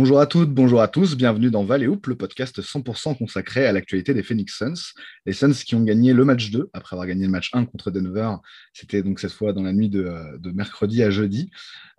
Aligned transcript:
Bonjour 0.00 0.20
à 0.20 0.26
toutes, 0.26 0.54
bonjour 0.54 0.80
à 0.80 0.86
tous, 0.86 1.16
bienvenue 1.16 1.50
dans 1.50 1.64
Val 1.64 1.82
le 1.82 2.14
podcast 2.14 2.62
100% 2.62 3.18
consacré 3.18 3.66
à 3.66 3.72
l'actualité 3.72 4.14
des 4.14 4.22
Phoenix 4.22 4.56
Suns. 4.56 4.94
Les 5.26 5.32
Suns 5.32 5.50
qui 5.50 5.74
ont 5.74 5.82
gagné 5.82 6.12
le 6.12 6.24
match 6.24 6.52
2 6.52 6.70
après 6.72 6.94
avoir 6.94 7.08
gagné 7.08 7.24
le 7.24 7.32
match 7.32 7.50
1 7.52 7.64
contre 7.64 7.90
Denver. 7.90 8.30
C'était 8.72 9.02
donc 9.02 9.18
cette 9.18 9.32
fois 9.32 9.52
dans 9.52 9.64
la 9.64 9.72
nuit 9.72 9.88
de, 9.88 10.04
euh, 10.04 10.52
mercredi 10.54 11.02
à 11.02 11.10
jeudi. 11.10 11.50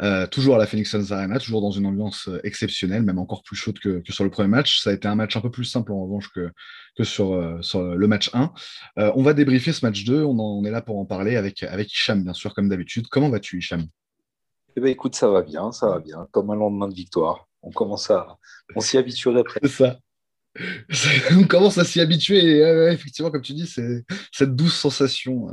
Euh, 0.01 0.27
toujours 0.27 0.55
à 0.55 0.59
la 0.59 0.65
Phoenix 0.65 0.89
Suns 0.89 1.11
Arena, 1.11 1.39
toujours 1.39 1.59
dans 1.59 1.71
une 1.71 1.85
ambiance 1.85 2.29
euh, 2.29 2.39
exceptionnelle, 2.45 3.03
même 3.03 3.19
encore 3.19 3.43
plus 3.43 3.57
chaude 3.57 3.79
que, 3.79 4.01
sur 4.09 4.23
le 4.23 4.29
premier 4.29 4.47
match. 4.47 4.81
Ça 4.81 4.91
a 4.91 4.93
été 4.93 5.09
un 5.09 5.15
match 5.15 5.35
un 5.35 5.41
peu 5.41 5.51
plus 5.51 5.65
simple 5.65 5.91
en 5.91 6.01
revanche 6.01 6.31
que, 6.31 6.53
sur, 7.03 7.35
le 7.35 8.07
match 8.07 8.29
1. 8.33 8.53
on 8.95 9.23
va 9.23 9.33
débriefer 9.33 9.73
ce 9.73 9.85
match 9.85 10.05
2, 10.05 10.23
on, 10.23 10.63
est 10.63 10.71
là 10.71 10.81
pour 10.81 10.99
en 10.99 11.05
parler 11.05 11.35
avec, 11.35 11.63
avec 11.63 11.91
Hicham, 11.91 12.23
bien 12.23 12.33
sûr, 12.33 12.53
comme 12.53 12.69
d'habitude. 12.69 13.07
Comment 13.09 13.29
vas-tu, 13.29 13.57
Hicham? 13.57 13.87
Eh 14.77 14.79
ben, 14.79 14.87
écoute, 14.87 15.15
ça 15.15 15.27
va 15.27 15.41
bien, 15.41 15.73
ça 15.73 15.89
va 15.89 15.99
bien, 15.99 16.29
comme 16.31 16.49
un 16.49 16.55
lendemain 16.55 16.87
de 16.87 16.95
victoire 16.95 17.48
on 17.61 17.71
commence 17.71 18.09
à, 18.11 18.37
on 18.75 18.81
s'y 18.81 18.97
habituerait 18.97 19.41
après. 19.41 19.59
C'est 19.63 19.69
ça. 19.69 19.99
On 21.31 21.43
commence 21.43 21.77
à 21.77 21.85
s'y 21.85 22.01
habituer 22.01 22.39
et 22.39 22.91
effectivement, 22.91 23.29
comme 23.29 23.41
tu 23.41 23.53
dis, 23.53 23.67
c'est 23.67 24.03
cette 24.31 24.55
douce 24.55 24.75
sensation 24.75 25.47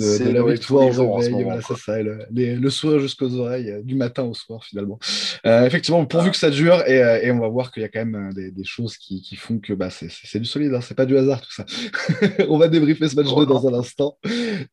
euh, 0.00 0.18
de, 0.18 0.30
la 0.30 0.44
victoire 0.44 0.98
au 0.98 1.14
réveil. 1.14 1.42
Voilà, 1.42 1.62
c'est 1.62 1.76
ça, 1.76 1.96
le, 2.02 2.70
sourire 2.70 3.00
jusqu'aux 3.00 3.34
oreilles, 3.36 3.70
euh, 3.70 3.82
du 3.82 3.94
matin 3.94 4.24
au 4.24 4.34
soir 4.34 4.62
finalement. 4.64 4.98
Euh, 5.46 5.64
effectivement, 5.64 6.04
pourvu 6.04 6.30
que 6.30 6.36
ça 6.36 6.50
dure 6.50 6.86
et, 6.86 7.30
on 7.30 7.40
va 7.40 7.48
voir 7.48 7.72
qu'il 7.72 7.82
y 7.82 7.86
a 7.86 7.88
quand 7.88 8.04
même 8.04 8.32
des, 8.34 8.64
choses 8.64 8.96
qui, 8.96 9.36
font 9.36 9.58
que 9.58 9.72
bah, 9.72 9.88
c'est 9.90 10.38
du 10.38 10.46
solide, 10.46 10.74
hein, 10.74 10.80
c'est 10.80 10.94
pas 10.94 11.06
du 11.06 11.16
hasard 11.16 11.40
tout 11.40 11.52
ça. 11.52 11.64
on 12.48 12.58
va 12.58 12.68
débriefer 12.68 13.08
ce 13.08 13.16
match 13.16 13.34
2 13.34 13.46
dans 13.46 13.66
un 13.66 13.74
instant. 13.74 14.18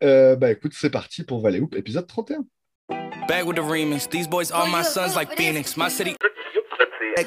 bah 0.01 0.51
écoute, 0.51 0.73
c'est 0.75 0.89
parti 0.89 1.23
pour 1.23 1.41
Valley 1.41 1.59
Hoop, 1.59 1.75
épisode 1.75 2.07
31. 2.07 2.45
Bag 3.27 3.45
with 3.45 3.55
the 3.55 3.61
remix. 3.61 4.09
These 4.09 4.27
boys 4.27 4.51
are 4.51 4.67
my 4.67 4.83
sons 4.83 5.15
like 5.15 5.37
Phoenix. 5.37 5.77
My 5.77 5.89
city. 5.89 6.15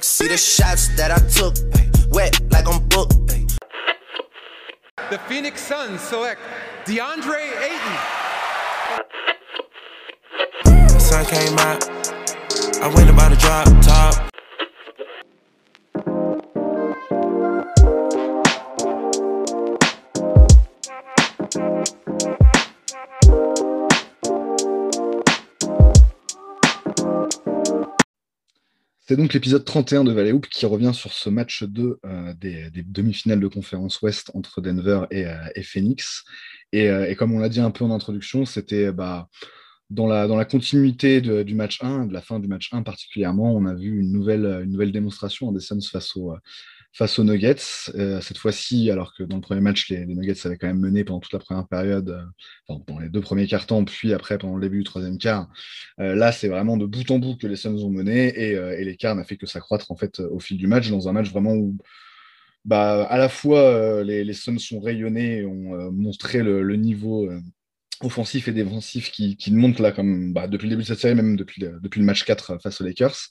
See 0.07 0.29
the 0.29 0.37
shots 0.37 0.89
that 0.97 1.11
I 1.11 1.19
took, 1.29 1.57
wet 2.11 2.41
like 2.53 2.67
I'm 2.69 2.87
booked. 2.89 3.14
The 5.11 5.19
Phoenix 5.28 5.61
Suns 5.61 6.00
select 6.00 6.41
DeAndre 6.84 7.53
Ayton. 7.61 7.97
The 10.65 10.98
sun 10.98 11.25
came 11.27 11.59
out, 11.59 11.89
I 12.83 12.92
went 12.95 13.11
about 13.11 13.31
to 13.31 13.37
drop 13.37 13.67
top. 13.83 14.36
C'est 29.09 29.17
donc 29.17 29.35
l'épisode 29.35 29.65
31 29.65 30.03
de 30.03 30.11
Valley 30.11 30.33
Hoop 30.33 30.49
qui 30.49 30.67
revient 30.67 30.91
sur 30.93 31.12
ce 31.12 31.31
match 31.31 31.62
2 31.62 32.01
euh, 32.05 32.35
des, 32.35 32.71
demi-finales 32.85 33.39
de 33.39 33.47
conférence 33.47 34.03
Ouest 34.03 34.33
entre 34.35 34.61
Denver 34.61 35.03
et, 35.12 35.27
euh, 35.27 35.62
Phoenix. 35.62 36.25
Euh, 36.75 37.07
et, 37.07 37.15
comme 37.15 37.33
on 37.33 37.39
l'a 37.39 37.49
dit 37.49 37.61
un 37.61 37.71
peu 37.71 37.84
en 37.84 37.93
introduction, 37.93 38.45
c'était 38.45 38.91
bah, 38.91 39.29
dans, 39.91 40.09
la, 40.09 40.27
dans 40.27 40.34
la 40.34 40.45
continuité 40.45 41.21
du 41.21 41.55
match 41.55 41.79
1, 41.84 42.07
de 42.07 42.12
la 42.12 42.21
fin 42.21 42.41
du 42.41 42.49
match 42.49 42.71
1 42.73 42.83
particulièrement, 42.83 43.55
on 43.55 43.67
a 43.67 43.75
vu 43.75 44.01
une 44.01 44.11
nouvelle, 44.11 44.62
une 44.65 44.73
nouvelle 44.73 44.91
démonstration 44.91 45.53
des 45.53 45.61
Suns 45.61 45.89
face 45.89 46.17
au, 46.17 46.34
face 46.97 47.19
aux 47.19 47.25
Nuggets. 47.25 47.91
Euh, 47.94 48.22
cette 48.22 48.39
fois-ci, 48.39 48.91
alors 48.91 49.14
que 49.14 49.22
dans 49.22 49.36
le 49.36 49.42
premier 49.42 49.61
match, 49.61 49.91
les, 49.91 50.06
Nuggets 50.06 50.47
avaient 50.47 50.56
quand 50.56 50.66
même 50.66 50.80
mené 50.80 51.05
pendant 51.05 51.20
toute 51.20 51.33
la 51.34 51.38
première 51.38 51.69
période, 51.69 52.08
euh, 52.08 52.22
enfin, 52.66 52.83
pendant 52.86 53.00
les 53.00 53.11
deux 53.11 53.20
premiers 53.20 53.47
quarts 53.47 53.66
temps, 53.66 53.84
puis 53.84 54.14
après 54.14 54.38
pendant 54.38 54.56
le 54.56 54.62
début 54.62 54.78
du 54.78 54.84
troisième 54.84 55.19
quart. 55.19 55.48
Euh, 56.00 56.14
là, 56.14 56.33
c'est 56.33 56.48
vraiment 56.48 56.78
de 56.78 56.86
bout 56.86 57.11
en 57.11 57.19
bout 57.19 57.36
que 57.36 57.47
les 57.47 57.56
Suns 57.56 57.83
ont 57.84 57.91
mené 57.91 58.28
et, 58.28 58.84
l'écart 58.84 59.14
n'a 59.14 59.25
fait 59.25 59.36
que 59.36 59.47
s'accroître 59.47 59.91
en 59.91 59.97
fait 59.97 60.20
au 60.20 60.41
fil 60.41 60.56
du 60.56 60.66
match, 60.66 60.88
dans 60.88 61.08
un 61.08 61.12
match 61.12 61.28
vraiment 61.30 61.55
où 61.55 61.77
bah, 62.64 63.05
à 63.05 63.19
la 63.19 63.28
fois 63.28 64.03
les, 64.03 64.25
les 64.25 64.33
Suns 64.33 64.58
sont 64.58 64.81
rayonnés 64.81 65.38
et 65.38 65.44
ont 65.44 65.92
montré 65.92 66.42
le, 66.42 66.76
niveau 66.76 67.28
offensif 68.00 68.48
et 68.48 68.53
défensif 68.53 69.10
qui, 69.10 69.37
qui 69.37 69.53
monte 69.53 69.81
là 69.81 69.92
comme 69.92 70.32
bah, 70.32 70.47
depuis 70.47 70.66
le 70.66 70.71
début 70.71 70.82
de 70.82 70.87
cette 70.87 71.00
série, 71.00 71.15
même 71.15 71.37
depuis, 71.37 71.65
depuis 71.82 72.00
le 72.00 72.06
match 72.06 72.25
4 72.25 72.59
face 72.62 72.81
aux 72.81 72.84
Lakers. 72.84 73.28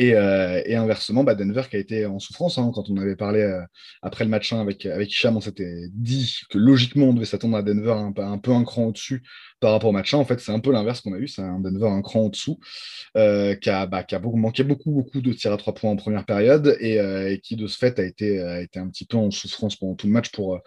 Euh, 0.00 0.62
et, 0.64 0.76
inversement, 0.76 1.24
bah, 1.24 1.34
Denver 1.34 1.62
qui 1.68 1.76
a 1.76 1.78
été 1.78 2.06
en 2.06 2.18
souffrance. 2.18 2.58
Hein, 2.58 2.70
quand 2.74 2.88
on 2.90 2.96
avait 2.96 3.16
parlé 3.16 3.40
euh, 3.40 3.60
après 4.02 4.24
le 4.24 4.30
match 4.30 4.52
1 4.52 4.60
avec, 4.60 4.86
avec 4.86 5.10
Hicham, 5.10 5.36
on 5.36 5.40
s'était 5.40 5.88
dit 5.92 6.40
que 6.48 6.58
logiquement, 6.58 7.06
on 7.06 7.12
devait 7.12 7.26
s'attendre 7.26 7.56
à 7.56 7.62
Denver 7.62 7.92
un, 7.92 8.38
peu 8.38 8.52
un 8.52 8.64
cran 8.64 8.84
au-dessus 8.84 9.22
par 9.60 9.72
rapport 9.72 9.90
au 9.90 9.92
match 9.92 10.14
1. 10.14 10.18
En 10.18 10.24
fait, 10.24 10.40
c'est 10.40 10.52
un 10.52 10.60
peu 10.60 10.72
l'inverse 10.72 11.00
qu'on 11.00 11.12
a 11.12 11.18
eu. 11.18 11.28
C'est 11.28 11.42
un 11.42 11.60
Denver 11.60 11.88
un 11.88 12.02
cran 12.02 12.20
au-dessous 12.20 12.58
euh, 13.16 13.54
qui, 13.56 13.70
a, 13.70 13.86
bah, 13.86 14.02
qui 14.04 14.14
a 14.14 14.20
manqué 14.20 14.64
beaucoup, 14.64 14.90
beaucoup 14.90 15.20
de 15.20 15.32
tirs 15.32 15.52
à 15.52 15.56
trois 15.56 15.74
points 15.74 15.90
en 15.90 15.96
première 15.96 16.24
période 16.24 16.76
et, 16.80 17.40
qui, 17.42 17.56
de 17.56 17.66
ce 17.66 17.76
fait, 17.76 17.98
a 17.98 18.04
été, 18.04 18.40
a 18.40 18.60
été 18.60 18.78
un 18.78 18.88
petit 18.88 19.06
peu 19.06 19.16
en 19.16 19.30
souffrance 19.30 19.76
pendant 19.76 19.94
tout 19.94 20.06
le 20.06 20.12
match 20.12 20.30
pour 20.30 20.60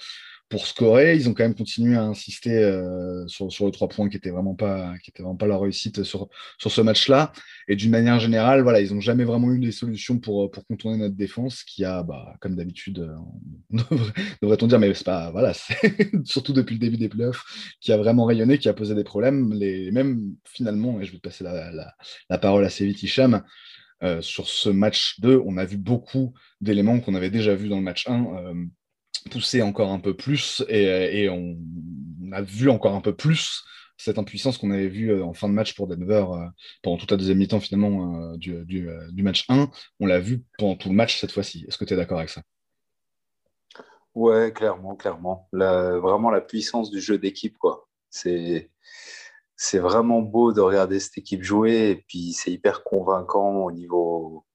pour 0.53 0.67
scorer. 0.67 1.15
Ils 1.15 1.27
ont 1.27 1.33
quand 1.33 1.41
même 1.41 1.55
continué 1.55 1.95
à 1.95 2.03
insister 2.03 2.55
euh, 2.55 3.27
sur, 3.27 3.51
sur, 3.51 3.65
le 3.65 3.71
3 3.71 3.87
points 3.87 4.07
qui 4.07 4.17
n'était 4.17 4.29
vraiment, 4.29 4.53
pas, 4.53 4.93
qui 5.03 5.09
était 5.09 5.23
vraiment 5.23 5.35
pas 5.35 5.47
leur 5.47 5.61
réussite 5.61 6.03
sur, 6.03 6.29
sur 6.59 6.69
ce 6.69 6.79
match-là. 6.79 7.33
Et 7.67 7.75
d'une 7.75 7.89
manière 7.89 8.19
générale, 8.19 8.61
voilà, 8.61 8.79
ils 8.79 8.93
n'ont 8.93 9.01
jamais 9.01 9.23
vraiment 9.23 9.51
eu 9.51 9.57
des 9.57 9.71
solutions 9.71 10.19
pour, 10.19 10.51
pour 10.51 10.63
contourner 10.67 10.99
notre 10.99 11.15
défense 11.15 11.63
qui 11.63 11.83
a, 11.83 12.03
bah, 12.03 12.35
comme 12.39 12.55
d'habitude, 12.55 12.99
euh, 12.99 13.79
devrait-on 14.43 14.67
dire, 14.67 14.77
mais 14.77 14.93
c'est 14.93 15.03
pas, 15.03 15.31
voilà, 15.31 15.53
surtout 16.23 16.53
depuis 16.53 16.73
le 16.73 16.79
début 16.79 16.97
des 16.97 17.09
playoffs, 17.09 17.75
qui 17.81 17.91
a 17.91 17.97
vraiment 17.97 18.25
rayonné, 18.25 18.59
qui 18.59 18.69
a 18.69 18.73
posé 18.75 18.93
des 18.93 19.03
problèmes. 19.03 19.53
Les, 19.53 19.89
même 19.89 20.35
finalement, 20.45 21.01
et 21.01 21.05
je 21.05 21.13
vais 21.13 21.17
te 21.17 21.23
passer 21.23 21.43
la, 21.43 21.71
la, 22.29 22.37
parole 22.37 22.63
assez 22.63 22.85
vite, 22.85 23.01
Hicham, 23.01 23.41
euh, 24.03 24.21
sur 24.21 24.47
ce 24.47 24.69
match 24.69 25.19
2, 25.21 25.41
on 25.47 25.57
a 25.57 25.65
vu 25.65 25.77
beaucoup 25.77 26.35
d'éléments 26.61 26.99
qu'on 26.99 27.15
avait 27.15 27.31
déjà 27.31 27.55
vus 27.55 27.69
dans 27.69 27.77
le 27.77 27.83
match 27.83 28.07
1 28.07 28.67
poussé 29.31 29.61
encore 29.61 29.91
un 29.91 29.99
peu 29.99 30.15
plus 30.15 30.63
et, 30.69 31.29
on, 31.29 31.57
a 32.31 32.41
vu 32.41 32.69
encore 32.69 32.95
un 32.95 33.01
peu 33.01 33.15
plus 33.15 33.63
cette 33.95 34.17
impuissance 34.17 34.57
qu'on 34.57 34.71
avait 34.71 34.87
vue 34.87 35.11
euh, 35.11 35.23
en 35.23 35.33
fin 35.33 35.47
de 35.47 35.53
match 35.53 35.75
pour 35.75 35.87
Denver 35.87 36.25
euh, 36.31 36.47
pendant 36.81 36.97
toute 36.97 37.11
la 37.11 37.17
deuxième 37.17 37.37
mi-temps 37.37 37.59
finalement 37.59 38.31
euh, 38.33 38.37
du, 38.37 39.23
match 39.23 39.45
1. 39.49 39.69
On 39.99 40.07
l'a 40.07 40.19
vu 40.19 40.43
pendant 40.57 40.75
tout 40.75 40.89
le 40.89 40.95
match 40.95 41.21
cette 41.21 41.31
fois-ci. 41.31 41.65
Est-ce 41.67 41.77
que 41.77 41.85
tu 41.85 41.93
es 41.93 41.97
d'accord 41.97 42.17
avec 42.17 42.31
ça? 42.31 42.41
Ouais, 44.15 44.51
clairement, 44.51 44.95
clairement. 44.95 45.47
vraiment 45.51 46.31
la 46.31 46.41
puissance 46.41 46.89
du 46.89 46.99
jeu 47.01 47.17
d'équipe, 47.17 47.57
quoi. 47.57 47.87
C'est 48.09 48.71
c'est 49.55 49.79
vraiment 49.79 50.21
beau 50.21 50.51
de 50.51 50.61
regarder 50.61 50.99
cette 50.99 51.17
équipe 51.17 51.43
jouer 51.43 51.91
et 51.91 51.95
puis 52.07 52.33
c'est 52.33 52.51
hyper 52.51 52.83
convaincant 52.83 53.63
au 53.63 53.71
niveau 53.71 54.45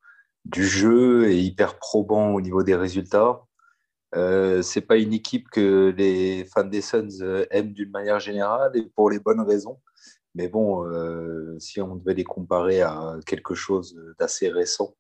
du 0.44 0.66
jeu 0.66 1.30
et 1.30 1.40
hyper 1.40 1.78
probant 1.78 2.34
au 2.34 2.40
niveau 2.40 2.62
des 2.62 2.74
résultats. 2.74 3.42
Euh, 4.14 4.62
c'est 4.62 4.80
pas 4.80 4.96
une 4.96 5.12
équipe 5.12 5.48
que 5.50 5.94
les 5.96 6.44
fans 6.46 6.64
des 6.64 6.80
Suns 6.80 7.20
euh, 7.20 7.44
aiment 7.50 7.72
d'une 7.72 7.90
manière 7.90 8.20
générale 8.20 8.72
et 8.74 8.82
pour 8.82 9.10
les 9.10 9.20
bonnes 9.20 9.40
raisons. 9.42 9.80
Mais 10.34 10.48
bon, 10.48 10.86
euh, 10.86 11.58
si 11.58 11.80
on 11.80 11.96
devait 11.96 12.14
les 12.14 12.24
comparer 12.24 12.82
à 12.82 13.18
quelque 13.26 13.54
chose 13.54 13.98
d'assez 14.18 14.48
récent, 14.48 14.96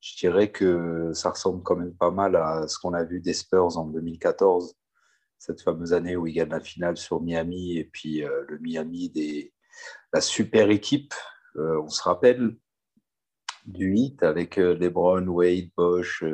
je 0.00 0.16
dirais 0.16 0.52
que 0.52 1.12
ça 1.14 1.30
ressemble 1.30 1.62
quand 1.62 1.76
même 1.76 1.94
pas 1.94 2.10
mal 2.10 2.36
à 2.36 2.68
ce 2.68 2.78
qu'on 2.78 2.94
a 2.94 3.04
vu 3.04 3.20
des 3.20 3.34
Spurs 3.34 3.78
en 3.78 3.86
2014, 3.86 4.74
cette 5.38 5.62
fameuse 5.62 5.92
année 5.92 6.16
où 6.16 6.26
ils 6.26 6.34
gagnent 6.34 6.50
la 6.50 6.60
finale 6.60 6.96
sur 6.96 7.22
Miami 7.22 7.78
et 7.78 7.84
puis 7.84 8.20
le 8.20 8.58
Miami 8.60 9.10
des 9.10 9.54
la 10.12 10.20
super 10.20 10.70
équipe. 10.70 11.14
on 11.56 11.88
se 11.88 12.02
rappelle 12.02 12.56
du 13.64 13.94
hit 13.96 14.22
avec 14.22 14.56
LeBron, 14.56 15.26
Wade, 15.28 15.70
Bosch. 15.76 16.24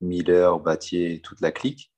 Miller, 0.00 0.58
Battier, 0.60 1.20
toute 1.20 1.40
la 1.40 1.52
clique. 1.52 1.92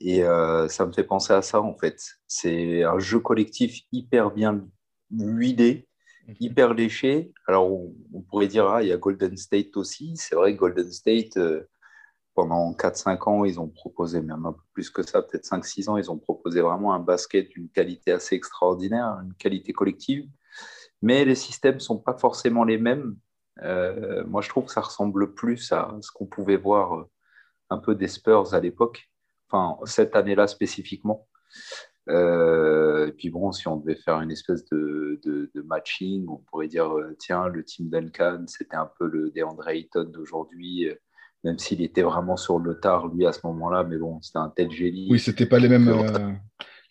Et 0.00 0.24
euh, 0.24 0.68
ça 0.68 0.84
me 0.84 0.92
fait 0.92 1.04
penser 1.04 1.32
à 1.32 1.42
ça, 1.42 1.62
en 1.62 1.76
fait. 1.78 2.02
C'est 2.26 2.82
un 2.82 2.98
jeu 2.98 3.20
collectif 3.20 3.82
hyper 3.92 4.32
bien 4.32 4.66
huilé, 5.12 5.88
mhm. 6.26 6.34
hyper 6.40 6.74
léché. 6.74 7.32
Alors, 7.46 7.70
on, 7.72 8.20
pourrait 8.22 8.48
dire, 8.48 8.66
ah, 8.66 8.82
il 8.82 8.88
y 8.88 8.92
a 8.92 8.96
Golden 8.96 9.36
State 9.36 9.76
aussi. 9.76 10.16
C'est 10.16 10.34
vrai 10.34 10.54
que 10.54 10.58
Golden 10.58 10.90
State, 10.90 11.36
euh, 11.36 11.68
pendant 12.34 12.72
4-5 12.72 13.28
ans, 13.28 13.44
ils 13.44 13.60
ont 13.60 13.68
proposé, 13.68 14.20
même 14.20 14.44
un 14.44 14.52
peu 14.52 14.62
plus 14.72 14.90
que 14.90 15.02
ça, 15.02 15.22
peut-être 15.22 15.44
5-6 15.44 15.88
ans, 15.88 15.96
ils 15.96 16.10
ont 16.10 16.18
proposé 16.18 16.60
vraiment 16.62 16.94
un 16.94 17.00
basket 17.00 17.48
d'une 17.50 17.68
qualité 17.68 18.10
assez 18.10 18.34
extraordinaire, 18.34 19.20
une 19.22 19.34
qualité 19.34 19.72
collective. 19.72 20.28
Mais 21.00 21.24
les 21.24 21.34
systèmes 21.36 21.74
ne 21.74 21.80
sont 21.80 21.98
pas 21.98 22.16
forcément 22.18 22.64
les 22.64 22.78
mêmes. 22.78 23.16
Euh, 23.62 24.24
moi, 24.26 24.42
je 24.42 24.48
trouve 24.48 24.64
que 24.64 24.72
ça 24.72 24.80
ressemble 24.80 25.34
plus 25.34 25.70
à 25.72 25.96
ce 26.00 26.10
qu'on 26.10 26.26
pouvait 26.26 26.56
voir 26.56 27.06
un 27.72 27.78
peu 27.78 27.94
des 27.94 28.08
Spurs 28.08 28.54
à 28.54 28.60
l'époque, 28.60 29.10
enfin 29.48 29.78
cette 29.86 30.14
année-là 30.14 30.46
spécifiquement. 30.46 31.26
Euh, 32.08 33.06
et 33.06 33.12
puis 33.12 33.30
bon, 33.30 33.52
si 33.52 33.68
on 33.68 33.76
devait 33.76 33.94
faire 33.94 34.20
une 34.20 34.30
espèce 34.30 34.64
de, 34.70 35.50
matching, 35.66 36.26
on 36.28 36.38
pourrait 36.38 36.68
dire, 36.68 36.90
euh, 36.96 37.14
tiens, 37.18 37.48
le 37.48 37.64
team 37.64 37.88
Duncan, 37.88 38.44
c'était 38.46 38.76
un 38.76 38.90
peu 38.98 39.06
le 39.06 39.30
DeAndre 39.30 39.68
Ayton 39.68 40.04
d'aujourd'hui, 40.04 40.88
euh, 40.88 40.94
même 41.44 41.58
s'il 41.58 41.82
était 41.82 42.02
vraiment 42.02 42.36
sur 42.36 42.58
le 42.58 42.78
tard, 42.78 43.08
lui, 43.08 43.26
à 43.26 43.32
ce 43.32 43.40
moment-là, 43.44 43.84
mais 43.84 43.96
bon, 43.96 44.20
c'était 44.20 44.38
un 44.38 44.52
tel 44.54 44.70
génie. 44.70 45.08
Oui, 45.10 45.18
c'était 45.18 45.46
pas 45.46 45.58
les 45.58 45.68
mêmes, 45.68 45.88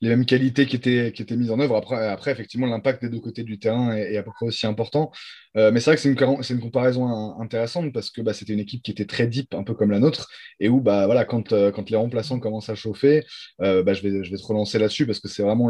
les 0.02 0.10
mêmes 0.10 0.26
qualités 0.26 0.66
qui 0.66 0.76
étaient, 0.76 1.12
qui 1.14 1.22
étaient 1.22 1.38
mises 1.38 1.52
en 1.52 1.60
œuvre. 1.60 1.76
Après, 1.76 2.08
après 2.08 2.32
effectivement, 2.32 2.68
l'impact 2.68 3.02
des 3.04 3.10
deux 3.10 3.20
côtés 3.20 3.44
du 3.44 3.60
terrain 3.60 3.96
est, 3.96 4.18
à 4.18 4.24
peu 4.24 4.32
près 4.32 4.48
aussi 4.48 4.68
important. 4.68 5.12
mais 5.56 5.80
c'est 5.80 5.92
vrai 5.92 5.96
que 5.96 6.02
c'est 6.02 6.10
une, 6.10 6.18
une, 6.50 6.60
comparaison 6.60 7.40
intéressante 7.40 7.94
parce 7.94 8.10
que 8.10 8.22
bah, 8.22 8.34
c'était 8.34 8.54
une 8.54 8.60
équipe 8.60 8.84
qui 8.84 8.92
était 8.92 9.06
très 9.06 9.28
deep, 9.28 9.54
un 9.54 9.64
peu 9.64 9.74
comme 9.74 9.92
la 9.92 10.00
nôtre, 10.00 10.30
et 10.60 10.70
où 10.70 10.82
bah, 10.82 11.06
voilà, 11.06 11.26
quand, 11.26 11.50
quand 11.72 11.90
les 11.90 11.98
remplaçants 11.98 12.40
commencent 12.40 12.70
à 12.70 12.76
chauffer, 12.76 13.24
bah, 13.60 13.94
je, 13.94 14.02
vais, 14.02 14.24
je 14.24 14.32
vais 14.32 14.38
te 14.38 14.46
relancer 14.46 14.80
là-dessus 14.80 15.06
parce 15.06 15.20
que 15.20 15.28
c'est 15.28 15.44
vraiment 15.44 15.70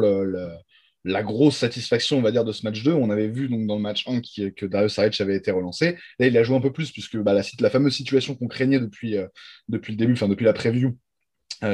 la 1.03 1.23
grosse 1.23 1.57
satisfaction, 1.57 2.17
on 2.17 2.21
va 2.21 2.31
dire, 2.31 2.45
de 2.45 2.51
ce 2.51 2.65
match 2.65 2.83
2. 2.83 2.93
On 2.93 3.09
avait 3.09 3.27
vu 3.27 3.49
donc, 3.49 3.65
dans 3.65 3.75
le 3.75 3.81
match 3.81 4.07
1 4.07 4.21
que 4.55 4.65
Darius 4.65 4.93
Saric 4.93 5.19
avait 5.21 5.35
été 5.35 5.51
relancé. 5.51 5.97
Là, 6.19 6.27
il 6.27 6.37
a 6.37 6.43
joué 6.43 6.55
un 6.55 6.61
peu 6.61 6.71
plus, 6.71 6.91
puisque 6.91 7.17
bah, 7.17 7.33
la, 7.33 7.41
la, 7.59 7.69
fameuse 7.69 7.95
situation 7.95 8.35
qu'on 8.35 8.47
craignait 8.47 8.79
depuis, 8.79 9.17
euh, 9.17 9.27
depuis 9.67 9.93
le 9.93 9.97
début, 9.97 10.13
enfin 10.13 10.27
depuis 10.27 10.45
la 10.45 10.53
preview, 10.53 10.89
euh, 10.89 10.93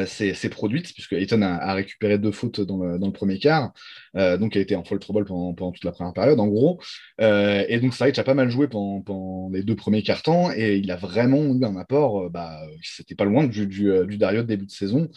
s'est 0.06 0.50
produite, 0.50 0.94
puisque 0.94 1.14
Ayton 1.14 1.42
a, 1.42 1.74
récupéré 1.74 2.18
deux 2.18 2.32
fautes 2.32 2.62
dans 2.62 2.78
le, 2.78 3.12
premier 3.12 3.40
quart, 3.40 3.72
euh, 4.18 4.38
donc 4.38 4.56
il 4.56 4.60
a 4.60 4.62
été 4.62 4.76
en 4.76 4.84
fall 4.84 5.00
trouble 5.00 5.26
pendant, 5.26 5.72
toute 5.72 5.84
la 5.84 5.92
première 5.92 6.14
période, 6.14 6.40
en 6.40 6.48
gros. 6.48 6.80
Euh, 7.22 7.64
et 7.68 7.80
donc 7.80 7.94
Saric 7.94 8.18
a 8.20 8.24
pas 8.24 8.34
mal 8.34 8.50
joué 8.50 8.68
pendant, 8.68 9.50
les 9.52 9.64
deux 9.64 9.76
premiers 9.76 10.04
quarts-temps, 10.04 10.52
et 10.56 10.78
il 10.78 10.92
a 10.92 10.96
vraiment 10.96 11.44
eu 11.44 11.64
un 11.64 11.76
apport, 11.78 12.30
bah, 12.30 12.60
c'était 12.82 13.16
pas 13.16 13.26
loin 13.26 13.46
du, 13.48 14.18
Dario 14.18 14.42
de 14.42 14.48
début 14.48 14.66
de 14.66 14.72
saison. 14.72 15.10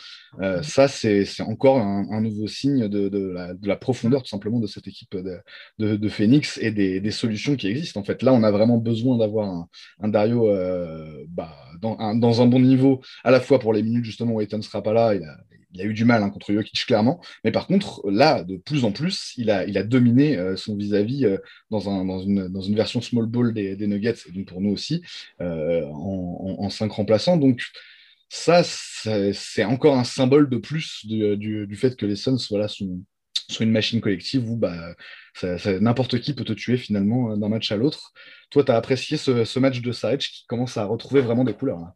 ça, 0.62 0.88
c'est 0.88 1.24
encore 1.40 1.78
un, 1.78 2.20
nouveau 2.20 2.46
signe 2.46 2.88
de, 2.88 3.34
la, 3.62 3.76
profondeur, 3.76 4.22
tout 4.22 4.28
simplement, 4.28 4.60
de 4.60 4.66
cette 4.66 4.86
équipe 4.86 5.16
de, 5.78 6.08
Phoenix 6.08 6.58
et 6.60 6.70
des, 6.70 7.10
solutions 7.10 7.56
qui 7.56 7.68
existent. 7.68 8.00
En 8.00 8.04
fait, 8.04 8.22
là, 8.22 8.32
on 8.32 8.42
a 8.42 8.50
vraiment 8.50 8.78
besoin 8.78 9.18
d'avoir 9.18 9.68
un, 10.00 10.08
Dario 10.08 10.48
bah, 11.28 11.56
dans, 11.80 12.42
un, 12.42 12.46
bon 12.46 12.60
niveau, 12.60 13.00
à 13.24 13.30
la 13.30 13.40
fois 13.40 13.58
pour 13.58 13.72
les 13.72 13.82
minutes, 13.82 14.04
justement, 14.04 14.34
où 14.34 14.40
ne 14.40 14.62
sera 14.62 14.82
pas 14.82 14.92
là. 14.92 15.14
Eu 15.78 15.94
du 15.94 16.04
mal 16.04 16.22
hein, 16.22 16.30
contre 16.30 16.52
Jokic, 16.52 16.86
clairement. 16.86 17.20
Mais 17.44 17.52
par 17.52 17.66
contre, 17.66 18.02
là, 18.10 18.44
de 18.44 18.56
plus 18.56 18.84
en 18.84 18.92
plus, 18.92 19.32
il 19.36 19.50
a, 19.50 19.64
il 19.66 19.78
a 19.78 19.82
dominé 19.82 20.36
euh, 20.36 20.56
son 20.56 20.76
vis-à-vis 20.76 21.24
euh, 21.24 21.38
dans, 21.70 21.88
un, 21.88 22.04
dans, 22.04 22.20
une, 22.20 22.74
version 22.74 23.00
small 23.00 23.26
ball 23.26 23.52
des, 23.54 23.86
Nuggets, 23.86 24.14
et 24.28 24.32
donc 24.32 24.46
pour 24.46 24.60
nous 24.60 24.70
aussi, 24.70 25.02
euh, 25.40 25.84
en, 25.86 26.68
cinq 26.70 26.92
remplaçants. 26.92 27.36
Donc, 27.36 27.62
ça, 28.28 28.62
c'est 28.62 29.64
encore 29.64 29.96
un 29.96 30.04
symbole 30.04 30.48
de 30.48 30.56
plus 30.56 31.04
du, 31.06 31.76
fait 31.76 31.96
que 31.96 32.06
les 32.06 32.16
Suns 32.16 32.36
voilà, 32.48 32.68
sont, 32.68 33.02
sont 33.48 33.64
une 33.64 33.72
machine 33.72 34.00
collective 34.00 34.48
où 34.48 34.56
bah, 34.56 34.94
n'importe 35.80 36.20
qui 36.20 36.34
peut 36.34 36.44
te 36.44 36.52
tuer 36.52 36.76
finalement 36.76 37.36
d'un 37.36 37.48
match 37.48 37.72
à 37.72 37.76
l'autre. 37.76 38.12
Toi, 38.50 38.64
tu 38.64 38.70
as 38.70 38.76
apprécié 38.76 39.16
ce, 39.16 39.58
match 39.58 39.80
de 39.80 39.92
Saric 39.92 40.20
qui 40.20 40.46
commence 40.46 40.76
à 40.76 40.84
retrouver 40.84 41.20
vraiment 41.20 41.44
des 41.44 41.54
couleurs. 41.54 41.92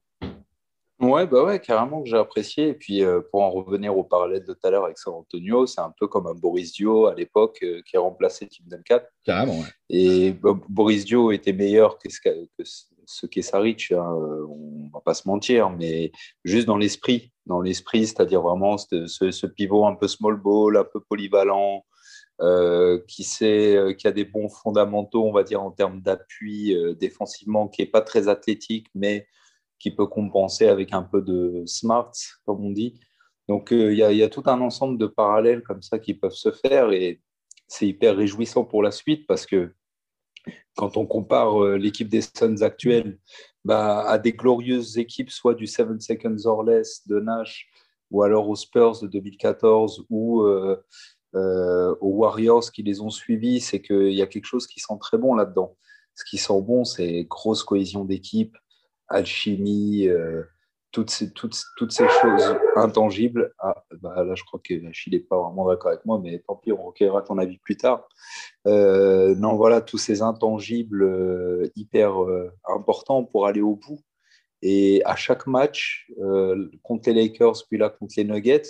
Ouais, 1.10 1.26
bah 1.26 1.44
ouais, 1.44 1.60
carrément 1.60 2.02
que 2.02 2.08
j'ai 2.08 2.16
apprécié. 2.16 2.68
Et 2.68 2.74
puis, 2.74 3.04
euh, 3.04 3.20
pour 3.30 3.42
en 3.42 3.50
revenir 3.50 3.96
au 3.96 4.04
parallèle 4.04 4.44
de 4.44 4.52
tout 4.52 4.66
à 4.66 4.70
l'heure 4.70 4.84
avec 4.84 4.98
San 4.98 5.14
Antonio, 5.14 5.66
c'est 5.66 5.80
un 5.80 5.92
peu 5.98 6.06
comme 6.06 6.26
un 6.26 6.34
Boris 6.34 6.72
Dio 6.72 7.06
à 7.06 7.14
l'époque 7.14 7.58
euh, 7.62 7.82
qui 7.86 7.96
a 7.96 8.00
remplacé 8.00 8.48
Tim 8.48 8.64
Duncan. 8.66 9.00
Carrément, 9.24 9.58
ouais. 9.58 9.66
Et 9.90 10.32
bah, 10.32 10.58
Boris 10.68 11.04
Dio 11.04 11.30
était 11.30 11.52
meilleur 11.52 11.98
que 11.98 12.08
ce 13.06 13.26
qu'est 13.26 13.42
Saric, 13.42 13.92
hein, 13.92 13.96
euh, 13.96 14.46
on 14.48 14.90
va 14.92 15.00
pas 15.00 15.14
se 15.14 15.28
mentir, 15.28 15.70
mais 15.70 16.10
juste 16.44 16.66
dans 16.66 16.78
l'esprit, 16.78 17.32
dans 17.46 17.60
l'esprit, 17.60 18.06
c'est-à-dire 18.06 18.40
vraiment 18.40 18.78
ce, 18.78 19.06
ce, 19.06 19.46
pivot 19.46 19.86
un 19.86 19.94
peu 19.94 20.08
small 20.08 20.40
ball, 20.40 20.76
un 20.76 20.84
peu 20.84 21.00
polyvalent, 21.00 21.84
qui, 23.06 23.22
sait, 23.22 23.94
qui 23.96 24.08
a 24.08 24.12
des 24.12 24.24
bons 24.24 24.48
fondamentaux, 24.48 25.24
on 25.24 25.32
va 25.32 25.44
dire, 25.44 25.62
en 25.62 25.70
termes 25.70 26.00
d'appui 26.00 26.74
défensivement, 26.98 27.68
qui 27.68 27.82
est 27.82 27.86
pas 27.86 28.00
très 28.00 28.26
athlétique, 28.26 28.88
mais 28.94 29.28
qui 29.78 29.94
peut 29.94 30.06
compenser 30.06 30.66
avec 30.66 30.92
un 30.92 31.02
peu 31.02 31.22
de 31.22 31.62
smart, 31.66 32.12
comme 32.44 32.64
on 32.64 32.70
dit. 32.70 33.00
Donc, 33.48 33.72
euh, 33.72 33.92
il 33.92 33.98
y, 33.98 34.22
a 34.22 34.28
tout 34.28 34.42
un 34.46 34.60
ensemble 34.60 34.98
de 34.98 35.06
parallèles 35.06 35.62
comme 35.62 35.82
ça 35.82 35.98
qui 35.98 36.14
peuvent 36.14 36.32
se 36.32 36.50
faire 36.50 36.92
et 36.92 37.20
c'est 37.68 37.86
hyper 37.86 38.16
réjouissant 38.16 38.64
pour 38.64 38.82
la 38.82 38.90
suite 38.90 39.26
parce 39.26 39.44
que 39.44 39.74
quand 40.76 40.96
on 40.96 41.06
compare 41.06 41.62
euh, 41.62 41.76
l'équipe 41.76 42.08
des 42.08 42.22
Suns 42.22 42.62
actuelle 42.62 43.18
bah, 43.64 44.02
à 44.08 44.18
des 44.18 44.32
glorieuses 44.32 44.98
équipes, 44.98 45.30
soit 45.30 45.54
du 45.54 45.66
7 45.66 46.00
seconds 46.00 46.46
or 46.46 46.64
less 46.64 47.06
de 47.06 47.20
Nash 47.20 47.68
ou 48.10 48.22
alors 48.22 48.48
aux 48.48 48.56
Spurs 48.56 49.00
de 49.02 49.08
2014 49.08 50.06
ou 50.08 50.42
euh, 50.42 50.76
aux 51.34 52.16
Warriors 52.16 52.70
qui 52.70 52.82
les 52.82 53.00
ont 53.00 53.10
suivis, 53.10 53.60
c'est 53.60 53.82
qu'il 53.82 54.12
y 54.12 54.22
a 54.22 54.26
quelque 54.26 54.46
chose 54.46 54.66
qui 54.66 54.80
sent 54.80 54.94
très 55.00 55.18
bon 55.18 55.34
là-dedans. 55.34 55.76
Ce 56.14 56.24
qui 56.24 56.38
sent 56.38 56.62
bon, 56.62 56.84
c'est 56.84 57.24
grosse 57.24 57.64
cohésion 57.64 58.04
d'équipe, 58.04 58.56
alchimie, 59.08 60.08
euh, 60.08 60.42
toutes, 60.92 61.10
ces, 61.10 61.32
toutes, 61.32 61.60
toutes, 61.76 61.92
ces 61.92 62.08
choses 62.08 62.56
intangibles. 62.76 63.52
Ah, 63.58 63.84
bah 64.00 64.24
là, 64.24 64.34
je 64.34 64.44
crois 64.44 64.60
que 64.62 64.74
n'est 64.74 65.20
pas 65.20 65.40
vraiment 65.40 65.68
d'accord 65.68 65.90
avec 65.92 66.04
moi, 66.04 66.20
mais 66.22 66.38
tant 66.46 66.56
pis, 66.56 66.72
on 66.72 66.82
recueillera 66.82 67.22
ton 67.22 67.38
avis 67.38 67.58
plus 67.58 67.76
tard. 67.76 68.08
Euh, 68.66 69.34
non, 69.34 69.56
voilà, 69.56 69.80
tous 69.80 69.98
ces 69.98 70.22
intangibles 70.22 71.02
euh, 71.02 71.70
hyper 71.76 72.14
importants 72.68 73.24
pour 73.24 73.46
aller 73.46 73.60
au 73.60 73.76
bout. 73.76 74.00
Et 74.62 75.02
à 75.04 75.14
chaque 75.14 75.46
match, 75.46 76.10
contre 76.82 77.10
les 77.10 77.28
Lakers, 77.28 77.66
puis 77.68 77.76
là 77.76 77.90
contre 77.90 78.14
les 78.16 78.24
Nuggets, 78.24 78.62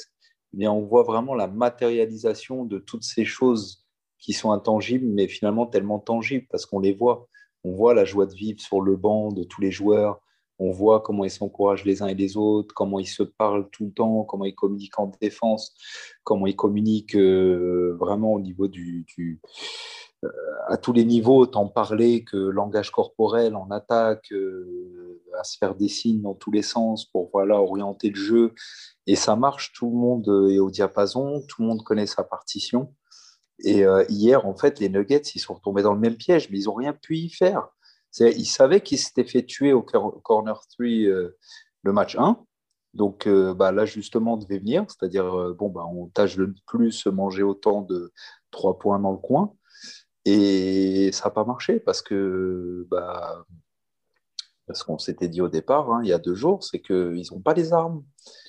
eh 0.55 0.57
bien, 0.57 0.73
on 0.73 0.83
voit 0.83 1.05
vraiment 1.05 1.35
la 1.35 1.47
matérialisation 1.47 2.65
de 2.65 2.79
toutes 2.79 3.05
ces 3.05 3.25
choses 3.25 3.85
qui 4.19 4.33
sont 4.33 4.53
intangibles, 4.53 5.07
mais 5.07 5.29
finalement 5.29 5.67
tellement 5.67 5.99
tangibles 5.99 6.47
parce 6.51 6.65
qu'on 6.65 6.81
les 6.81 6.93
voit. 6.95 7.29
On 7.65 7.73
voit 7.73 7.93
la 7.93 8.05
joie 8.05 8.27
de 8.27 8.35
vivre 8.35 8.61
sur 8.61 8.81
le 8.81 8.97
banc 8.97 9.33
de 9.33 9.43
tous 9.43 9.61
les 9.61 9.71
joueurs, 9.71 10.21
on 10.59 10.71
voit 10.71 11.01
comment 11.01 11.25
ils 11.25 11.31
s'encouragent 11.31 11.85
les 11.85 12.03
uns 12.03 12.07
et 12.07 12.15
les 12.15 12.37
autres, 12.37 12.75
comment 12.75 13.01
ils 13.01 13.07
se 13.07 13.23
parlent 13.23 13.69
tout 13.71 13.87
le 13.87 13.93
temps, 13.93 14.25
comment 14.25 14.45
ils 14.45 14.55
communiquent 14.55 14.99
en 14.99 15.11
défense, 15.21 15.75
comment 16.23 16.47
ils 16.47 16.57
communiquent 16.57 17.17
euh, 17.17 17.97
vraiment 17.99 18.33
au 18.35 18.41
niveau 18.41 18.69
du, 18.69 19.05
euh, 20.25 20.29
à 20.69 20.77
tous 20.77 20.93
les 20.93 21.05
autant 21.27 21.65
tant 21.65 21.69
parler 21.69 22.25
que 22.25 22.37
langage 22.37 22.91
corporel 22.91 23.57
en 23.57 23.71
attaque, 23.71 24.33
euh, 24.33 25.21
à 25.39 25.45
se 25.45 25.59
faire 25.59 25.75
des 25.75 25.89
signes 25.89 26.23
dans 26.23 26.35
tous 26.35 26.53
les 26.53 26.63
sens 26.63 27.05
pour 27.07 27.31
voilà 27.33 27.61
orienter 27.61 28.11
le 28.11 28.17
jeu. 28.17 28.55
Et 29.07 29.17
ça 29.17 29.35
marche, 29.35 29.73
tout 29.73 29.91
le 29.91 29.97
monde 29.97 30.51
est 30.51 30.61
au 30.61 30.71
diapason, 30.71 31.43
tout 31.49 31.63
le 31.63 31.69
monde 31.69 31.83
connaît 31.83 32.07
sa 32.07 32.23
partition. 32.23 32.95
Et 33.65 33.85
hier, 34.09 34.47
en 34.47 34.57
fait, 34.57 34.81
les 34.81 34.89
Nuggets, 34.89 35.23
ils 35.35 35.39
sont 35.39 35.55
retombés 35.55 35.83
dans 35.83 35.95
le 35.95 36.01
même 36.01 36.17
piège, 36.17 36.51
mais 36.51 36.59
ils 36.59 36.65
n'ont 36.65 36.75
rien 36.75 36.93
pu 36.93 37.17
y 37.17 37.31
faire. 37.31 37.69
Il 38.21 38.47
savait 38.47 38.81
qu'il 38.81 38.99
s'était 38.99 39.25
fait 39.25 39.45
tuer 39.45 39.73
au 39.73 39.83
corner 39.83 40.61
3 40.69 40.87
euh, 40.87 41.37
le 41.83 41.93
match 41.93 42.17
1. 42.17 42.39
Donc 42.95 43.27
euh, 43.27 43.55
bah, 43.55 43.73
l'ajustement 43.73 44.37
devait 44.37 44.59
venir, 44.59 44.85
c'est-à-dire 44.89 45.27
euh, 45.37 45.53
bon, 45.53 45.69
bah, 45.69 45.85
on 45.93 46.07
tâche 46.07 46.37
de 46.37 46.47
ne 46.47 46.53
plus 46.67 47.07
manger 47.07 47.43
autant 47.43 47.83
de 47.83 48.13
3 48.53 48.79
points 48.79 49.01
dans 49.01 49.13
le 49.13 49.19
coin. 49.19 49.55
Et 50.25 51.11
ça 51.13 51.25
n'a 51.25 51.31
pas 51.33 51.45
marché 51.45 51.81
parce 51.81 52.03
que 52.03 52.87
bah, 52.89 53.45
parce 54.67 54.83
qu'on 54.83 54.99
s'était 54.99 55.29
dit 55.29 55.43
au 55.43 55.49
départ, 55.49 55.93
hein, 55.93 56.01
il 56.03 56.09
y 56.09 56.13
a 56.13 56.19
deux 56.19 56.35
jours, 56.35 56.65
c'est 56.65 56.81
qu'ils 56.81 57.27
n'ont 57.33 57.41
pas 57.41 57.53
les 57.53 57.73
armes. 57.73 58.03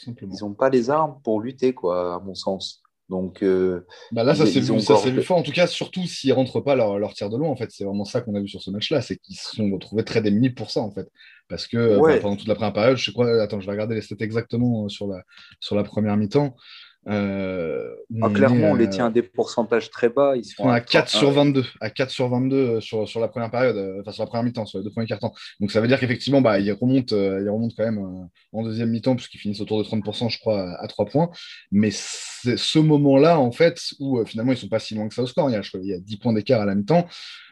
Ils 0.08 0.42
n'ont 0.42 0.54
pas 0.54 0.70
les 0.70 0.90
armes 0.90 1.20
pour 1.24 1.42
lutter, 1.42 1.74
quoi, 1.74 2.16
à 2.16 2.20
mon 2.20 2.36
sens. 2.36 2.85
Donc, 3.08 3.44
euh, 3.44 3.86
bah 4.12 4.24
là, 4.24 4.34
ça 4.34 4.48
s'est 4.48 4.60
vu, 4.60 4.76
vu, 4.76 5.22
fort. 5.22 5.38
En 5.38 5.44
tout 5.44 5.52
cas, 5.52 5.68
surtout 5.68 6.08
s'ils 6.08 6.32
ne 6.32 6.36
rentrent 6.36 6.60
pas 6.60 6.76
leur, 6.76 6.98
leur, 6.98 7.14
tir 7.14 7.30
de 7.30 7.38
loin, 7.38 7.50
en 7.50 7.56
fait. 7.56 7.70
C'est 7.72 7.84
vraiment 7.84 8.06
ça 8.06 8.22
qu'on 8.22 8.34
a 8.34 8.42
vu 8.42 8.48
sur 8.48 8.62
ce 8.62 8.72
match-là. 8.72 9.02
C'est 9.02 9.18
qu'ils 9.18 9.36
se 9.36 9.56
sont 9.56 9.70
retrouvés 9.70 10.04
très 10.04 10.22
démunis 10.22 10.50
pour 10.50 10.72
ça, 10.72 10.82
en 10.82 10.92
fait. 10.92 11.08
Parce 11.48 11.68
que 11.68 11.78
euh, 11.78 12.20
pendant 12.20 12.36
toute 12.36 12.48
la 12.48 12.56
première 12.56 12.74
période, 12.74 12.98
je 12.98 13.12
crois, 13.12 13.42
attends, 13.42 13.60
je 13.60 13.66
vais 13.68 13.72
regarder 13.72 13.96
les 13.96 14.02
stats 14.02 14.16
exactement 14.20 14.86
euh, 14.86 14.90
sur 14.90 15.08
la, 15.08 15.22
sur 15.60 15.76
la 15.76 15.84
première 15.84 16.18
mi-temps. 16.18 16.56
Euh, 17.08 17.94
ah, 18.20 18.30
clairement, 18.32 18.72
on 18.72 18.74
les 18.74 18.90
tient 18.90 19.06
à 19.06 19.10
des 19.12 19.22
pourcentages 19.22 19.92
très 19.92 20.10
bas. 20.10 20.36
Ils 20.36 20.44
sont 20.44 20.68
à, 20.68 20.82
4 20.82 21.08
sur 21.08 21.30
22, 21.30 21.64
à 21.80 21.92
4 21.92 22.10
sur 22.10 22.30
22 22.30 22.56
euh, 22.56 22.82
sur, 22.82 23.08
sur 23.08 23.20
la 23.20 23.28
première 23.28 23.52
période, 23.52 23.78
enfin 24.02 24.12
sur 24.12 24.24
la 24.24 24.28
première 24.28 24.44
mi-temps, 24.44 24.66
sur 24.66 24.80
les 24.80 24.84
deux 24.84 24.90
premiers 24.90 25.06
quarts 25.06 25.20
Donc 25.60 25.72
ça 25.72 25.82
veut 25.82 25.88
dire 25.88 26.00
qu'effectivement, 26.00 26.42
bah, 26.42 26.60
ils, 26.60 26.72
remontent, 26.72 27.16
ils 27.16 27.48
remontent 27.48 27.76
quand 27.78 27.86
même 27.86 28.28
en 28.54 28.64
deuxième 28.64 28.90
mi-temps, 28.90 29.16
puisqu'ils 29.16 29.38
finissent 29.38 29.62
autour 29.62 29.78
de 29.78 29.88
30%, 29.88 30.32
je 30.32 30.40
crois, 30.40 30.68
à, 30.80 30.88
3 30.88 31.06
points. 31.06 31.30
Mais 31.72 31.92
c'est 32.46 32.58
ce 32.58 32.80
moment-là, 32.80 33.40
en 33.40 33.52
fait, 33.52 33.82
où 34.00 34.24
finalement, 34.26 34.52
ils 34.52 34.58
sont 34.58 34.70
pas 34.70 34.80
si 34.80 34.96
loin 34.96 35.08
que 35.08 35.14
ça 35.14 35.24
au 35.24 35.28
score. 35.28 35.50
Il 35.50 35.54
y 35.54 35.56
a, 35.58 35.62
il 35.76 35.90
y 35.90 35.94
a 35.94 36.00
10 36.00 36.18
points 36.18 36.34
d'écart 36.34 36.62
à 36.62 36.66
la 36.66 36.76
mi-temps. 36.76 37.08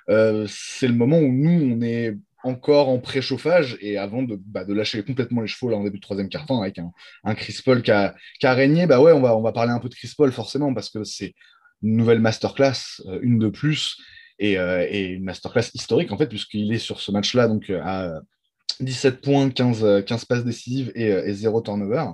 c'est 0.08 0.88
le 0.88 0.94
moment 0.94 1.20
où 1.20 1.32
nous, 1.32 1.76
on 1.76 1.82
est 1.82 2.16
encore 2.44 2.90
en 2.90 3.00
préchauffage 3.00 3.78
et 3.82 3.98
avant 3.98 4.22
de, 4.22 4.36
bah, 4.36 4.66
lâcher 4.68 5.04
complètement 5.04 5.42
les 5.42 5.48
chevaux 5.48 5.70
là, 5.70 5.78
en 5.78 5.84
début 5.84 5.98
de 5.98 6.02
troisième 6.02 6.30
quart-temps 6.30 6.62
avec 6.62 6.78
un, 6.78 6.92
un, 7.24 7.36
Chris 7.36 7.58
Paul 7.64 7.82
qui 7.82 7.92
a, 7.92 8.14
qui 8.40 8.48
régné, 8.48 8.86
bah 8.86 9.00
ouais, 9.00 9.14
on 9.14 9.22
va, 9.22 9.36
on 9.36 9.42
va 9.42 9.54
parler 9.54 9.72
un 9.72 9.80
peu 9.80 9.90
de 9.90 9.96
Chris 9.96 10.12
Paul 10.16 10.32
forcément 10.32 10.74
parce 10.74 10.90
que 10.90 11.04
c'est 11.04 11.34
une 11.82 11.96
nouvelle 11.96 12.20
masterclass, 12.20 13.02
euh, 13.08 13.20
une 13.22 13.40
de 13.40 13.48
plus 13.48 13.98
et, 14.40 14.58
euh, 14.60 14.86
une 14.92 15.24
masterclass 15.24 15.72
historique 15.74 16.12
en 16.12 16.18
fait, 16.18 16.28
puisqu'il 16.28 16.72
est 16.74 16.80
sur 16.80 17.00
ce 17.00 17.12
match-là 17.12 17.48
donc 17.48 17.70
euh, 17.70 17.82
à 17.84 18.22
17 18.82 19.22
points, 19.22 19.50
15, 19.50 20.04
15 20.06 20.26
passes 20.26 20.44
décisives 20.44 20.92
et, 20.96 21.08
et 21.08 21.34
0 21.34 21.62
turnover. 21.62 22.06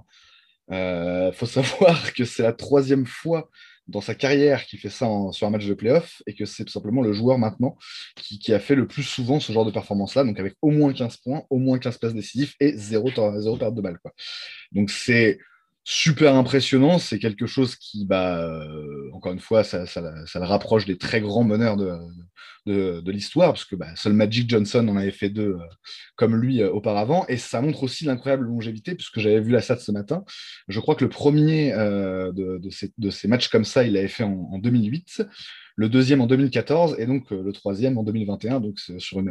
Il 0.70 1.32
faut 1.34 1.46
savoir 1.46 2.14
que 2.16 2.26
c'est 2.26 2.44
la 2.44 2.54
troisième 2.54 3.06
fois 3.06 3.50
dans 3.90 4.02
sa 4.02 4.16
carrière 4.16 4.66
qui 4.66 4.78
fait 4.78 4.90
ça 4.90 5.08
sur 5.32 5.48
un 5.48 5.50
match 5.50 5.66
de 5.66 5.74
playoff 5.74 6.22
et 6.28 6.36
que 6.36 6.46
c'est 6.46 6.64
tout 6.64 6.72
simplement 6.72 7.02
le 7.02 7.12
joueur 7.12 7.40
maintenant 7.40 7.76
qui, 8.16 8.54
a 8.54 8.60
fait 8.60 8.76
le 8.76 8.88
plus 8.88 9.04
souvent 9.04 9.40
ce 9.40 9.52
genre 9.52 9.66
de 9.66 9.72
performance-là, 9.72 10.24
donc 10.24 10.40
avec 10.40 10.56
au 10.62 10.70
moins 10.70 10.94
15 10.94 11.18
points, 11.18 11.44
au 11.50 11.58
moins 11.58 11.80
15 11.80 11.98
passes 11.98 12.14
décisives 12.14 12.54
et 12.60 12.78
0, 12.78 13.10
0 13.40 13.58
perte 13.58 13.74
de 13.74 13.82
balle. 13.82 13.98
Quoi. 14.00 14.14
Donc 14.72 14.92
c'est 14.92 15.40
super 15.84 16.36
impressionnant. 16.36 17.00
C'est 17.00 17.20
quelque 17.20 17.46
chose 17.46 17.76
qui, 17.76 18.06
bah, 18.06 18.44
euh, 18.44 19.10
encore 19.14 19.34
une 19.34 19.40
fois, 19.40 19.64
ça, 19.64 19.86
le 19.86 20.46
rapproche 20.46 20.86
des 20.86 20.98
très 20.98 21.22
grands 21.22 21.44
meneurs 21.44 21.78
de, 21.78 23.10
l'histoire, 23.12 23.54
parce 23.54 23.66
que 23.66 23.76
bah, 23.76 23.96
seul 23.96 24.14
Magic 24.14 24.48
Johnson 24.50 24.88
en 24.88 24.98
avait 24.98 25.12
fait 25.12 25.30
deux 25.30 25.56
euh, 25.56 25.68
comme 26.16 26.36
lui 26.36 26.62
euh, 26.62 26.70
auparavant. 26.70 27.26
Et 27.28 27.38
ça 27.38 27.62
montre 27.62 27.84
aussi 27.84 28.06
l'incroyable 28.06 28.46
longévité, 28.46 28.94
puisque 28.94 29.20
j'avais 29.20 29.40
vu 29.40 29.52
la 29.52 29.62
SAT 29.62 29.78
ce 29.80 29.92
matin. 29.92 30.24
Je 30.68 30.80
crois 30.80 30.96
que 30.96 31.04
le 31.04 31.10
premier 31.10 31.72
de, 31.72 32.60
ces, 32.70 33.28
matchs 33.28 33.50
comme 33.50 33.66
ça, 33.66 33.84
il 33.84 33.94
l'avait 33.94 34.08
fait 34.08 34.24
en, 34.24 34.50
en, 34.52 34.60
2008 34.60 35.24
le 35.76 35.88
deuxième 35.88 36.20
en 36.20 36.28
2014 36.28 36.98
et 37.00 37.06
donc 37.06 37.32
le 37.32 37.54
troisième 37.54 37.98
en 37.98 38.04
2021. 38.04 38.60
Donc 38.60 38.78
sur, 39.00 39.24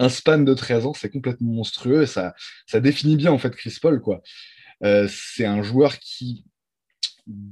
un 0.00 0.08
span 0.08 0.38
de 0.38 0.54
13 0.54 0.86
ans, 0.86 0.94
c'est 0.94 1.10
complètement 1.10 1.52
monstrueux 1.52 2.02
et 2.02 2.06
ça, 2.06 2.34
ça 2.66 2.80
définit 2.80 3.16
bien 3.16 3.30
en 3.30 3.36
fait 3.36 3.54
Chris 3.54 3.76
Paul. 3.80 4.00
Quoi. 4.00 4.22
Euh, 4.84 5.08
c'est 5.08 5.46
un 5.46 5.62
joueur 5.62 5.98
qui 5.98 6.44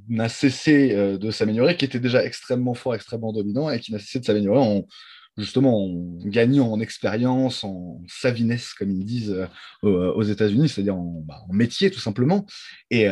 n'a 0.08 0.28
cessé 0.28 0.94
euh, 0.94 1.16
de 1.16 1.30
s'améliorer, 1.30 1.76
qui 1.76 1.84
était 1.84 2.00
déjà 2.00 2.24
extrêmement 2.24 2.74
fort, 2.74 2.94
extrêmement 2.94 3.32
dominant, 3.32 3.70
et 3.70 3.80
qui 3.80 3.92
n'a 3.92 3.98
cessé 3.98 4.20
de 4.20 4.24
s'améliorer 4.24 4.60
en 4.60 4.86
justement 5.38 5.86
en 5.86 6.18
gagnant 6.26 6.70
en 6.70 6.80
expérience, 6.80 7.64
en 7.64 8.02
savinesse, 8.06 8.74
comme 8.74 8.90
ils 8.90 9.06
disent 9.06 9.34
euh, 9.82 10.12
aux 10.12 10.22
États-Unis, 10.22 10.68
c'est-à-dire 10.68 10.96
bah, 10.96 11.42
en, 11.48 11.54
métier 11.54 11.90
tout 11.90 12.00
simplement. 12.00 12.44
Et 12.90 13.06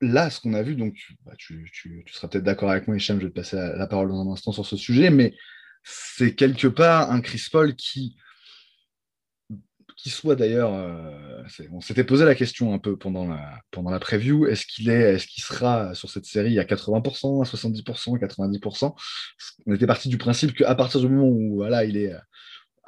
là, 0.00 0.30
ce 0.30 0.40
qu'on 0.40 0.54
a 0.54 0.62
vu, 0.62 0.76
donc 0.76 0.96
bah, 1.26 1.32
tu, 1.36 1.70
seras 2.10 2.28
peut-être 2.28 2.44
d'accord 2.44 2.70
avec 2.70 2.88
moi, 2.88 2.96
Hicham, 2.96 3.18
je 3.18 3.24
vais 3.24 3.30
te 3.30 3.34
passer 3.34 3.56
la, 3.56 3.86
parole 3.86 4.08
dans 4.08 4.26
un 4.26 4.32
instant 4.32 4.52
sur 4.52 4.64
ce 4.64 4.78
sujet, 4.78 5.10
mais 5.10 5.34
c'est 5.84 6.34
quelque 6.34 6.68
part 6.68 7.10
un 7.10 7.20
Chris 7.20 7.44
Paul 7.52 7.76
qui 7.76 8.16
soit 10.08 10.36
d'ailleurs, 10.36 10.72
euh, 10.72 11.42
on 11.72 11.80
s'était 11.82 12.04
posé 12.04 12.24
la 12.24 12.34
question 12.34 12.72
un 12.72 12.78
peu 12.78 12.96
pendant 12.96 13.28
la, 13.28 13.60
pendant 13.70 13.90
la 13.90 13.98
preview, 13.98 14.46
est-ce 14.46 14.64
qu'il 14.64 14.88
est, 14.88 15.14
est-ce 15.14 15.26
qu'il 15.26 15.42
sera 15.42 15.94
sur 15.94 16.08
cette 16.08 16.24
série 16.24 16.58
à 16.58 16.64
80%, 16.64 17.42
à 17.42 17.44
70%, 17.44 18.16
à 18.16 18.26
90% 18.26 18.94
On 19.66 19.74
était 19.74 19.86
parti 19.86 20.08
du 20.08 20.16
principe 20.16 20.54
qu'à 20.54 20.74
partir 20.74 21.00
du 21.00 21.08
moment 21.08 21.28
où 21.28 21.56
voilà, 21.56 21.84
il 21.84 21.98
est 21.98 22.14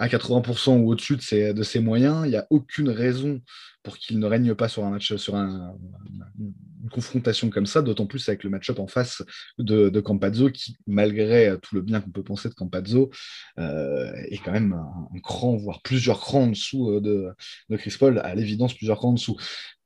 à 0.03 0.09
80% 0.09 0.81
ou 0.81 0.91
au-dessus 0.91 1.17
de 1.17 1.63
ses, 1.63 1.79
moyens, 1.79 2.23
il 2.25 2.31
n'y 2.31 2.37
a 2.37 2.49
aucune 2.51 2.89
raison 2.89 3.41
pour 3.85 3.97
qu'il 3.97 4.19
ne 4.19 4.27
règne 4.27 4.53
pas 4.57 4.69
sur 4.69 4.85
un 4.85 4.91
match, 4.91 5.15
sur 5.15 5.37
un, 5.37 5.77
une 6.41 6.91
confrontation 6.91 7.51
comme 7.51 7.67
ça, 7.67 7.83
d'autant 7.83 8.07
plus 8.07 8.29
avec 8.29 8.43
le 8.43 8.51
match-up 8.51 8.81
en 8.81 8.89
face 8.89 9.23
de, 9.59 9.91
de, 9.91 10.01
Campazzo, 10.01 10.51
qui, 10.51 10.77
malgré 10.89 11.57
tout 11.63 11.77
le 11.77 11.83
bien 11.83 12.01
qu'on 12.01 12.11
peut 12.11 12.25
penser 12.25 12.49
de 12.49 12.55
Campazzo, 12.55 13.11
euh, 13.61 14.13
est 14.29 14.39
quand 14.39 14.51
même 14.51 14.73
un, 14.73 15.21
cran, 15.21 15.55
voire 15.55 15.81
plusieurs 15.83 16.19
crans 16.19 16.43
en 16.43 16.49
dessous 16.49 16.91
euh, 16.91 17.01
de, 17.01 17.29
de 17.69 17.77
Chris 17.77 17.95
Paul, 17.97 18.19
à 18.25 18.35
l'évidence 18.35 18.75
plusieurs 18.75 18.99
crans 18.99 19.11
en 19.11 19.15
dessous. 19.15 19.37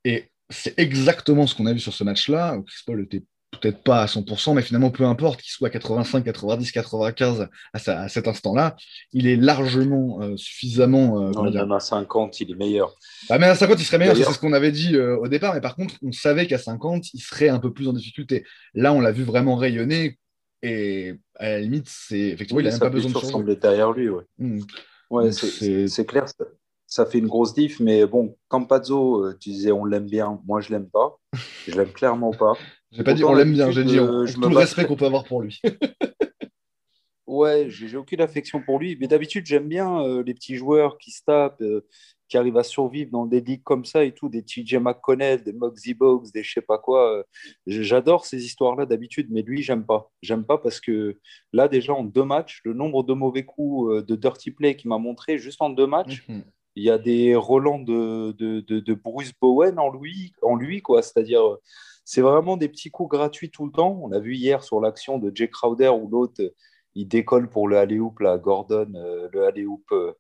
Et 0.05 0.31
c'est 0.49 0.79
exactement 0.79 1.47
ce 1.47 1.55
qu'on 1.55 1.67
a 1.67 1.75
vu 1.75 1.81
sur 1.81 1.93
ce 1.93 2.05
match-là. 2.05 2.59
Chris 2.67 2.83
Paul 2.87 3.03
était 3.03 3.23
peut-être 3.59 3.83
pas 3.83 4.03
à 4.03 4.07
100%, 4.07 4.55
mais 4.55 4.63
finalement, 4.63 4.91
peu 4.91 5.05
importe 5.05 5.41
qu'il 5.41 5.51
soit 5.51 5.71
85, 5.71 6.25
90, 6.25 6.73
95 6.73 7.49
à, 7.73 8.09
cet 8.09 8.29
instant-là, 8.29 8.77
il 9.13 9.27
est 9.27 9.37
largement 9.37 10.21
euh, 10.23 10.37
suffisamment. 10.37 11.21
Euh, 11.21 11.31
non, 11.31 11.51
même 11.51 11.73
à 11.73 11.81
50, 11.81 12.41
il 12.41 12.53
est 12.53 12.55
meilleur. 12.55 12.95
Ah, 13.29 13.39
mais 13.39 13.47
à 13.47 13.55
50, 13.55 13.81
il 13.81 13.85
serait 13.85 13.99
meilleur, 13.99 14.17
c'est 14.17 14.25
ce 14.25 14.39
qu'on 14.39 14.53
avait 14.53 14.73
dit 14.73 14.97
euh, 14.97 15.17
au 15.19 15.29
départ, 15.29 15.55
mais 15.55 15.61
par 15.61 15.77
contre, 15.77 15.95
on 16.03 16.13
savait 16.13 16.47
qu'à 16.47 16.59
50, 16.59 17.13
il 17.15 17.21
serait 17.21 17.49
un 17.49 17.59
peu 17.59 17.73
plus 17.73 17.89
en 17.89 17.93
difficulté. 17.93 18.45
Là, 18.75 18.93
on 18.93 19.01
l'a 19.01 19.13
vu 19.13 19.25
vraiment 19.25 19.57
rayonner, 19.57 20.19
et 20.63 21.15
à 21.37 21.51
la 21.51 21.61
limite, 21.61 21.87
c'est 21.89 22.19
effectivement, 22.19 22.61
il 22.61 22.65
n'a 22.65 22.71
même 22.71 22.81
pas 22.81 22.91
besoin 22.91 23.11
de 23.11 23.19
changer. 23.19 23.57
derrière 23.57 23.93
lui, 23.93 24.09
ouais. 24.09 24.25
Hmm. 24.39 24.61
Ouais, 25.11 25.31
c'est 25.33 26.07
clair. 26.07 26.27
Ça, 26.89 27.05
fait 27.05 27.19
une 27.19 27.27
grosse 27.27 27.53
diff, 27.53 27.81
mais 27.81 28.07
bon, 28.07 28.37
Campazzo, 28.49 29.33
tu 29.35 29.51
disais 29.51 29.73
on 29.73 29.85
l'aime 29.85 30.07
bien, 30.07 30.41
moi 30.47 30.61
je 30.61 30.71
l'aime 30.71 30.89
pas. 30.89 31.19
Je 31.67 31.77
l'aime 31.77 31.93
clairement 31.93 32.31
pas. 32.31 32.55
J'ai 32.97 33.05
pas 33.05 33.15
dit 33.15 33.25
on 33.25 33.35
l'aime 33.35 33.53
bien, 33.53 33.71
j'ai 33.71 33.85
dit 33.85 33.99
euh, 33.99 34.27
tout 34.27 34.49
le 34.49 34.57
respect 34.57 34.87
qu'on 34.87 34.97
peut 34.97 35.05
avoir 35.05 35.25
pour 35.25 35.43
lui. 35.43 35.61
ouais, 37.27 37.67
j'ai 37.69 37.97
aucune 37.97 38.23
affection 38.23 38.63
pour 38.63 38.79
lui, 38.79 38.97
mais 38.99 39.07
d'habitude 39.07 39.45
j'aime 39.45 39.69
bien 39.69 40.01
euh, 40.03 40.23
les 40.23 40.33
petits 40.33 40.57
joueurs 40.57 40.97
qui 40.97 41.11
se 41.11 41.23
tapent, 41.25 41.61
euh, 41.61 41.87
qui 42.29 42.39
arrivent 42.39 42.57
à 42.57 42.63
survivre 42.63 43.11
dans 43.11 43.27
des 43.27 43.43
ligues 43.43 43.63
comme 43.63 43.85
ça 43.85 44.03
et 44.05 44.13
tout, 44.13 44.31
des 44.31 44.43
TJ 44.43 44.77
McConnell, 44.77 45.45
des 45.45 45.53
Moxie 45.53 45.93
Box, 45.93 46.33
des 46.33 46.43
je 46.43 46.55
sais 46.55 46.63
pas 46.63 46.79
quoi. 46.79 47.25
J'adore 47.67 48.25
ces 48.25 48.45
histoires-là 48.45 48.87
d'habitude, 48.87 49.29
mais 49.31 49.43
lui 49.43 49.63
j'aime 49.63 49.85
pas. 49.85 50.11
J'aime 50.23 50.45
pas 50.45 50.57
parce 50.57 50.81
que 50.81 51.19
là 51.53 51.69
déjà 51.69 51.93
en 51.93 52.05
deux 52.05 52.25
matchs, 52.25 52.63
le 52.65 52.73
nombre 52.73 53.03
de 53.03 53.13
mauvais 53.13 53.45
coups 53.45 54.05
de 54.05 54.17
dirty 54.17 54.53
play 54.53 54.75
qu'il 54.75 54.89
m'a 54.89 54.99
montré 54.99 55.39
juste 55.39 55.61
en 55.61 55.69
deux 55.69 55.87
matchs. 55.87 56.25
Mhm. 56.29 56.45
Il 56.77 56.85
y 56.85 56.91
a 56.91 56.99
des 56.99 57.35
relents 57.35 57.79
de, 57.79 58.33
de, 58.33 58.61
de, 58.61 58.95
Bruce 58.95 59.33
Bowen 59.41 59.79
en 59.79 59.91
lui, 59.91 60.33
en 60.43 60.57
lui 60.57 60.83
quoi. 60.83 61.03
C'est-à-dire, 61.03 61.43
c'est 62.05 62.21
vraiment 62.21 62.57
des 62.57 62.69
petits 62.69 62.91
coups 62.91 63.11
gratuits 63.11 63.51
tout 63.51 63.67
le 63.67 63.73
temps. 63.73 63.99
On 64.03 64.13
a 64.13 64.21
vu 64.21 64.35
hier 64.37 64.63
sur 64.63 64.81
l'action 64.81 65.19
de 65.19 65.33
Jay 65.35 65.49
Crowder 65.49 65.89
où 65.89 66.09
l'autre, 66.09 66.43
il 66.95 67.09
décolle 67.09 67.49
pour 67.49 67.69
le 67.69 67.79
alley-oop, 67.79 68.21
là, 68.21 68.39
Gordon, 68.39 68.93
euh, 68.95 69.29
le 69.33 69.45
alley-oop 69.45 69.85
euh, 69.93 70.13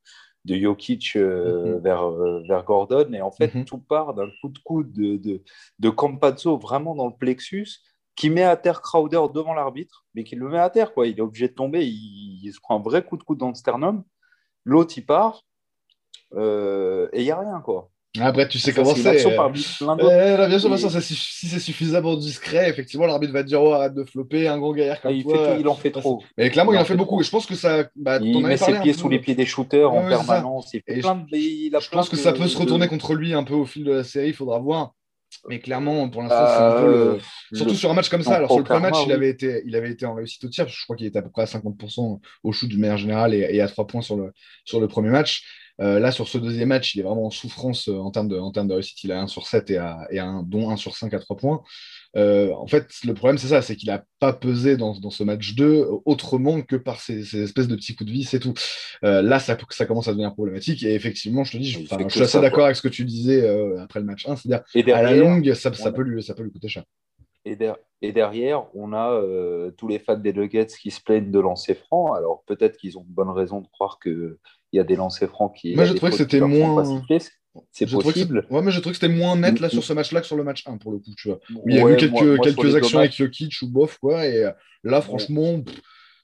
de 0.44 0.56
Jokic 0.56 1.16
euh, 1.16 1.76
mhm. 1.76 1.82
vers, 1.82 2.10
vers 2.48 2.64
Gordon. 2.64 3.12
Et 3.12 3.22
en 3.22 3.30
fait, 3.30 3.54
mhm. 3.54 3.64
tout 3.64 3.78
part 3.78 4.14
d'un 4.14 4.28
coup 4.40 4.48
de 4.48 4.58
coude 4.58 4.92
de, 4.92 5.16
de, 5.16 5.42
de, 5.78 5.90
Campazzo 5.90 6.58
vraiment 6.58 6.94
dans 6.94 7.06
le 7.06 7.16
plexus 7.16 7.80
qui 8.16 8.30
met 8.30 8.42
à 8.42 8.56
terre 8.56 8.80
Crowder 8.80 9.20
devant 9.32 9.54
l'arbitre, 9.54 10.06
mais 10.14 10.24
qui 10.24 10.34
le 10.36 10.48
met 10.48 10.58
à 10.58 10.70
terre. 10.70 10.94
Quoi. 10.94 11.06
Il 11.06 11.18
est 11.18 11.22
obligé 11.22 11.48
de 11.48 11.54
tomber. 11.54 11.86
Il, 11.86 12.50
se 12.52 12.60
prend 12.60 12.78
un 12.78 12.82
vrai 12.82 13.04
coup 13.04 13.16
de 13.16 13.22
coude 13.22 13.38
dans 13.38 13.48
le 13.48 13.54
sternum. 13.54 14.02
L'autre, 14.64 14.94
il 14.96 15.04
part. 15.04 15.42
Et 16.34 17.20
il 17.20 17.24
n'y 17.24 17.30
a 17.30 17.38
rien. 17.38 17.60
quoi. 17.64 17.90
Après, 18.20 18.48
tu 18.48 18.58
sais 18.58 18.72
comment 18.72 18.94
c'est. 18.94 19.26
Euh... 19.26 20.48
bien 20.48 20.58
sûr, 20.58 21.02
si 21.02 21.46
c'est 21.46 21.58
suffisamment 21.58 22.16
discret, 22.16 22.68
effectivement, 22.68 23.06
l'arbitre 23.06 23.32
va 23.32 23.42
dire 23.42 23.62
oh, 23.62 23.72
arrête 23.72 23.94
de 23.94 24.04
flopper, 24.04 24.48
un 24.48 24.58
gros 24.58 24.74
gaillard 24.74 25.00
comme 25.00 25.12
il 25.12 25.24
toi. 25.24 25.56
il 25.58 25.68
en 25.68 25.74
fait 25.74 25.90
trop. 25.90 26.22
Mais 26.36 26.50
clairement, 26.50 26.72
il, 26.72 26.78
en 26.78 26.84
fait, 26.84 26.96
beaucoup. 26.96 27.22
je 27.22 27.30
pense 27.30 27.46
que 27.46 27.54
ça. 27.54 27.88
Bah, 27.96 28.18
il 28.20 28.44
met 28.44 28.56
ses 28.56 28.78
pieds 28.80 28.92
sous 28.92 29.08
les 29.08 29.18
pieds 29.18 29.34
des 29.34 29.46
shooters 29.46 29.92
en 29.92 30.06
permanence. 30.08 30.70
je 30.72 31.90
pense 31.90 32.08
que 32.08 32.16
ça 32.16 32.32
peut 32.32 32.48
se 32.48 32.58
retourner 32.58 32.88
contre 32.88 33.14
lui 33.14 33.34
un 33.34 33.44
peu 33.44 33.54
au 33.54 33.66
fil 33.66 33.84
de 33.84 33.92
la 33.92 34.04
série, 34.04 34.28
il 34.28 34.34
faudra 34.34 34.58
voir. 34.58 34.92
Mais 35.48 35.58
clairement, 35.58 36.08
pour 36.08 36.22
l'instant, 36.22 36.46
c'est 36.46 36.62
un 36.62 36.80
peu 36.80 37.18
le... 37.52 37.56
Surtout 37.56 37.74
sur 37.74 37.90
un 37.90 37.94
match 37.94 38.08
comme 38.08 38.22
ça. 38.22 38.36
Alors, 38.36 38.48
sur 38.48 38.58
le 38.58 38.64
premier 38.64 38.80
match, 38.80 38.96
il, 39.04 39.12
avait 39.12 39.28
été, 39.28 39.62
il 39.66 39.76
avait 39.76 39.90
été 39.90 40.06
en 40.06 40.14
réussite 40.14 40.42
au 40.44 40.48
tir. 40.48 40.66
Je 40.66 40.84
crois 40.84 40.96
qu'il 40.96 41.06
était 41.06 41.18
à 41.18 41.22
peu 41.22 41.30
près 41.30 41.42
à 41.42 41.44
50% 41.44 42.20
au 42.42 42.52
shoot 42.52 42.68
du 42.68 42.78
meilleur 42.78 42.96
général 42.96 43.34
et, 43.34 43.60
à 43.60 43.68
3 43.68 43.86
points 43.86 44.00
sur 44.00 44.16
le, 44.16 44.32
sur 44.64 44.80
le 44.80 44.88
premier 44.88 45.10
match. 45.10 45.44
Euh, 45.80 45.98
là, 45.98 46.10
sur 46.10 46.26
ce 46.26 46.38
deuxième 46.38 46.68
match, 46.68 46.94
il 46.94 47.00
est 47.00 47.02
vraiment 47.02 47.26
en 47.26 47.30
souffrance 47.30 47.88
euh, 47.88 47.96
en, 47.96 48.10
termes 48.10 48.28
de, 48.28 48.38
en 48.38 48.50
termes 48.50 48.68
de 48.68 48.72
réussite. 48.72 49.02
Il 49.04 49.12
a 49.12 49.20
1 49.20 49.26
sur 49.26 49.46
7 49.46 49.70
et, 49.70 49.76
à, 49.76 50.06
et 50.10 50.18
un, 50.18 50.42
dont 50.42 50.70
1 50.70 50.76
sur 50.76 50.96
5 50.96 51.12
à 51.12 51.18
3 51.18 51.36
points. 51.36 51.62
Euh, 52.16 52.50
en 52.54 52.66
fait, 52.66 52.88
le 53.04 53.12
problème, 53.12 53.36
c'est 53.36 53.48
ça, 53.48 53.60
c'est 53.60 53.76
qu'il 53.76 53.88
n'a 53.90 54.02
pas 54.18 54.32
pesé 54.32 54.78
dans, 54.78 54.98
dans, 54.98 55.10
ce 55.10 55.22
match 55.22 55.54
2 55.54 55.86
autrement 56.06 56.62
que 56.62 56.76
par 56.76 57.00
ces, 57.00 57.36
espèces 57.36 57.68
de 57.68 57.76
petits 57.76 57.94
coups 57.94 58.08
de 58.08 58.12
vis 58.12 58.32
et 58.32 58.40
tout. 58.40 58.54
là, 59.02 59.38
ça, 59.38 59.58
ça 59.70 59.84
commence 59.84 60.08
à 60.08 60.12
devenir 60.12 60.32
problématique. 60.32 60.82
Et 60.82 60.94
effectivement, 60.94 61.44
je 61.44 61.52
te 61.52 61.56
dis, 61.58 61.70
je, 61.70 61.80
je 61.80 62.08
suis 62.08 62.22
assez 62.22 62.40
d'accord 62.40 62.64
avec 62.64 62.76
ce 62.76 62.82
que 62.82 62.88
tu 62.88 63.04
disais 63.04 63.46
après 63.78 64.00
le 64.00 64.06
match 64.06 64.26
1. 64.26 64.36
C'est-à-dire, 64.36 64.96
à 64.96 65.02
la 65.02 65.14
longue, 65.14 65.52
ça, 65.52 65.72
ça, 65.74 65.92
peut 65.92 66.02
lui, 66.02 66.22
ça 66.22 66.34
peut 66.34 66.42
lui 66.42 66.52
coûter 66.52 66.68
cher. 66.68 66.84
Et, 67.44 68.12
derrière, 68.12 68.64
on 68.74 68.94
a 68.94 69.20
tous 69.76 69.88
les 69.88 69.98
fans 69.98 70.16
des 70.16 70.32
Nuggets 70.32 70.66
qui 70.66 70.90
se 70.90 71.02
plaignent 71.02 71.30
de 71.30 71.38
lancer 71.38 71.74
franc. 71.74 72.14
Alors 72.14 72.44
peut-être 72.46 72.78
qu'ils 72.78 72.96
ont 72.96 73.04
de 73.04 73.12
bonnes 73.12 73.30
raisons 73.30 73.60
de 73.60 73.68
croire 73.68 73.98
que 73.98 74.38
il 74.76 74.78
y 74.78 74.80
a 74.80 74.84
des 74.84 74.96
lancers 74.96 75.28
francs 75.28 75.56
qui. 75.56 75.74
Moi, 75.74 75.84
je 75.84 75.94
trouvais 75.94 76.12
que 76.12 76.18
c'était 76.18 76.40
moins. 76.40 77.02
C'est 77.70 77.90
possible. 77.90 78.46
Ouais, 78.50 78.60
mais 78.60 78.70
je 78.70 78.80
trouve 78.80 78.92
que 78.92 78.98
c'était 78.98 79.12
moins 79.12 79.34
net 79.36 79.60
là 79.60 79.70
sur 79.70 79.82
ce 79.82 79.94
match-là 79.94 80.20
que 80.20 80.26
sur 80.26 80.36
le 80.36 80.44
match 80.44 80.66
1 80.66 80.76
pour 80.76 80.92
le 80.92 80.98
coup. 80.98 81.12
Tu 81.16 81.28
vois. 81.28 81.40
il 81.66 81.74
y 81.74 81.78
a 81.78 81.90
eu 81.90 81.96
quelques, 81.96 82.42
quelques 82.42 82.76
actions 82.76 82.98
avec 82.98 83.12
Jokic 83.12 83.54
ou 83.62 83.68
bof, 83.68 83.96
quoi. 83.98 84.26
Et 84.26 84.44
euh, 84.44 84.52
là, 84.84 85.00
franchement, 85.00 85.62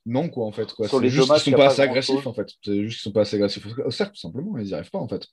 non, 0.05 0.29
quoi, 0.29 0.45
en 0.45 0.53
fait. 0.53 0.71
Quoi. 0.75 0.89
C'est 0.89 1.09
juste 1.09 1.33
qu'ils 1.33 1.53
sont 1.53 1.59
pas 1.59 1.67
assez 1.67 1.81
agressifs, 1.81 2.27
en 2.27 2.35
fait. 2.35 2.49
C'est 2.63 2.83
juste 2.83 2.99
qu'ils 2.99 3.05
sont 3.05 3.13
pas 3.13 3.23
assez 3.23 3.37
agressifs 3.37 3.67
au 3.79 3.91
cercle, 3.91 4.13
tout 4.13 4.21
simplement. 4.21 4.59
Ils 4.59 4.67
n'y 4.67 4.75
arrivent 4.75 4.91
pas, 4.91 4.99
en 4.99 5.09
fait. 5.09 5.27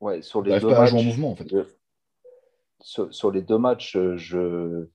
Ouais, 0.00 0.22
sur 0.22 0.40
les 0.42 0.58
deux 0.58 0.68
pas 0.68 0.80
matchs. 0.80 0.80
À 0.80 0.86
jouer 0.86 1.00
en 1.00 1.04
mouvement, 1.04 1.30
en 1.32 1.36
fait. 1.36 1.54
Sur, 2.80 3.30
les 3.30 3.42
deux 3.42 3.58
matchs, 3.58 3.98
je 4.16 4.86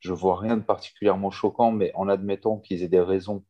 je 0.00 0.12
vois 0.12 0.38
rien 0.38 0.56
de 0.56 0.62
particulièrement 0.62 1.30
choquant, 1.30 1.72
mais 1.72 1.90
en 1.94 2.08
admettant 2.08 2.58
qu'ils 2.58 2.82
aient 2.82 2.88
des 2.88 3.00
raisons 3.00 3.44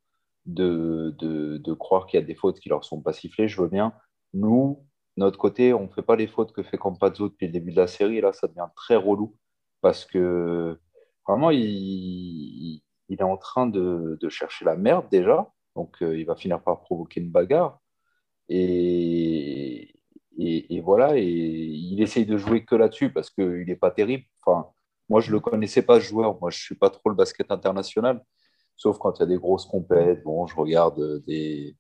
de, 0.49 1.15
de, 1.19 1.73
croire 1.75 2.07
qu'il 2.07 2.19
y 2.19 2.23
a 2.23 2.27
des 2.27 2.35
fautes 2.35 2.59
qui 2.61 2.69
leur 2.69 2.85
sont 2.85 3.01
pas 3.01 3.13
sifflées, 3.13 3.49
je 3.49 3.61
veux 3.61 3.69
bien. 3.69 3.93
Nous, 4.35 4.85
notre 5.17 5.39
côté, 5.39 5.75
on 5.75 5.85
ne 5.85 5.89
fait 5.89 6.03
pas 6.03 6.17
les 6.17 6.27
fautes 6.27 6.53
que 6.53 6.63
fait 6.63 6.79
Campazzo 6.79 7.29
depuis 7.29 7.47
le 7.47 7.53
début 7.53 7.73
de 7.73 7.77
la 7.77 7.87
série. 7.87 8.21
Là, 8.21 8.33
ça 8.33 8.49
devient 8.49 8.69
très 8.75 8.97
relou 8.97 9.37
parce 9.83 10.05
que 10.05 10.79
vraiment, 11.27 11.51
il, 11.51 12.83
il 13.09 13.21
est 13.21 13.23
en 13.23 13.37
train 13.37 13.67
de, 13.67 14.19
de, 14.21 14.29
chercher 14.29 14.65
la 14.65 14.77
merde 14.77 15.07
déjà. 15.11 15.51
Donc, 15.77 16.03
euh, 16.03 16.19
il 16.19 16.25
va 16.25 16.37
finir 16.37 16.63
par 16.63 16.81
provoquer 16.81 17.21
une 17.21 17.31
bagarre. 17.31 17.81
Et, 18.49 19.95
et, 20.39 20.81
voilà, 20.81 21.19
et 21.19 21.25
il 21.25 22.01
essaye 22.01 22.25
de 22.27 22.37
jouer 22.39 22.65
que 22.65 22.75
là-dessus 22.75 23.13
parce 23.13 23.31
qu'il 23.31 23.65
n'est 23.67 23.77
pas 23.77 23.91
terrible. 23.91 24.25
Enfin, 24.45 24.71
moi, 25.09 25.21
je 25.21 25.29
ne 25.29 25.35
le 25.35 25.41
connaissais 25.41 25.83
pas, 25.83 26.01
ce 26.01 26.07
joueur. 26.07 26.39
Moi, 26.41 26.51
je 26.51 26.59
ne 26.59 26.63
suis 26.63 26.75
pas 26.77 26.91
trop 26.91 27.11
le 27.11 27.17
basket 27.17 27.51
international 27.51 28.23
sauf 28.79 28.99
quand 28.99 29.19
il 29.19 29.21
y 29.21 29.23
a 29.25 29.27
des 29.27 29.37
grosses 29.37 29.67
compètes. 29.67 30.23
Bon, 30.25 30.47
je 30.47 30.57
regarde 30.57 31.23
des, 31.27 31.77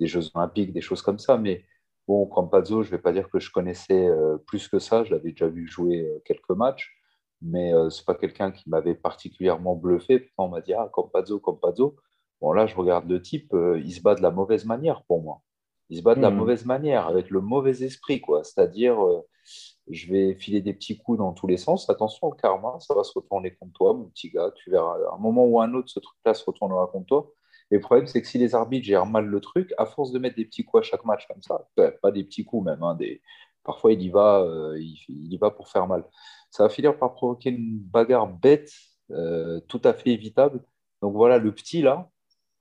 Jeux 0.00 0.30
Olympiques, 0.34 0.72
des 0.74 0.82
choses 0.82 1.02
comme 1.02 1.18
ça, 1.18 1.38
mais 1.38 1.64
Bon, 2.08 2.26
Campazzo, 2.26 2.82
je 2.82 2.88
ne 2.88 2.96
vais 2.96 3.00
pas 3.00 3.12
dire 3.12 3.30
que 3.30 3.38
je 3.38 3.52
connaissais 3.52 4.08
plus 4.46 4.66
que 4.66 4.80
ça, 4.80 5.04
je 5.04 5.12
l'avais 5.12 5.30
déjà 5.30 5.46
vu 5.46 5.68
jouer 5.68 6.10
quelques 6.24 6.50
matchs, 6.50 6.92
mais 7.40 7.70
ce 7.88 8.00
n'est 8.00 8.04
pas 8.04 8.16
quelqu'un 8.16 8.50
qui 8.50 8.68
m'avait 8.68 8.96
particulièrement 8.96 9.76
bluffé. 9.76 10.18
Pourtant, 10.18 10.46
on 10.46 10.48
m'a 10.48 10.60
dit, 10.60 10.74
ah, 10.74 10.90
Campazzo, 10.92 11.38
Campazzo. 11.38 11.94
Bon, 12.40 12.50
là, 12.52 12.66
je 12.66 12.74
regarde 12.74 13.08
le 13.08 13.22
type, 13.22 13.54
il 13.76 13.92
se 13.92 14.00
bat 14.02 14.16
de 14.16 14.22
la 14.22 14.32
mauvaise 14.32 14.64
manière 14.64 15.04
pour 15.04 15.22
moi. 15.22 15.42
Il 15.88 15.98
se 15.98 16.02
bat 16.02 16.16
de 16.16 16.20
la 16.20 16.30
mmh. 16.30 16.36
mauvaise 16.36 16.64
manière, 16.66 17.06
avec 17.06 17.30
le 17.30 17.40
mauvais 17.40 17.84
esprit, 17.84 18.20
quoi. 18.20 18.42
C'est-à-dire, 18.42 18.98
je 19.90 20.12
vais 20.12 20.34
filer 20.34 20.60
des 20.60 20.72
petits 20.72 20.98
coups 20.98 21.18
dans 21.18 21.32
tous 21.32 21.46
les 21.46 21.56
sens. 21.56 21.90
Attention 21.90 22.28
au 22.28 22.32
karma, 22.32 22.78
ça 22.80 22.94
va 22.94 23.04
se 23.04 23.12
retourner 23.14 23.54
contre 23.54 23.72
toi, 23.72 23.94
mon 23.94 24.04
petit 24.04 24.30
gars. 24.30 24.50
Tu 24.54 24.70
verras, 24.70 24.96
à 25.10 25.14
un 25.14 25.18
moment 25.18 25.44
ou 25.44 25.60
un 25.60 25.72
autre, 25.74 25.90
ce 25.90 26.00
truc-là 26.00 26.34
se 26.34 26.44
retournera 26.44 26.86
contre 26.86 27.06
toi. 27.06 27.32
Et 27.70 27.76
le 27.76 27.80
problème, 27.80 28.06
c'est 28.06 28.20
que 28.20 28.26
si 28.26 28.38
les 28.38 28.54
arbitres 28.54 28.86
gèrent 28.86 29.06
mal 29.06 29.26
le 29.26 29.40
truc, 29.40 29.72
à 29.78 29.86
force 29.86 30.12
de 30.12 30.18
mettre 30.18 30.36
des 30.36 30.44
petits 30.44 30.64
coups 30.64 30.86
à 30.86 30.90
chaque 30.90 31.04
match 31.04 31.26
comme 31.28 31.42
ça, 31.42 31.68
pas 32.02 32.10
des 32.10 32.24
petits 32.24 32.44
coups 32.44 32.64
même, 32.66 32.82
hein, 32.82 32.94
des... 32.94 33.22
parfois 33.64 33.92
il 33.92 34.02
y, 34.02 34.10
va, 34.10 34.40
euh, 34.42 34.76
il, 34.78 35.32
y 35.32 35.36
va 35.38 35.50
pour 35.50 35.68
faire 35.68 35.86
mal. 35.86 36.04
Ça 36.50 36.64
va 36.64 36.68
finir 36.68 36.98
par 36.98 37.14
provoquer 37.14 37.50
une 37.50 37.78
bagarre 37.78 38.26
bête, 38.26 38.72
euh, 39.12 39.60
tout 39.68 39.80
à 39.84 39.92
fait 39.92 40.10
évitable. 40.10 40.64
Donc 41.02 41.14
voilà, 41.14 41.38
le 41.38 41.54
petit 41.54 41.82
là, 41.82 42.10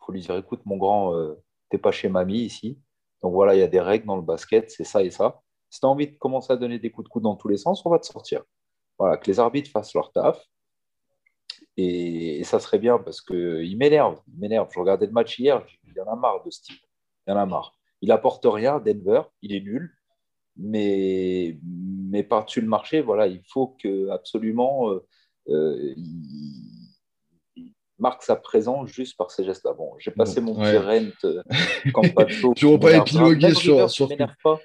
il 0.02 0.06
faut 0.06 0.12
lui 0.12 0.22
dire 0.22 0.36
écoute, 0.38 0.62
mon 0.66 0.78
grand, 0.78 1.16
euh, 1.16 1.42
t'es 1.70 1.78
pas 1.78 1.92
chez 1.92 2.10
mamie 2.10 2.40
ici. 2.42 2.80
Donc 3.22 3.34
voilà, 3.34 3.56
il 3.56 3.60
y 3.60 3.64
a 3.64 3.68
des 3.68 3.82
règles 3.82 4.06
dans 4.06 4.16
le 4.16 4.22
basket, 4.22 4.70
c'est 4.72 4.84
ça 4.84 5.04
et 5.04 5.12
ça. 5.12 5.42
Si 5.70 5.80
tu 5.80 5.86
as 5.86 5.90
envie 5.90 6.08
de 6.08 6.18
commencer 6.18 6.54
à 6.54 6.56
donner 6.56 6.80
des 6.80 6.92
coups 6.92 7.06
de 7.06 7.10
coude 7.10 7.24
dans 7.24 7.36
tous 7.36 7.48
les 7.48 7.58
sens, 7.58 7.86
on 7.86 7.90
va 7.90 8.00
te 8.00 8.06
sortir. 8.06 8.44
Voilà, 8.98 9.18
que 9.18 9.28
les 9.28 9.40
arbitres 9.40 9.70
fassent 9.70 9.94
leur 9.94 10.12
taf. 10.12 10.44
Et, 11.78 12.44
ça 12.44 12.60
serait 12.60 12.80
bien 12.80 12.98
parce 12.98 13.22
qu'il 13.22 13.78
m'énerve. 13.78 14.20
Il 14.28 14.40
m'énerve. 14.40 14.70
Je 14.74 14.80
regardais 14.80 15.06
le 15.06 15.12
match 15.12 15.40
hier, 15.40 15.66
il 15.88 15.94
y 15.94 16.02
en 16.02 16.12
a 16.12 16.16
marre 16.16 16.44
de 16.44 16.52
ce 16.52 16.62
type. 16.62 16.82
Il 17.26 17.32
y 17.32 17.34
en 17.34 17.38
a 17.38 17.46
marre. 17.46 17.74
Il 18.02 18.12
apporte 18.12 18.46
rien, 18.46 18.80
Denver, 18.80 19.24
il 19.42 19.54
est 19.54 19.62
nul. 19.62 19.96
Mais, 20.58 21.58
mais 21.64 22.24
par-dessus 22.24 22.60
le 22.60 22.68
marché, 22.68 23.02
voilà, 23.02 23.28
il 23.28 23.42
faut 23.48 23.78
que 23.82 24.10
absolument 24.10 24.90
euh, 24.90 25.08
euh, 25.48 25.94
il, 25.96 26.80
marque 27.98 28.24
sa 28.24 28.36
présence 28.36 28.90
juste 28.90 29.18
par 29.18 29.32
ces 29.32 29.44
gestes-là. 29.46 29.74
Bon, 29.74 29.94
j'ai 30.00 30.12
passé 30.12 30.42
mon 30.42 30.56
petit 30.56 30.78
rent 30.78 31.12
euh, 31.26 31.44
Tu 32.56 32.66
ne 32.66 32.78
pas 32.78 32.98
épiloguer 32.98 33.54
sur. 33.54 33.90
sur... 33.90 34.10
Pas. 34.44 34.60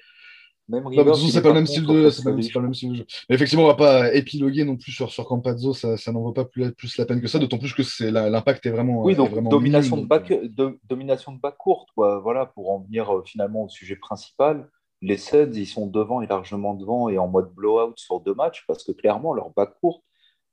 Même 0.67 0.83
c'est 0.89 1.41
pas, 1.41 1.49
le 1.49 1.53
même 1.53 1.67
style 1.67 1.85
de 1.85 2.09
jeu. 2.09 3.05
Mais 3.29 3.35
effectivement, 3.35 3.65
on 3.65 3.67
va 3.67 3.75
pas 3.75 4.13
épiloguer 4.15 4.63
non 4.63 4.77
plus 4.77 4.91
sur, 4.91 5.11
sur 5.11 5.27
Campazzo, 5.27 5.73
ça, 5.73 5.95
ça 5.95 6.11
n'en 6.11 6.21
vaut 6.21 6.31
pas 6.31 6.45
plus, 6.45 6.71
plus, 6.73 6.97
la 6.97 7.05
peine 7.05 7.21
que 7.21 7.27
ça, 7.27 7.37
d'autant 7.37 7.59
plus 7.59 7.73
que 7.73 7.83
c'est 7.83 8.09
l'impact 8.09 8.65
est 8.65 8.71
vraiment. 8.71 9.03
Oui, 9.03 9.15
donc 9.15 9.29
vraiment 9.29 9.51
domination, 9.51 9.97
de 9.97 10.07
bac, 10.07 10.27
de, 10.29 10.79
domination 10.89 11.33
de 11.33 11.39
bac 11.39 11.55
courte, 11.57 11.89
quoi. 11.93 12.19
Voilà, 12.19 12.47
pour 12.47 12.71
en 12.71 12.79
venir 12.79 13.13
euh, 13.13 13.21
finalement 13.23 13.65
au 13.65 13.69
sujet 13.69 13.95
principal. 13.95 14.67
Les 15.01 15.17
Suns, 15.17 15.51
ils 15.53 15.67
sont 15.67 15.85
devant 15.85 16.21
et 16.21 16.27
largement 16.27 16.73
devant 16.73 17.09
et 17.09 17.19
en 17.19 17.27
mode 17.27 17.53
blowout 17.53 17.93
sur 17.97 18.21
deux 18.21 18.33
matchs 18.33 18.63
parce 18.67 18.83
que 18.83 18.91
clairement, 18.91 19.35
leur 19.35 19.51
bac 19.51 19.75
court, 19.79 20.03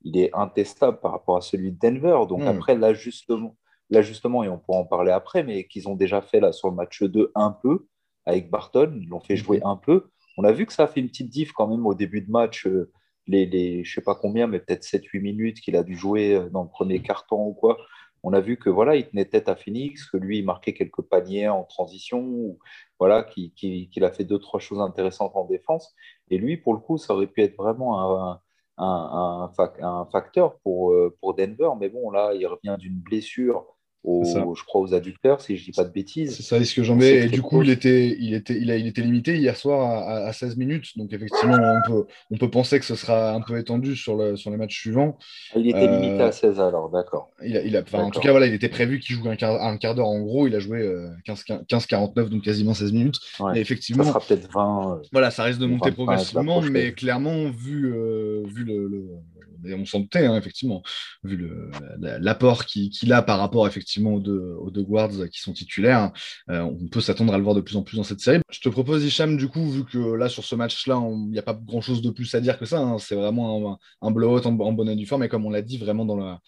il 0.02 0.19
est 0.19 0.31
intestable 0.35 1.00
par 1.00 1.12
rapport 1.12 1.38
à 1.38 1.40
celui 1.40 1.73
de 1.73 1.78
Denver. 1.78 2.26
Donc 2.28 2.42
hmm. 2.42 2.49
après, 2.49 2.75
l'ajustement, 2.75 3.57
l'ajustement, 3.88 4.45
et 4.45 4.50
on 4.50 4.59
pourra 4.59 4.78
en 4.78 4.85
parler 4.85 5.12
après, 5.12 5.42
mais 5.42 5.66
qu'ils 5.66 5.88
ont 5.88 5.95
déjà 5.95 6.21
fait 6.21 6.40
là 6.40 6.52
sur 6.52 6.69
le 6.69 6.75
match 6.75 7.02
2 7.02 7.33
un 7.35 7.57
peu 7.62 7.87
avec 8.26 8.50
Barton, 8.50 8.99
ils 9.00 9.09
l'ont 9.09 9.21
fait 9.21 9.37
jouer 9.37 9.61
un 9.64 9.76
peu. 9.76 10.11
On 10.38 10.45
a 10.45 10.52
vu 10.52 10.67
que 10.67 10.73
ça 10.73 10.85
a 10.85 10.87
fait 10.87 11.00
une 11.00 11.09
petite 11.09 11.31
diff 11.31 11.52
quand 11.52 11.69
même 11.69 11.87
au 11.87 11.95
début 11.95 12.21
de 12.23 12.31
match, 12.31 12.67
euh, 12.67 12.91
les, 13.26 13.47
les 13.47 13.85
je 13.85 13.95
sais 13.95 14.02
pas 14.02 14.14
combien, 14.14 14.47
mais 14.47 14.61
peut-être 14.61 14.85
7-8 14.85 15.21
minutes 15.21 15.61
qu'il 15.61 15.76
a 15.76 15.83
dû 15.83 15.97
jouer 15.97 16.35
euh, 16.35 16.49
dans 16.50 16.62
le 16.62 16.69
premier 16.69 17.02
carton 17.02 17.47
ou 17.47 17.55
quoi. 17.55 17.79
On 18.25 18.33
a 18.33 18.41
vu 18.41 18.57
que 18.57 18.71
voilà, 18.71 18.97
il 18.97 19.09
tenait 19.09 19.25
tête 19.25 19.49
à 19.49 19.57
Phoenix, 19.57 20.07
que 20.09 20.17
lui, 20.17 20.38
il 20.38 20.45
marquait 20.45 20.75
quelques 20.75 21.02
paniers 21.02 21.49
en 21.49 21.64
transition, 21.64 22.21
ou, 22.21 22.59
voilà, 23.00 23.25
qu'il 23.25 24.05
a 24.05 24.12
fait 24.12 24.25
deux, 24.25 24.38
trois 24.38 24.61
choses 24.61 24.81
intéressantes 24.81 25.33
en 25.35 25.45
défense. 25.45 25.95
Et 26.31 26.38
lui, 26.38 26.57
pour 26.57 26.75
le 26.75 26.81
coup, 26.81 26.99
ça 26.99 27.14
aurait 27.14 27.26
pu 27.26 27.43
être 27.43 27.57
vraiment 27.57 28.31
un, 28.31 28.41
un, 28.79 29.50
un 29.81 30.07
facteur 30.12 30.59
pour, 30.61 30.93
euh, 30.93 31.17
pour 31.21 31.35
Denver. 31.35 31.71
Mais 31.81 31.88
bon, 31.88 32.11
là, 32.11 32.33
il 32.35 32.47
revient 32.47 32.76
d'une 32.79 32.99
blessure 33.00 33.67
je 34.04 34.64
crois 34.64 34.80
aux 34.80 34.94
adducteurs, 34.94 35.40
si 35.40 35.56
je 35.56 35.64
dis 35.64 35.73
pas 35.73 35.85
de 35.85 35.90
bêtises. 35.90 36.37
C'est 36.37 36.42
ça, 36.42 36.59
est-ce 36.59 36.75
que 36.75 36.82
j'en 36.82 36.97
mets 36.97 37.26
Et 37.26 37.28
du 37.28 37.42
coup, 37.42 37.62
il 37.62 37.71
était, 37.71 38.16
il, 38.18 38.35
était, 38.35 38.59
il, 38.59 38.71
a, 38.71 38.76
il 38.76 38.87
était 38.87 39.02
limité 39.02 39.37
hier 39.37 39.56
soir 39.56 40.09
à, 40.09 40.32
16 40.32 40.56
minutes. 40.56 40.97
Donc, 40.97 41.12
effectivement, 41.12 41.56
on 41.56 41.90
peut, 41.90 42.06
on 42.30 42.37
peut 42.37 42.50
penser 42.50 42.79
que 42.79 42.85
ce 42.85 42.94
sera 42.94 43.33
un 43.33 43.40
peu 43.40 43.59
étendu 43.59 43.96
sur, 43.96 44.16
le, 44.16 44.37
sur 44.37 44.50
les 44.50 44.57
matchs 44.57 44.81
suivants. 44.81 45.18
Ah, 45.55 45.59
il 45.59 45.68
était 45.68 45.87
limité 45.87 46.22
à 46.22 46.33
16 46.33 46.59
euh, 46.59 46.68
alors, 46.68 46.90
d'accord. 46.90 47.31
Il 47.44 47.62
il 47.64 47.77
a, 47.77 47.83
en 47.92 48.11
tout 48.11 48.20
cas, 48.20 48.33
voilà, 48.33 48.46
il 48.46 48.55
était 48.55 48.68
prévu 48.68 48.98
qu'il 48.98 49.16
joue 49.16 49.29
un 49.29 49.37
quart, 49.37 49.62
un 49.62 49.77
quart 49.77 49.94
d'heure. 49.94 50.09
En 50.09 50.20
gros, 50.20 50.46
il 50.46 50.55
a 50.55 50.59
joué 50.59 50.83
15-49, 51.27 52.18
euh, 52.18 52.29
donc 52.29 52.42
quasiment 52.42 52.74
16 52.74 52.92
minutes. 52.92 53.20
et 53.55 53.61
effectivement, 53.61 54.05
ça 54.05 54.11
sera 54.11 54.20
peut-être 54.20 54.50
20. 54.53 54.92
Euh, 54.92 55.03
voilà, 55.12 55.31
ça 55.31 55.44
risque 55.44 55.61
de 55.61 55.66
monter 55.66 55.92
progressivement, 55.92 56.61
mais 56.61 56.92
clairement, 56.92 57.50
vu, 57.50 57.92
vu 58.46 58.64
le 58.64 58.88
on 59.64 59.85
s'en 59.85 60.01
doutait, 60.01 60.25
effectivement, 60.37 60.83
vu 61.25 61.48
l'apport 61.98 62.66
qu'il 62.66 63.12
a 63.12 63.22
par 63.22 63.38
rapport 63.38 63.66
effectivement 63.66 64.14
aux 64.14 64.20
deux, 64.20 64.83
guards 64.83 65.29
qui 65.31 65.40
sont 65.40 65.53
titulaires, 65.53 66.12
euh, 66.51 66.61
on 66.61 66.88
peut 66.88 67.01
s'attendre 67.01 67.33
à 67.35 67.38
le 67.38 67.44
voir 67.44 67.55
de 67.55 67.61
plus 67.61 67.77
en 67.77 67.83
plus 67.83 67.96
dans 67.96 68.03
cette 68.03 68.20
série. 68.20 68.40
Je 68.51 68.61
te 68.61 68.68
propose, 68.68 69.05
Hicham, 69.05 69.37
du 69.37 69.48
coup, 69.48 69.70
vu 69.70 69.85
que 69.85 70.14
là, 70.14 70.29
sur 70.29 70.44
ce 70.44 70.55
match-là, 70.55 71.01
il 71.07 71.31
n'y 71.31 71.38
a 71.38 71.42
pas 71.42 71.55
grand-chose 71.55 72.03
de 72.03 72.11
plus 72.11 72.35
à 72.35 72.40
dire 72.40 72.59
que 72.59 72.64
ça, 72.64 72.81
hein, 72.81 72.98
c'est 72.98 73.14
vraiment 73.14 73.72
un, 73.72 73.79
un 74.07 74.11
blowout 74.11 74.46
en, 74.46 74.59
en 74.59 74.72
bonne 74.72 74.88
et 74.88 74.96
due 74.96 75.07
forme, 75.07 75.29
comme 75.29 75.46
on 75.46 75.51
l'a 75.51 75.62
dit, 75.62 75.79
vraiment 75.79 76.05
dans 76.05 76.16
la, 76.16 76.40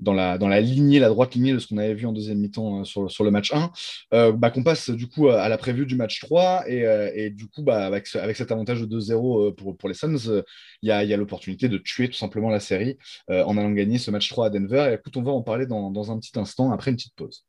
dans 0.00 0.14
la, 0.14 0.38
dans 0.38 0.48
la 0.48 0.60
lignée, 0.60 0.98
la 0.98 1.08
droite 1.08 1.34
lignée 1.34 1.52
de 1.52 1.58
ce 1.58 1.68
qu'on 1.68 1.78
avait 1.78 1.94
vu 1.94 2.06
en 2.06 2.12
deuxième 2.12 2.38
mi-temps 2.38 2.80
euh, 2.80 2.84
sur, 2.84 3.10
sur, 3.10 3.24
le 3.24 3.30
match 3.30 3.52
1, 3.52 3.70
euh, 4.14 4.32
bah, 4.32 4.50
qu'on 4.50 4.62
passe 4.62 4.90
du 4.90 5.06
coup 5.06 5.28
à 5.28 5.48
la 5.48 5.58
prévue 5.58 5.86
du 5.86 5.96
match 5.96 6.20
3. 6.20 6.64
Et, 6.66 6.86
euh, 6.86 7.10
et 7.14 7.30
du 7.30 7.48
coup, 7.48 7.62
bah, 7.62 7.86
avec, 7.86 8.14
avec 8.16 8.36
cet 8.36 8.50
avantage 8.52 8.80
de 8.80 8.86
2-0 8.86 9.54
pour, 9.54 9.76
pour 9.76 9.88
les 9.88 9.94
Suns, 9.94 10.42
il 10.82 10.88
y 10.88 10.90
a, 10.90 11.04
y 11.04 11.12
a 11.12 11.16
l'opportunité 11.16 11.68
de 11.68 11.78
tuer 11.78 12.08
tout 12.08 12.16
simplement 12.16 12.50
la 12.50 12.60
série 12.60 12.98
en 13.28 13.56
allant 13.56 13.70
gagner 13.72 13.98
ce 13.98 14.10
match 14.10 14.28
3 14.28 14.46
à 14.46 14.50
Denver. 14.50 14.88
Et 14.90 14.94
écoute, 14.94 15.16
on 15.16 15.22
va 15.22 15.32
en 15.32 15.42
parler 15.42 15.66
dans, 15.66 15.90
dans 15.90 16.10
un 16.10 16.18
petit 16.18 16.38
instant 16.38 16.72
après 16.72 16.90
une 16.90 16.96
petite 16.96 17.14
pause. 17.14 17.44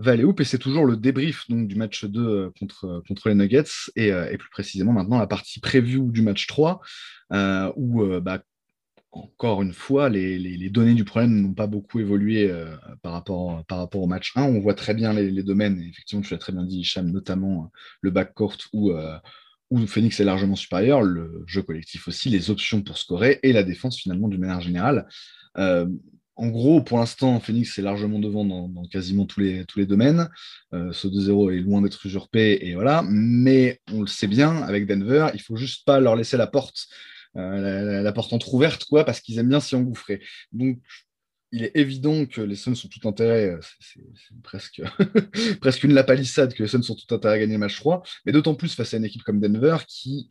Valéoup 0.00 0.34
et 0.40 0.44
c'est 0.44 0.58
toujours 0.58 0.86
le 0.86 0.96
débrief 0.96 1.46
donc, 1.50 1.68
du 1.68 1.76
match 1.76 2.06
2 2.06 2.20
euh, 2.20 2.50
contre, 2.58 2.86
euh, 2.86 3.02
contre 3.06 3.28
les 3.28 3.34
Nuggets 3.34 3.64
et, 3.96 4.12
euh, 4.12 4.30
et, 4.32 4.38
plus 4.38 4.48
précisément 4.48 4.92
maintenant 4.92 5.18
la 5.18 5.26
partie 5.26 5.60
preview 5.60 6.10
du 6.10 6.22
match 6.22 6.46
3 6.46 6.80
où 7.76 8.02
bah, 8.20 8.42
encore 9.12 9.62
une 9.62 9.74
fois 9.74 10.08
les, 10.08 10.38
les, 10.38 10.70
données 10.70 10.94
du 10.94 11.04
problème 11.04 11.42
n'ont 11.42 11.52
pas 11.52 11.66
beaucoup 11.66 12.00
évolué 12.00 12.52
par, 13.02 13.12
rapport, 13.12 13.64
par 13.66 13.78
rapport 13.78 14.02
au 14.02 14.06
match 14.06 14.32
1. 14.36 14.42
On 14.42 14.60
voit 14.60 14.74
très 14.74 14.94
bien 14.94 15.12
les, 15.12 15.42
domaines, 15.42 15.80
effectivement 15.80 16.22
tu 16.22 16.32
l'as 16.32 16.38
très 16.38 16.52
bien 16.52 16.64
dit 16.64 16.80
Hicham, 16.80 17.10
notamment 17.10 17.70
le 18.00 18.10
backcourt 18.10 18.56
où, 18.72 18.92
où 19.70 19.86
Phoenix 19.86 20.18
est 20.18 20.24
largement 20.24 20.56
supérieur, 20.56 21.02
le 21.02 21.44
jeu 21.46 21.62
collectif 21.62 22.08
aussi, 22.08 22.30
les 22.30 22.50
options 22.50 22.82
pour 22.82 22.98
scorer 22.98 23.38
et 23.44 23.52
la 23.52 23.62
défense 23.62 23.98
finalement 23.98 24.28
d'une 24.28 24.40
manière 24.40 24.60
générale 24.60 25.06
en 26.40 26.48
gros, 26.48 26.80
pour 26.80 26.98
l'instant, 26.98 27.38
Phoenix 27.38 27.78
est 27.78 27.82
largement 27.82 28.18
devant 28.18 28.46
dans, 28.46 28.86
quasiment 28.86 29.26
tous 29.26 29.40
les, 29.40 29.86
domaines. 29.86 30.30
Euh, 30.72 30.90
ce 30.90 31.06
2-0 31.06 31.54
est 31.54 31.60
loin 31.60 31.82
d'être 31.82 32.06
usurpé, 32.06 32.58
et 32.62 32.74
voilà. 32.74 33.02
Mais 33.06 33.78
on 33.92 34.00
le 34.00 34.06
sait 34.06 34.26
bien, 34.26 34.62
avec 34.62 34.86
Denver, 34.86 35.28
il 35.34 35.42
faut 35.42 35.56
juste 35.56 35.84
pas 35.84 36.00
leur 36.00 36.16
laisser 36.16 36.38
la 36.38 36.46
porte, 36.46 36.86
euh, 37.36 38.00
la, 38.00 38.12
porte 38.12 38.32
entrouverte, 38.32 38.86
quoi, 38.86 39.04
parce 39.04 39.20
qu'ils 39.20 39.38
aiment 39.38 39.50
bien 39.50 39.60
s'y 39.60 39.74
engouffrer. 39.74 40.22
Donc, 40.52 40.78
il 41.52 41.64
est 41.64 41.72
évident 41.74 42.24
que 42.24 42.40
les 42.40 42.56
Suns 42.56 42.74
sont 42.74 42.88
tout 42.88 43.06
intérêt, 43.06 43.50
euh, 43.50 43.60
c'est 43.78 44.00
presque, 44.42 44.80
presque 45.60 45.84
une 45.84 45.92
lapalissade 45.92 46.54
que 46.54 46.62
les 46.62 46.70
Suns 46.70 46.82
sont 46.82 46.94
tout 46.94 47.14
intérêt 47.14 47.34
à 47.34 47.38
gagner 47.38 47.54
le 47.54 47.58
match 47.58 47.76
3, 47.76 48.02
mais 48.24 48.32
d'autant 48.32 48.54
plus 48.54 48.74
face 48.74 48.94
à 48.94 48.96
une 48.96 49.04
équipe 49.04 49.24
comme 49.24 49.40
Denver 49.40 49.76
qui 49.86 50.30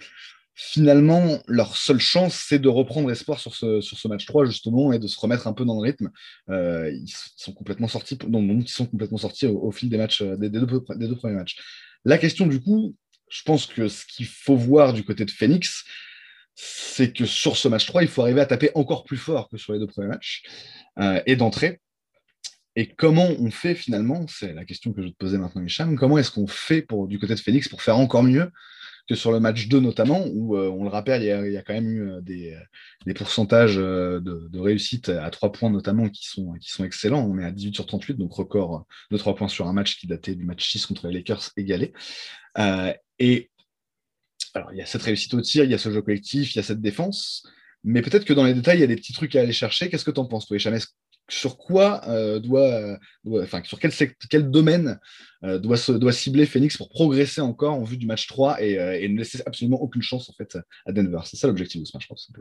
finalement, 0.62 1.42
leur 1.48 1.78
seule 1.78 2.02
chance, 2.02 2.44
c'est 2.50 2.60
de 2.60 2.68
reprendre 2.68 3.10
espoir 3.10 3.40
sur 3.40 3.56
ce, 3.56 3.80
sur 3.80 3.98
ce 3.98 4.10
match 4.10 4.26
3, 4.26 4.46
justement, 4.46 4.92
et 4.92 5.00
de 5.00 5.08
se 5.08 5.18
remettre 5.18 5.48
un 5.48 5.54
peu 5.54 5.64
dans 5.64 5.76
le 5.76 5.82
rythme. 5.82 6.12
Euh, 6.50 6.92
ils 6.92 7.10
sont 7.38 7.54
complètement 7.54 7.88
sortis, 7.88 8.18
ils 8.22 8.68
sont 8.68 8.86
complètement 8.86 9.18
sortis 9.18 9.46
au, 9.48 9.72
fil 9.72 9.90
des 9.90 9.96
matchs, 9.96 10.22
euh, 10.22 10.36
des, 10.36 10.50
deux, 10.50 10.68
premiers 10.68 11.36
matchs. 11.36 11.58
La 12.04 12.18
question, 12.18 12.46
du 12.46 12.60
coup, 12.60 12.94
je 13.30 13.42
pense 13.44 13.68
que 13.68 13.88
ce 13.88 14.06
qu'il 14.06 14.26
faut 14.26 14.58
voir 14.58 14.92
du 14.92 15.06
côté 15.06 15.24
de 15.24 15.32
Phoenix, 15.32 15.86
c'est 16.56 17.14
que 17.14 17.26
sur 17.26 17.56
ce 17.56 17.70
match 17.70 17.86
3, 17.86 18.04
il 18.04 18.10
faut 18.10 18.22
arriver 18.22 18.42
à 18.42 18.46
taper 18.46 18.70
encore 18.76 19.06
plus 19.06 19.18
fort 19.18 19.48
que 19.48 19.56
sur 19.56 19.72
les 19.72 19.80
deux 19.80 19.88
premiers 19.88 20.10
matchs, 20.10 20.44
euh, 21.00 21.22
et 21.26 21.38
d'entrer. 21.38 21.80
Et 22.76 22.88
comment 22.88 23.30
on 23.40 23.50
fait 23.50 23.76
finalement, 23.76 24.26
c'est 24.28 24.52
la 24.54 24.66
question 24.66 24.92
que 24.92 25.04
je 25.04 25.08
te 25.08 25.16
posais 25.16 25.38
maintenant, 25.38 25.64
Hicham, 25.64 25.96
comment 25.96 26.18
est-ce 26.18 26.32
qu'on 26.32 26.48
fait 26.48 26.82
pour, 26.82 27.08
du 27.08 27.18
côté 27.18 27.34
de 27.34 27.40
Phoenix 27.40 27.70
pour 27.70 27.82
faire 27.82 27.98
encore 27.98 28.24
mieux 28.24 28.52
que 29.10 29.16
sur 29.16 29.32
le 29.32 29.40
match 29.40 29.68
2 29.68 29.80
notamment, 29.80 30.24
où 30.28 30.56
euh, 30.56 30.70
on 30.70 30.84
le 30.84 30.90
rappelle, 30.90 31.24
il 31.24 31.52
y, 31.52 31.58
a, 31.58 31.64
quand 31.64 31.74
même 31.74 31.90
eu 31.90 32.12
euh, 32.12 32.22
des, 32.22 32.56
des 33.08 33.16
pourcentages 33.16 33.78
euh, 33.80 34.20
de, 34.20 34.60
réussite 34.60 35.10
à 35.10 35.32
3 35.32 35.52
points 35.52 35.72
notamment 35.72 36.08
qui 36.10 36.28
sont, 36.28 36.54
qui 36.54 36.70
sont 36.70 36.86
excellents. 36.86 37.26
On 37.26 37.40
est 37.40 37.44
à 37.44 37.52
18 37.52 37.74
sur 37.74 37.88
38, 37.88 38.18
donc 38.18 38.32
record 38.32 38.86
de 39.10 39.18
3 39.18 39.36
points 39.36 39.48
sur 39.48 39.68
un 39.68 39.74
match 39.74 39.98
qui 39.98 40.06
datait 40.06 40.36
du 40.36 40.46
match 40.46 40.70
6 40.72 40.86
contre 40.86 41.08
les 41.08 41.16
Lakers 41.16 41.50
égalé. 41.58 41.92
et 43.18 43.50
alors, 44.56 44.72
il 44.74 44.78
y 44.78 44.82
a 44.82 44.86
cette 44.86 45.04
réussite 45.04 45.34
au 45.34 45.42
tir, 45.42 45.64
il 45.64 45.72
y 45.72 45.74
a 45.74 45.78
ce 45.78 45.92
jeu 45.92 46.02
collectif, 46.02 46.54
il 46.54 46.58
y 46.58 46.60
a 46.60 46.64
cette 46.64 46.82
défense. 46.82 47.48
Mais 47.84 48.02
peut-être 48.02 48.26
que 48.26 48.34
dans 48.34 48.44
les 48.44 48.54
détails, 48.54 48.78
il 48.78 48.82
y 48.82 48.84
a 48.84 48.88
des 48.88 48.96
petits 48.96 49.14
trucs 49.14 49.36
à 49.36 49.42
aller 49.42 49.54
chercher. 49.54 49.90
Qu'est-ce 49.90 50.06
que 50.06 50.12
tu 50.12 50.20
en 50.20 50.26
penses, 50.26 50.48
toi, 50.48 50.58
Hicham? 50.58 50.78
Sur 51.30 51.58
quoi 51.58 52.02
doit, 52.40 52.98
enfin, 53.32 53.62
sur 53.64 53.80
quel, 53.80 53.92
quel 54.30 54.50
domaine 54.50 55.00
doit, 55.44 55.78
se, 55.78 55.92
doit 55.92 56.12
cibler 56.12 56.46
Phoenix 56.46 56.76
pour 56.78 56.90
progresser 56.90 57.42
encore 57.42 57.74
en 57.74 57.84
vue 57.84 57.98
du 57.98 58.06
match 58.06 58.28
3 58.28 58.62
et, 58.62 59.08
ne 59.08 59.18
laisser 59.18 59.42
absolument 59.46 59.82
aucune 59.82 60.02
chance 60.02 60.30
en 60.30 60.34
fait 60.34 60.58
à 60.86 60.92
Denver 60.92 61.20
C'est 61.26 61.38
ça 61.38 61.48
l'objectif 61.48 61.82
de 61.82 61.86
ce 61.86 61.96
match, 61.96 62.04
je 62.04 62.08
pense. 62.08 62.32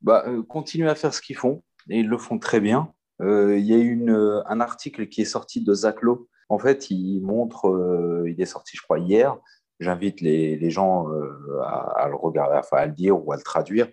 Bah, 0.00 0.24
continuer 0.48 0.88
à 0.88 0.94
faire 0.94 1.12
ce 1.12 1.20
qu'ils 1.20 1.36
font 1.36 1.62
et 1.90 2.00
ils 2.00 2.08
le 2.08 2.18
font 2.18 2.38
très 2.38 2.60
bien. 2.60 2.92
Il 3.20 3.64
y 3.64 3.74
a 3.74 3.78
une, 3.78 4.42
un 4.46 4.60
article 4.60 5.08
qui 5.08 5.22
est 5.22 5.26
sorti 5.26 5.64
de 5.64 5.74
Zach 5.74 6.02
Lowe. 6.02 6.28
En 6.48 6.58
fait, 6.58 6.90
il 6.90 7.20
montre, 7.20 8.24
il 8.26 8.40
est 8.40 8.46
sorti, 8.46 8.76
je 8.76 8.82
crois, 8.82 8.98
hier, 8.98 9.36
j'invite 9.80 10.20
les, 10.20 10.56
les, 10.56 10.70
gens 10.70 11.08
euh, 11.10 11.60
à, 11.62 12.08
le 12.08 12.16
regarder, 12.16 12.60
à 12.72 12.86
le 12.86 12.92
dire 12.92 13.24
ou 13.24 13.32
à 13.32 13.36
le 13.36 13.42
traduire. 13.42 13.88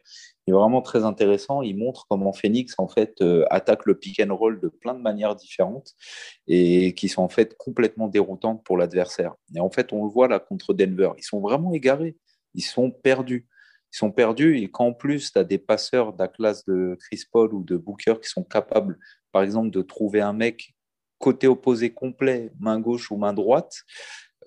Est 0.47 0.51
vraiment 0.51 0.83
très 0.83 1.03
intéressant. 1.03 1.63
Il 1.63 1.77
montre 1.77 2.05
comment 2.07 2.31
Phoenix 2.31 2.75
en 2.77 2.87
fait 2.87 3.19
euh, 3.21 3.45
attaque 3.49 3.85
le 3.85 3.97
pick 3.97 4.19
and 4.19 4.35
roll 4.35 4.59
de 4.59 4.67
plein 4.67 4.93
de 4.93 5.01
manières 5.01 5.35
différentes 5.35 5.93
et 6.47 6.93
qui 6.93 7.09
sont 7.09 7.23
en 7.23 7.29
fait 7.29 7.57
complètement 7.57 8.07
déroutantes 8.07 8.63
pour 8.63 8.77
l'adversaire. 8.77 9.33
Et 9.55 9.59
en 9.59 9.71
fait, 9.71 9.91
on 9.91 10.05
le 10.05 10.11
voit 10.11 10.27
là 10.27 10.39
contre 10.39 10.75
Denver. 10.75 11.09
Ils 11.17 11.23
sont 11.23 11.39
vraiment 11.39 11.73
égarés. 11.73 12.15
Ils 12.53 12.61
sont 12.61 12.91
perdus. 12.91 13.47
Ils 13.91 13.97
sont 13.97 14.11
perdus 14.11 14.59
et 14.59 14.69
qu'en 14.69 14.93
plus, 14.93 15.31
tu 15.31 15.39
as 15.39 15.43
des 15.43 15.57
passeurs 15.57 16.13
de 16.13 16.19
la 16.19 16.27
classe 16.27 16.63
de 16.65 16.95
Chris 16.99 17.23
Paul 17.31 17.53
ou 17.53 17.63
de 17.63 17.77
Booker 17.77 18.15
qui 18.21 18.29
sont 18.29 18.43
capables, 18.43 18.99
par 19.31 19.41
exemple, 19.41 19.71
de 19.71 19.81
trouver 19.81 20.21
un 20.21 20.33
mec 20.33 20.75
côté 21.17 21.47
opposé 21.47 21.91
complet, 21.91 22.51
main 22.59 22.79
gauche 22.79 23.09
ou 23.09 23.17
main 23.17 23.33
droite, 23.33 23.83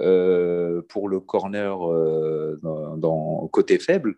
euh, 0.01 0.83
pour 0.89 1.09
le 1.09 1.21
corner 1.21 1.91
euh, 1.91 2.61
côté 3.51 3.79
faible, 3.79 4.17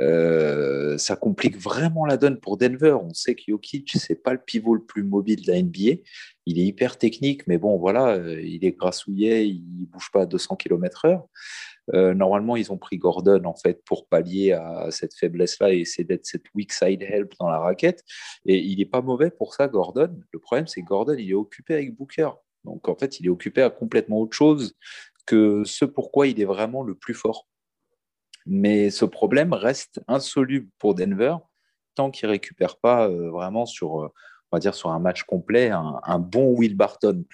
euh, 0.00 0.96
ça 0.98 1.16
complique 1.16 1.56
vraiment 1.56 2.04
la 2.04 2.16
donne 2.16 2.38
pour 2.38 2.56
Denver. 2.56 2.96
On 3.02 3.12
sait 3.14 3.34
que 3.34 3.42
Jokic, 3.48 3.92
c'est 3.96 4.22
pas 4.22 4.32
le 4.32 4.38
pivot 4.38 4.74
le 4.74 4.84
plus 4.84 5.02
mobile 5.02 5.42
de 5.44 5.50
la 5.50 5.62
NBA. 5.62 6.02
Il 6.46 6.58
est 6.58 6.64
hyper 6.64 6.98
technique, 6.98 7.46
mais 7.46 7.58
bon, 7.58 7.78
voilà, 7.78 8.16
il 8.40 8.64
est 8.64 8.72
grassouillet, 8.72 9.48
il 9.48 9.86
bouge 9.86 10.10
pas 10.12 10.22
à 10.22 10.26
200 10.26 10.56
km/h. 10.56 12.14
normalement, 12.14 12.56
ils 12.56 12.72
ont 12.72 12.78
pris 12.78 12.96
Gordon 12.96 13.44
en 13.44 13.54
fait 13.54 13.82
pour 13.84 14.06
pallier 14.06 14.52
à 14.52 14.90
cette 14.90 15.14
faiblesse-là 15.14 15.72
et 15.72 15.80
essayer 15.80 16.04
d'être 16.04 16.26
cette 16.26 16.44
weak 16.54 16.72
side 16.72 17.02
help 17.02 17.34
dans 17.40 17.50
la 17.50 17.58
raquette. 17.58 18.04
Et 18.46 18.58
il 18.58 18.78
n'est 18.78 18.86
pas 18.86 19.02
mauvais 19.02 19.30
pour 19.30 19.54
ça, 19.54 19.68
Gordon. 19.68 20.16
Le 20.32 20.38
problème, 20.38 20.66
c'est 20.66 20.82
Gordon, 20.82 21.16
il 21.18 21.30
est 21.30 21.34
occupé 21.34 21.74
avec 21.74 21.94
Booker. 21.94 22.30
Donc 22.64 22.88
en 22.88 22.94
fait, 22.94 23.20
il 23.20 23.26
est 23.26 23.30
occupé 23.30 23.62
à 23.62 23.70
complètement 23.70 24.20
autre 24.20 24.36
chose 24.36 24.74
que 25.26 25.62
ce 25.64 25.84
pourquoi 25.84 26.26
il 26.26 26.40
est 26.40 26.46
vraiment 26.46 26.82
le 26.82 26.94
plus 26.94 27.14
fort. 27.14 27.46
Mais 28.46 28.90
ce 28.90 29.04
problème 29.04 29.52
reste 29.52 30.00
insoluble 30.08 30.68
pour 30.78 30.94
Denver 30.94 31.36
tant 31.94 32.10
qu'il 32.10 32.28
ne 32.28 32.32
récupère 32.32 32.78
pas 32.78 33.08
euh, 33.08 33.30
vraiment 33.30 33.66
sur, 33.66 34.00
euh, 34.00 34.12
on 34.50 34.56
va 34.56 34.60
dire, 34.60 34.74
sur 34.74 34.90
un 34.90 35.00
match 35.00 35.24
complet 35.24 35.70
un, 35.70 36.18
bon 36.18 36.54
Will 36.56 36.76
Barton, 36.76 37.24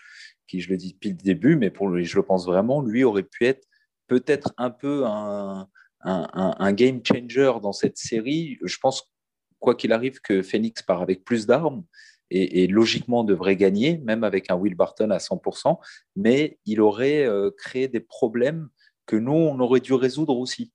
qui, 0.49 0.61
je 0.61 0.71
le 0.71 0.77
dis 0.77 0.95
depuis 0.95 1.11
le 1.11 1.17
début, 1.17 1.57
mais 1.57 1.71
pour 1.71 1.89
lui, 1.89 2.05
je 2.05 2.17
le 2.17 2.23
pense 2.23 2.47
vraiment, 2.47 2.81
lui 2.81 3.05
aurait 3.05 3.23
pu 3.23 3.45
être 3.45 3.69
peut-être 4.07 4.53
un 4.57 4.71
peu 4.71 5.05
un, 5.07 5.69
un, 6.01 6.73
game 6.73 7.01
changer 7.05 7.53
dans 7.63 7.73
cette 7.73 7.97
série. 7.97 8.59
Je 8.63 8.77
pense, 8.79 9.11
quoi 9.59 9.75
qu'il 9.75 9.93
arrive, 9.93 10.21
que 10.21 10.43
Phoenix 10.43 10.83
part 10.83 11.03
avec 11.03 11.25
plus 11.25 11.47
d'armes 11.47 11.85
et, 12.31 12.67
logiquement 12.67 13.25
devrait 13.25 13.57
gagner, 13.57 13.99
même 13.99 14.25
avec 14.25 14.51
un 14.51 14.57
Will 14.57 14.75
Barton 14.75 15.11
à 15.11 15.19
100%, 15.19 15.79
mais 16.17 16.59
il 16.67 16.81
aurait 16.81 17.25
euh, 17.25 17.51
créé 17.57 17.89
des 17.89 18.01
problèmes 18.01 18.69
que 19.07 19.17
nous, 19.17 19.33
on 19.33 19.61
aurait 19.61 19.81
dû 19.81 19.93
résoudre 19.93 20.37
aussi. 20.39 20.73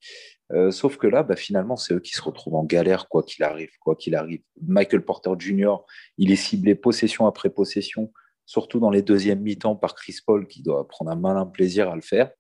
Euh, 0.52 0.72
sauf 0.72 0.98
que 0.98 1.08
là, 1.08 1.24
bah, 1.24 1.36
finalement, 1.36 1.76
c'est 1.76 1.94
eux 1.94 2.00
qui 2.00 2.14
se 2.14 2.22
retrouvent 2.22 2.56
en 2.56 2.64
galère, 2.64 3.08
quoi 3.08 3.24
qu'il 3.24 3.44
arrive, 3.44 3.72
quoi 3.80 3.96
qu'il 3.96 4.16
arrive. 4.16 4.42
Michael 4.62 5.04
Porter 5.04 5.32
Jr., 5.38 5.76
il 6.18 6.32
est 6.32 6.36
ciblé 6.36 6.76
possession 6.76 7.28
après 7.28 7.50
possession, 7.50 8.12
surtout 8.46 8.80
dans 8.80 8.90
les 8.90 9.02
deuxièmes 9.02 9.42
mi-temps 9.42 9.76
par 9.76 9.96
Chris 9.96 10.18
Paul, 10.26 10.48
qui 10.48 10.64
doit 10.64 10.88
prendre 10.88 11.12
un 11.12 11.16
malin 11.16 11.46
plaisir 11.46 11.90
à 11.90 11.96
le 11.96 12.02
faire, 12.02 12.32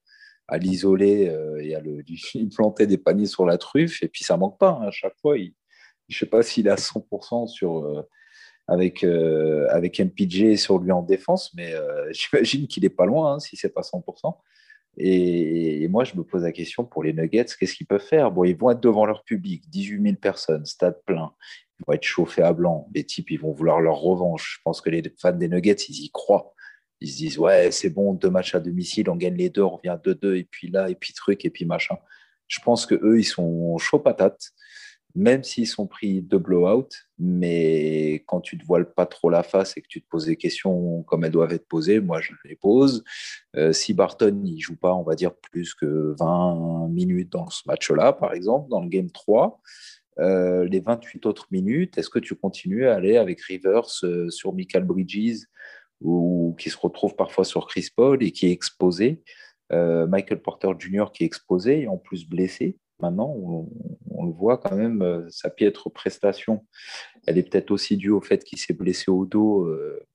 à 0.47 0.57
l'isoler 0.57 1.29
euh, 1.29 1.63
et 1.63 1.75
à 1.75 1.79
le, 1.79 2.01
lui 2.01 2.49
planter 2.55 2.87
des 2.87 2.97
paniers 2.97 3.27
sur 3.27 3.45
la 3.45 3.57
truffe. 3.57 4.01
Et 4.01 4.07
puis 4.07 4.23
ça 4.23 4.37
manque 4.37 4.59
pas, 4.59 4.79
hein, 4.81 4.87
à 4.87 4.91
chaque 4.91 5.17
fois. 5.21 5.37
Il, 5.37 5.53
je 6.07 6.15
ne 6.15 6.19
sais 6.19 6.25
pas 6.25 6.41
s'il 6.41 6.65
est 6.67 6.71
à 6.71 6.75
100% 6.75 7.47
sur, 7.47 8.07
avec, 8.69 9.03
euh, 9.03 9.67
avec 9.69 9.99
MPJ 9.99 10.55
sur 10.55 10.77
lui 10.77 10.91
en 10.91 11.01
défense, 11.01 11.53
mais 11.55 11.73
euh, 11.73 12.09
j'imagine 12.11 12.67
qu'il 12.67 12.83
n'est 12.83 12.89
pas 12.89 13.05
loin 13.05 13.33
hein, 13.33 13.39
si 13.39 13.57
ce 13.57 13.67
n'est 13.67 13.73
pas 13.73 13.81
100%. 13.81 14.37
Et, 14.97 15.87
moi, 15.87 16.03
je 16.03 16.15
me 16.15 16.23
pose 16.23 16.43
la 16.43 16.51
question 16.51 16.83
pour 16.83 17.03
les 17.03 17.13
Nuggets, 17.13 17.45
qu'est-ce 17.57 17.73
qu'ils 17.73 17.87
peuvent 17.87 18.01
faire? 18.01 18.31
Bon, 18.31 18.43
ils 18.43 18.55
vont 18.55 18.71
être 18.71 18.81
devant 18.81 19.05
leur 19.05 19.23
public, 19.23 19.69
18 19.69 20.03
000 20.03 20.15
personnes, 20.15 20.65
stade 20.65 20.99
plein, 21.05 21.31
ils 21.79 21.83
vont 21.87 21.93
être 21.93 22.03
chauffés 22.03 22.41
à 22.41 22.53
blanc. 22.53 22.87
Les 22.93 23.05
types, 23.05 23.31
ils 23.31 23.39
vont 23.39 23.53
vouloir 23.53 23.79
leur 23.79 23.95
revanche. 23.95 24.57
Je 24.57 24.61
pense 24.63 24.81
que 24.81 24.89
les 24.89 25.01
fans 25.17 25.31
des 25.31 25.47
Nuggets, 25.47 25.75
ils 25.87 26.05
y 26.05 26.09
croient. 26.11 26.53
Ils 26.99 27.09
se 27.09 27.17
disent, 27.17 27.39
ouais, 27.39 27.71
c'est 27.71 27.89
bon, 27.89 28.13
deux 28.13 28.29
matchs 28.29 28.55
à 28.55 28.59
domicile, 28.59 29.09
on 29.09 29.15
gagne 29.15 29.35
les 29.35 29.49
deux, 29.49 29.61
on 29.61 29.77
revient 29.77 29.97
2-2, 30.03 30.35
et 30.35 30.43
puis 30.43 30.69
là, 30.69 30.89
et 30.89 30.95
puis 30.95 31.13
truc, 31.13 31.45
et 31.45 31.49
puis 31.49 31.63
machin. 31.63 31.95
Je 32.47 32.59
pense 32.59 32.85
qu'eux, 32.85 33.19
ils 33.19 33.23
sont 33.23 33.77
chauds 33.77 33.99
patates 33.99 34.51
même 35.15 35.43
s'ils 35.43 35.67
sont 35.67 35.87
pris 35.87 36.21
de 36.21 36.37
blowout, 36.37 36.89
mais 37.17 38.23
quand 38.27 38.41
tu 38.41 38.55
ne 38.55 38.61
te 38.61 38.65
voiles 38.65 38.93
pas 38.93 39.05
trop 39.05 39.29
la 39.29 39.43
face 39.43 39.75
et 39.75 39.81
que 39.81 39.87
tu 39.87 40.01
te 40.01 40.07
poses 40.07 40.25
des 40.25 40.35
questions 40.35 41.03
comme 41.03 41.23
elles 41.23 41.31
doivent 41.31 41.53
être 41.53 41.67
posées, 41.67 41.99
moi 41.99 42.21
je 42.21 42.31
les 42.45 42.55
pose. 42.55 43.03
Euh, 43.55 43.73
si 43.73 43.93
Barton 43.93 44.31
ne 44.31 44.59
joue 44.59 44.75
pas, 44.75 44.93
on 44.93 45.03
va 45.03 45.15
dire, 45.15 45.35
plus 45.35 45.73
que 45.73 46.15
20 46.19 46.89
minutes 46.89 47.31
dans 47.31 47.49
ce 47.49 47.63
match-là, 47.65 48.13
par 48.13 48.33
exemple, 48.33 48.69
dans 48.69 48.81
le 48.81 48.89
Game 48.89 49.09
3, 49.09 49.59
euh, 50.19 50.65
les 50.65 50.79
28 50.79 51.25
autres 51.25 51.47
minutes, 51.49 51.97
est-ce 51.97 52.09
que 52.09 52.19
tu 52.19 52.35
continues 52.35 52.87
à 52.87 52.95
aller 52.95 53.17
avec 53.17 53.41
Rivers 53.41 53.87
euh, 54.03 54.29
sur 54.29 54.53
Michael 54.53 54.83
Bridges 54.83 55.45
ou 56.01 56.55
qui 56.59 56.69
se 56.69 56.77
retrouve 56.77 57.15
parfois 57.15 57.45
sur 57.45 57.67
Chris 57.67 57.89
Paul 57.95 58.23
et 58.23 58.31
qui 58.31 58.47
est 58.47 58.51
exposé 58.51 59.21
Michael 59.71 60.41
Porter 60.41 60.69
Jr. 60.79 61.11
qui 61.13 61.23
est 61.23 61.27
exposé 61.27 61.81
et 61.81 61.87
en 61.87 61.97
plus 61.97 62.27
blessé? 62.27 62.79
Maintenant, 63.01 63.33
on, 63.35 64.25
le 64.25 64.33
voit 64.33 64.57
quand 64.57 64.75
même, 64.75 65.01
euh, 65.01 65.25
sa 65.29 65.49
piètre 65.49 65.89
prestation, 65.89 66.65
elle 67.25 67.37
est 67.37 67.49
peut-être 67.49 67.71
aussi 67.71 67.95
due 67.95 68.09
au 68.09 68.19
fait 68.19 68.43
qu'il 68.43 68.57
s'est 68.57 68.73
blessé 68.73 69.09
au 69.09 69.25
dos 69.25 69.65
euh, 69.65 70.05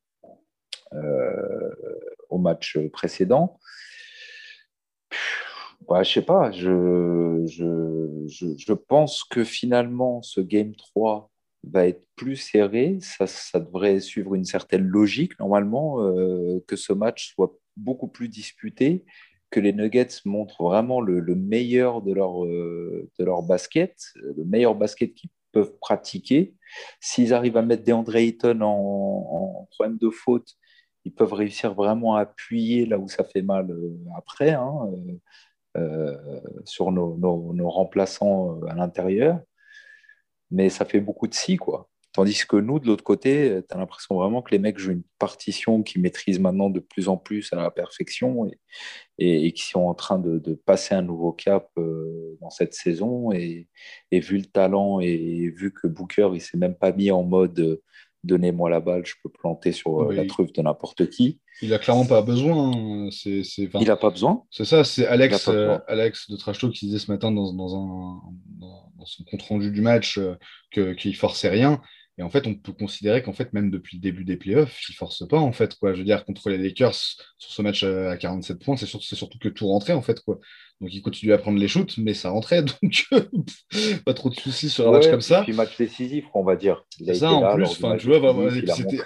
euh, 0.92 1.74
au 2.28 2.38
match 2.38 2.78
précédent. 2.92 3.58
Bah, 5.88 6.02
je 6.02 6.12
sais 6.12 6.22
pas, 6.22 6.50
je, 6.50 7.44
je, 7.46 8.72
pense 8.72 9.24
que 9.24 9.44
finalement, 9.44 10.22
ce 10.22 10.40
Game 10.40 10.74
3 10.76 11.30
va 11.64 11.86
être 11.86 12.06
plus 12.16 12.36
serré. 12.36 12.98
Ça, 13.00 13.26
ça 13.26 13.60
devrait 13.60 14.00
suivre 14.00 14.34
une 14.34 14.44
certaine 14.44 14.84
logique, 14.84 15.38
normalement, 15.38 15.96
que 16.66 16.76
ce 16.76 16.92
match 16.94 17.34
soit 17.34 17.54
beaucoup 17.76 18.08
plus 18.08 18.28
disputé 18.28 19.04
que 19.54 19.60
les 19.60 19.72
Nuggets 19.72 20.20
montrent 20.24 20.64
vraiment 20.64 21.00
le, 21.00 21.22
meilleur 21.36 22.02
de 22.02 22.12
leur, 22.12 22.44
euh, 22.44 23.08
de 23.20 23.24
leur 23.24 23.44
basket, 23.44 23.96
le 24.16 24.44
meilleur 24.44 24.74
basket 24.74 25.14
qu'ils 25.14 25.30
peuvent 25.52 25.78
pratiquer. 25.78 26.56
S'ils 26.98 27.32
arrivent 27.32 27.56
à 27.56 27.62
mettre 27.62 27.84
des 27.84 27.92
André 27.92 28.24
Ayton 28.24 28.60
en, 28.62 29.60
en, 29.60 29.68
problème 29.70 29.96
de 29.96 30.10
faute, 30.10 30.54
ils 31.04 31.14
peuvent 31.14 31.32
réussir 31.32 31.72
vraiment 31.72 32.16
à 32.16 32.22
appuyer 32.22 32.84
là 32.84 32.98
où 32.98 33.06
ça 33.06 33.22
fait 33.22 33.42
mal 33.42 33.70
euh, 33.70 33.96
après, 34.16 34.50
hein, 34.54 34.90
euh, 35.76 36.40
sur 36.64 36.90
nos, 36.90 37.16
nos, 37.16 37.54
nos, 37.54 37.70
remplaçants 37.70 38.60
à 38.64 38.74
l'intérieur. 38.74 39.38
Mais 40.50 40.68
ça 40.68 40.84
fait 40.84 41.00
beaucoup 41.00 41.28
de 41.28 41.34
si, 41.34 41.56
quoi. 41.56 41.88
Tandis 42.14 42.44
que 42.48 42.54
nous, 42.56 42.78
de 42.78 42.86
l'autre 42.86 43.02
côté, 43.02 43.60
tu 43.68 43.74
as 43.74 43.78
l'impression 43.78 44.14
vraiment 44.14 44.40
que 44.40 44.52
les 44.52 44.60
mecs 44.60 44.78
jouent 44.78 44.92
une 44.92 45.02
partition 45.18 45.82
qu'ils 45.82 46.00
maîtrisent 46.00 46.38
maintenant 46.38 46.70
de 46.70 46.78
plus 46.78 47.08
en 47.08 47.16
plus 47.16 47.52
à 47.52 47.56
la 47.56 47.72
perfection 47.72 48.46
et, 48.46 48.56
et, 49.18 49.52
qui 49.52 49.64
sont 49.64 49.80
en 49.80 49.94
train 49.94 50.20
de, 50.20 50.54
passer 50.64 50.94
un 50.94 51.02
nouveau 51.02 51.32
cap 51.32 51.68
euh, 51.76 52.36
dans 52.40 52.50
cette 52.50 52.72
saison. 52.72 53.32
Et, 53.32 53.66
vu 54.12 54.38
le 54.38 54.44
talent 54.44 55.00
et 55.00 55.52
vu 55.56 55.72
que 55.72 55.88
Booker, 55.88 56.30
il 56.34 56.40
s'est 56.40 56.56
même 56.56 56.76
pas 56.76 56.92
mis 56.92 57.10
en 57.10 57.24
mode 57.24 57.58
euh, 57.58 57.82
donnez-moi 58.22 58.70
la 58.70 58.78
balle, 58.78 59.04
je 59.04 59.14
peux 59.20 59.28
planter 59.28 59.72
sur 59.72 60.02
euh, 60.02 60.14
la 60.14 60.24
truffe 60.24 60.52
de 60.52 60.62
n'importe 60.62 61.10
qui. 61.10 61.40
Il 61.62 61.74
a 61.74 61.80
clairement 61.80 62.06
pas 62.06 62.22
besoin. 62.22 62.76
Hein. 62.76 63.08
C'est, 63.10 63.40
il 63.40 63.86
n'a 63.86 63.96
pas 63.96 64.10
besoin. 64.10 64.44
C'est 64.52 64.64
ça, 64.64 64.84
c'est 64.84 65.04
Alex, 65.08 65.50
Alex 65.88 66.30
de 66.30 66.36
Trash 66.36 66.60
qui 66.60 66.86
disait 66.86 67.00
ce 67.00 67.10
matin 67.10 67.32
dans, 67.32 67.52
dans, 67.52 67.76
un, 67.76 68.22
dans 68.60 69.04
son 69.04 69.24
compte 69.24 69.42
rendu 69.42 69.72
du 69.72 69.80
match 69.80 70.20
qu'il 70.70 71.16
forçait 71.16 71.50
rien. 71.50 71.82
Et 72.16 72.22
en 72.22 72.30
fait, 72.30 72.46
on 72.46 72.54
peut 72.54 72.72
considérer 72.72 73.22
qu'en 73.22 73.32
fait, 73.32 73.52
même 73.52 73.70
depuis 73.70 73.96
le 73.96 74.02
début 74.02 74.24
des 74.24 74.36
playoffs, 74.36 74.88
ils 74.88 74.92
ne 74.92 74.96
forcent 74.96 75.26
pas, 75.26 75.38
en 75.38 75.52
fait, 75.52 75.74
quoi. 75.74 75.94
Je 75.94 75.98
veux 75.98 76.04
dire, 76.04 76.24
contre 76.24 76.48
les 76.48 76.58
Lakers, 76.58 76.94
sur 76.94 77.50
ce 77.50 77.60
match 77.60 77.82
à 77.82 78.16
47 78.16 78.62
points, 78.62 78.76
c'est 78.76 78.86
surtout, 78.86 79.14
surtout, 79.14 79.38
que 79.38 79.48
tout 79.48 79.66
rentrait, 79.66 79.94
en 79.94 80.02
fait, 80.02 80.20
quoi. 80.20 80.38
Donc, 80.80 80.94
ils 80.94 81.02
continuent 81.02 81.32
à 81.32 81.38
prendre 81.38 81.58
les 81.58 81.66
shoots, 81.66 81.98
mais 81.98 82.14
ça 82.14 82.30
rentrait, 82.30 82.62
donc 82.82 83.08
pas 84.04 84.14
trop 84.14 84.30
de 84.30 84.36
soucis 84.36 84.70
sur 84.70 84.88
un 84.88 84.92
match 84.92 85.08
comme 85.08 85.20
ça. 85.20 85.40
Et 85.40 85.44
puis, 85.44 85.52
match 85.54 85.76
décisif, 85.76 86.26
on 86.34 86.44
va 86.44 86.54
dire. 86.54 86.84
C'est 87.04 87.14
ça, 87.14 87.32
en 87.32 87.54
plus. 87.56 87.80
tu 87.98 88.06
vois, 88.06 88.32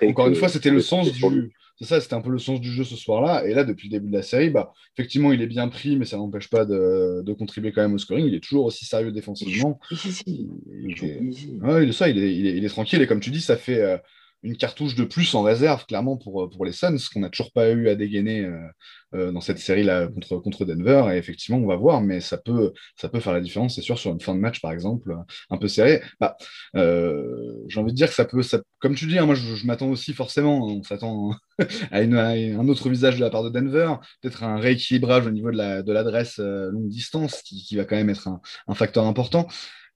encore 0.07 0.27
une 0.29 0.35
fois, 0.35 0.49
c'était 0.49 0.71
le 0.71 0.81
sens 0.81 1.11
du... 1.11 1.53
C'est 1.81 1.85
ça, 1.85 2.01
c'était 2.01 2.15
un 2.15 2.21
peu 2.21 2.31
le 2.31 2.39
sens 2.39 2.61
du 2.61 2.73
jeu 2.73 2.83
ce 2.83 2.97
soir-là. 2.97 3.47
Et 3.47 3.55
là, 3.55 3.63
depuis 3.63 3.89
le 3.89 3.93
début 3.99 4.11
de 4.11 4.17
la 4.17 4.23
série, 4.23 4.51
bah, 4.51 4.73
effectivement, 4.97 5.33
il 5.33 5.41
est 5.43 5.47
bien 5.47 5.69
pris, 5.69 5.97
mais 5.97 6.05
ça 6.05 6.17
n'empêche 6.17 6.51
pas 6.51 6.65
de, 6.65 7.33
contribuer 7.39 7.71
quand 7.71 7.83
même 7.83 7.95
au 7.95 7.99
scoring. 7.99 8.27
Il 8.27 8.35
est 8.35 8.41
toujours 8.41 8.65
aussi 8.65 8.85
sérieux 8.85 9.13
défensivement. 9.13 9.79
Il, 10.27 11.89
est... 11.89 11.93
ça, 11.93 12.09
il 12.09 12.65
est, 12.65 12.69
tranquille. 12.69 13.01
Et 13.01 13.07
comme 13.07 13.21
tu 13.21 13.31
dis, 13.31 13.41
ça 13.41 13.57
fait, 13.57 13.81
euh, 13.81 13.97
une 14.43 14.57
cartouche 14.57 14.95
de 14.95 15.05
plus 15.05 15.35
en 15.35 15.43
réserve, 15.43 15.85
clairement, 15.87 16.17
pour, 16.17 16.43
euh, 16.43 16.49
pour 16.49 16.65
les 16.65 16.73
Suns, 16.73 16.97
qu'on 17.13 17.21
n'a 17.21 17.31
toujours 17.31 17.53
pas 17.53 17.71
eu 17.71 17.89
à 17.89 17.95
dégainer 17.95 18.45
euh, 18.45 18.59
euh, 19.15 19.33
dans 19.33 19.41
cette 19.41 19.59
série-là 19.59 20.09
contre, 20.09 20.37
contre 20.39 20.65
Denver. 20.65 21.13
Et 21.13 21.17
effectivement, 21.17 21.59
on 21.59 21.67
va 21.67 21.77
voir, 21.77 22.01
mais 22.01 22.21
ça 22.21 22.39
peut, 22.39 22.73
ça 22.97 23.09
peut 23.09 23.21
faire 23.21 23.33
la 23.33 23.41
différence, 23.41 23.75
c'est 23.75 23.83
sûr, 23.83 23.99
sur 23.99 24.13
une 24.13 24.21
fin 24.21 24.35
de 24.35 24.41
match, 24.41 24.61
par 24.61 24.73
exemple, 24.73 25.15
un 25.51 25.59
peu 25.59 25.69
serré. 25.69 26.03
Bah, 26.21 26.37
J'ai 26.75 27.81
envie 27.81 27.93
de 27.93 27.97
dire 27.97 28.09
que 28.09 28.15
ça 28.15 28.25
peut, 28.25 28.43
comme 28.79 28.95
tu 28.95 29.07
dis, 29.07 29.19
hein, 29.19 29.27
moi, 29.27 29.35
je, 29.35 29.67
m'attends 29.67 29.91
aussi 29.91 30.15
forcément, 30.15 30.67
on 30.67 30.83
s'attend 30.83 31.33
à, 31.91 31.99
un 31.99 32.69
autre 32.69 32.89
visage 32.89 33.17
de 33.17 33.21
la 33.21 33.31
part 33.31 33.43
de 33.43 33.51
Denver, 33.51 33.95
peut-être 34.23 34.45
un 34.45 34.59
rééquilibrage 34.59 35.27
au 35.27 35.31
niveau 35.31 35.51
de 35.51 35.93
l'adresse 35.93 36.39
de 36.39 36.71
longue 36.73 36.89
distance, 36.89 37.43
qui, 37.43 37.65
qui, 37.65 37.77
va 37.77 37.85
quand 37.85 37.97
même 37.97 38.11
être 38.11 38.29
un 38.69 38.75
facteur 38.75 39.05
important. 39.05 39.49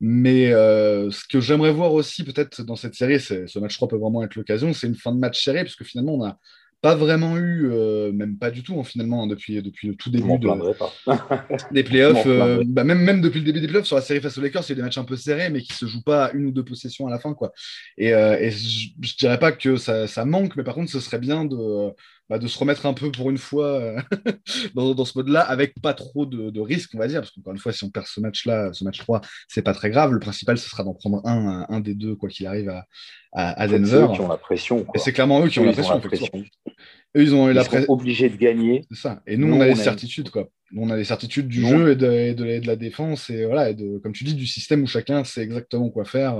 Mais 0.04 0.52
euh, 0.52 1.12
ce 1.12 1.24
que 1.24 1.40
j'aimerais 1.40 1.70
voir 1.70 1.92
aussi, 1.92 2.24
peut-être 2.24 2.62
dans 2.62 2.74
cette 2.74 2.96
série, 2.96 3.20
ce 3.20 3.58
match 3.60 3.76
3 3.76 3.86
peut 3.86 3.96
vraiment 3.96 4.24
être 4.24 4.34
l'occasion, 4.34 4.72
c'est 4.72 4.88
une 4.88 4.96
fin 4.96 5.12
de 5.12 5.18
match 5.20 5.44
serrée, 5.44 5.62
parce 5.62 5.76
que 5.76 5.84
finalement, 5.84 6.14
on 6.14 6.24
n'a 6.24 6.38
pas 6.80 6.96
vraiment 6.96 7.36
eu, 7.36 7.70
euh, 7.70 8.10
même 8.10 8.36
pas 8.36 8.50
du 8.50 8.64
tout, 8.64 8.80
hein, 8.80 8.82
finalement, 8.82 9.28
depuis, 9.28 9.62
depuis 9.62 9.86
le 9.86 9.94
tout 9.94 10.10
début 10.10 10.26
des 11.70 11.84
playoffs. 11.84 12.26
Euh, 12.26 12.64
bah, 12.66 12.82
même, 12.82 12.98
même 12.98 13.20
depuis 13.20 13.38
le 13.38 13.44
début 13.44 13.60
des 13.60 13.68
playoffs, 13.68 13.86
sur 13.86 13.94
la 13.94 14.02
série 14.02 14.20
face 14.20 14.36
aux 14.36 14.40
Lakers, 14.40 14.64
il 14.64 14.68
y 14.70 14.72
a 14.72 14.74
des 14.74 14.82
matchs 14.82 14.98
un 14.98 15.04
peu 15.04 15.14
serrés, 15.14 15.50
mais 15.50 15.60
qui 15.60 15.72
se 15.72 15.86
jouent 15.86 16.02
pas 16.02 16.24
à 16.24 16.32
une 16.32 16.46
ou 16.46 16.50
deux 16.50 16.64
possessions 16.64 17.06
à 17.06 17.10
la 17.12 17.20
fin. 17.20 17.32
Quoi. 17.34 17.52
Et, 17.96 18.08
et 18.08 18.50
je, 18.50 18.88
ne 18.98 19.18
dirais 19.20 19.38
pas 19.38 19.52
que 19.52 19.76
ça, 19.76 20.08
ça, 20.08 20.24
manque, 20.24 20.56
mais 20.56 20.64
par 20.64 20.74
contre, 20.74 20.90
ce 20.90 20.98
serait 20.98 21.20
bien 21.20 21.44
de 21.44 21.92
bah, 22.28 22.38
de 22.38 22.46
se 22.46 22.58
remettre 22.58 22.86
un 22.86 22.94
peu 22.94 23.10
pour 23.10 23.30
une 23.30 23.38
fois 23.38 23.66
euh, 23.66 24.00
dans, 24.74 25.04
ce 25.04 25.18
mode-là, 25.18 25.40
avec 25.40 25.74
pas 25.80 25.92
trop 25.92 26.24
de, 26.24 26.60
risques, 26.60 26.90
on 26.94 26.98
va 26.98 27.06
dire, 27.06 27.20
parce 27.20 27.30
qu'encore 27.32 27.52
une 27.52 27.58
fois, 27.58 27.72
si 27.72 27.84
on 27.84 27.90
perd 27.90 28.06
ce 28.06 28.20
match-là, 28.20 28.72
ce 28.72 28.84
match 28.84 28.98
3, 28.98 29.20
c'est 29.48 29.62
pas 29.62 29.74
très 29.74 29.90
grave. 29.90 30.12
Le 30.12 30.20
principal, 30.20 30.56
ce 30.56 30.68
sera 30.68 30.84
d'en 30.84 30.94
prendre 30.94 31.20
un, 31.26 31.66
un 31.68 31.80
des 31.80 31.94
deux, 31.94 32.14
quoi 32.14 32.28
qu'il 32.28 32.46
arrive 32.46 32.70
à, 32.70 32.86
à, 33.32 33.66
Denver. 33.66 33.86
C'est 33.86 33.96
eux 33.96 34.14
qui 34.14 34.20
ont 34.20 34.28
la 34.28 34.36
pression. 34.36 34.86
Et 34.94 34.98
c'est 34.98 35.12
clairement 35.12 35.44
eux 35.44 35.48
qui 35.48 35.58
ont, 35.58 35.64
la, 35.64 35.72
pression, 35.72 36.00
Eux, 36.34 37.22
ils 37.22 37.34
ont 37.34 37.48
eu 37.48 37.52
la 37.52 37.64
pression. 37.64 37.92
obligés 37.92 38.28
de 38.28 38.36
gagner. 38.36 38.84
C'est 38.90 38.98
ça. 38.98 39.22
Et 39.26 39.36
nous, 39.36 39.52
on 39.52 39.60
a 39.60 39.66
les 39.66 39.74
certitudes, 39.74 40.30
quoi. 40.30 40.48
Nous, 40.70 40.82
on 40.82 40.90
a 40.90 40.96
les 40.96 41.04
certitudes 41.04 41.48
du 41.48 41.66
jeu 41.66 41.90
et 41.90 41.96
de, 41.96 42.32
de, 42.32 42.66
la 42.66 42.76
défense, 42.76 43.28
et 43.28 43.44
voilà, 43.44 43.68
et 43.68 43.74
de, 43.74 43.98
comme 43.98 44.12
tu 44.12 44.24
dis, 44.24 44.34
du 44.34 44.46
système 44.46 44.82
où 44.82 44.86
chacun 44.86 45.22
sait 45.24 45.42
exactement 45.42 45.90
quoi 45.90 46.04
faire. 46.04 46.34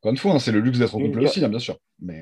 Encore 0.00 0.10
une 0.10 0.16
fois, 0.16 0.32
hein, 0.32 0.38
c'est 0.40 0.50
le 0.50 0.58
luxe 0.58 0.80
d'être 0.80 0.90
complet 0.90 1.26
aussi, 1.26 1.44
hein, 1.44 1.48
bien 1.48 1.60
sûr. 1.60 1.78
Mais... 2.00 2.20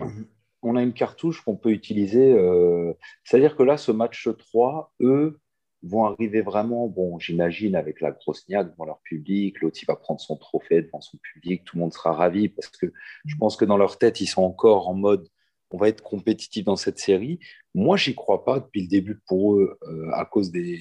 On 0.62 0.76
a 0.76 0.82
une 0.82 0.92
cartouche 0.92 1.42
qu'on 1.42 1.56
peut 1.56 1.70
utiliser. 1.70 2.32
Euh, 2.32 2.92
c'est-à-dire 3.24 3.56
que 3.56 3.62
là, 3.62 3.76
ce 3.76 3.92
match 3.92 4.28
3, 4.38 4.92
eux 5.00 5.40
vont 5.82 6.04
arriver 6.04 6.42
vraiment, 6.42 6.88
bon, 6.88 7.18
j'imagine, 7.18 7.74
avec 7.74 8.00
la 8.00 8.10
grosse 8.10 8.46
niaque 8.48 8.72
devant 8.72 8.84
leur 8.84 9.00
public. 9.00 9.60
L'autre, 9.60 9.78
il 9.82 9.86
va 9.86 9.96
prendre 9.96 10.20
son 10.20 10.36
trophée 10.36 10.82
devant 10.82 11.00
son 11.00 11.18
public. 11.18 11.64
Tout 11.64 11.76
le 11.76 11.80
monde 11.80 11.92
sera 11.92 12.12
ravi 12.12 12.48
parce 12.48 12.68
que 12.68 12.92
je 13.24 13.36
pense 13.36 13.56
que 13.56 13.64
dans 13.64 13.78
leur 13.78 13.98
tête, 13.98 14.20
ils 14.20 14.26
sont 14.26 14.42
encore 14.42 14.88
en 14.88 14.94
mode 14.94 15.26
on 15.70 15.78
va 15.78 15.88
être 15.88 16.02
compétitif 16.02 16.64
dans 16.64 16.76
cette 16.76 16.98
série. 16.98 17.38
Moi, 17.74 17.96
j'y 17.96 18.14
crois 18.14 18.44
pas 18.44 18.60
depuis 18.60 18.82
le 18.82 18.88
début 18.88 19.20
pour 19.26 19.54
eux 19.54 19.78
euh, 19.84 20.10
à 20.12 20.24
cause 20.24 20.50
des, 20.50 20.80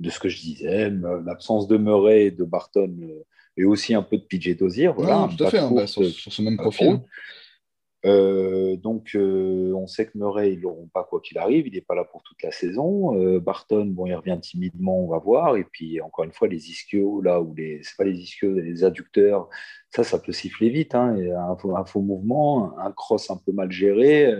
de 0.00 0.10
ce 0.10 0.18
que 0.18 0.28
je 0.28 0.40
disais, 0.40 0.90
l'absence 1.24 1.68
de 1.68 1.76
Murray 1.76 2.26
et 2.26 2.30
de 2.30 2.44
Barton 2.44 2.94
euh, 3.00 3.24
et 3.56 3.64
aussi 3.64 3.94
un 3.94 4.02
peu 4.02 4.18
de 4.18 4.22
PJ 4.22 4.56
Dozier. 4.56 4.88
Voilà, 4.88 5.28
tout 5.36 5.44
à 5.44 5.50
fait, 5.50 5.58
hein, 5.58 5.70
bah, 5.72 5.86
sur, 5.86 6.04
ce 6.04 6.42
même 6.42 6.56
profil. 6.56 7.00
Euh, 8.06 8.76
donc, 8.76 9.10
euh, 9.16 9.72
on 9.74 9.86
sait 9.86 10.06
que 10.06 10.16
Murray, 10.16 10.52
ils 10.52 10.60
l'auront 10.60 10.88
pas 10.88 11.04
quoi 11.04 11.20
qu'il 11.20 11.38
arrive. 11.38 11.66
Il 11.66 11.74
n'est 11.74 11.80
pas 11.80 11.94
là 11.94 12.04
pour 12.04 12.22
toute 12.22 12.42
la 12.42 12.52
saison. 12.52 13.18
Euh, 13.18 13.40
Barton, 13.40 13.86
bon, 13.86 14.06
il 14.06 14.14
revient 14.14 14.38
timidement, 14.40 15.00
on 15.04 15.08
va 15.08 15.18
voir. 15.18 15.56
Et 15.56 15.64
puis, 15.64 16.00
encore 16.00 16.24
une 16.24 16.32
fois, 16.32 16.48
les 16.48 16.70
ischios, 16.70 17.20
là, 17.22 17.40
où 17.40 17.54
les, 17.54 17.80
c'est 17.82 17.96
pas 17.96 18.04
les 18.04 18.18
ischios, 18.18 18.54
les 18.54 18.84
adducteurs, 18.84 19.48
ça, 19.90 20.04
ça 20.04 20.18
peut 20.18 20.32
siffler 20.32 20.70
vite. 20.70 20.94
Hein, 20.94 21.16
un, 21.16 21.56
un, 21.74 21.84
faux 21.84 22.00
mouvement, 22.00 22.78
un 22.78 22.92
cross 22.92 23.30
un 23.30 23.36
peu 23.44 23.52
mal 23.52 23.70
géré, 23.70 24.32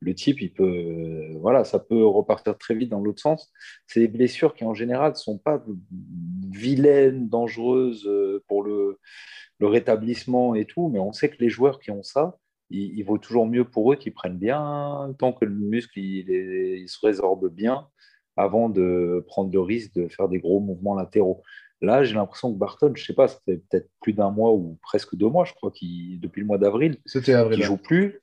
le 0.00 0.14
type, 0.14 0.40
il 0.40 0.52
peut, 0.52 1.32
voilà, 1.40 1.64
ça 1.64 1.78
peut 1.80 2.04
repartir 2.04 2.56
très 2.58 2.74
vite 2.74 2.90
dans 2.90 3.00
l'autre 3.00 3.20
sens. 3.20 3.52
C'est 3.86 4.00
des 4.00 4.08
blessures 4.08 4.54
qui, 4.54 4.64
en 4.64 4.74
général, 4.74 5.16
sont 5.16 5.38
pas 5.38 5.64
vilaines, 6.50 7.28
dangereuses 7.28 8.08
pour 8.48 8.62
le 8.62 8.98
rétablissement 9.60 10.54
et 10.54 10.66
tout, 10.66 10.88
mais 10.88 10.98
on 11.00 11.12
sait 11.12 11.30
que 11.30 11.38
les 11.40 11.48
joueurs 11.48 11.80
qui 11.80 11.90
ont 11.90 12.02
ça, 12.02 12.38
il, 12.70 13.02
vaut 13.02 13.18
toujours 13.18 13.46
mieux 13.46 13.64
pour 13.64 13.92
eux 13.92 13.96
qu'ils 13.96 14.12
prennent 14.12 14.38
bien 14.38 15.14
tant 15.18 15.32
que 15.32 15.44
le 15.44 15.54
muscle 15.54 15.98
il, 15.98 16.88
se 16.88 16.98
résorbe 17.04 17.52
bien 17.52 17.86
avant 18.36 18.68
de 18.68 19.24
prendre 19.26 19.52
le 19.52 19.60
risque 19.60 19.94
de 19.94 20.08
faire 20.08 20.28
des 20.28 20.38
gros 20.38 20.60
mouvements 20.60 20.94
latéraux. 20.94 21.42
Là, 21.80 22.02
j'ai 22.02 22.14
l'impression 22.14 22.52
que 22.52 22.58
Barton, 22.58 22.92
je 22.94 23.02
ne 23.02 23.06
sais 23.06 23.14
pas, 23.14 23.28
ça 23.28 23.38
fait 23.44 23.58
peut-être 23.68 23.88
plus 24.00 24.12
d'un 24.12 24.30
mois 24.30 24.52
ou 24.52 24.78
presque 24.82 25.14
deux 25.16 25.28
mois, 25.28 25.44
je 25.44 25.54
crois, 25.54 25.70
depuis 25.70 26.40
le 26.40 26.46
mois 26.46 26.58
d'avril, 26.58 26.98
C'était 27.06 27.34
avril, 27.34 27.60
ne 27.60 27.64
joue 27.64 27.76
plus. 27.76 28.20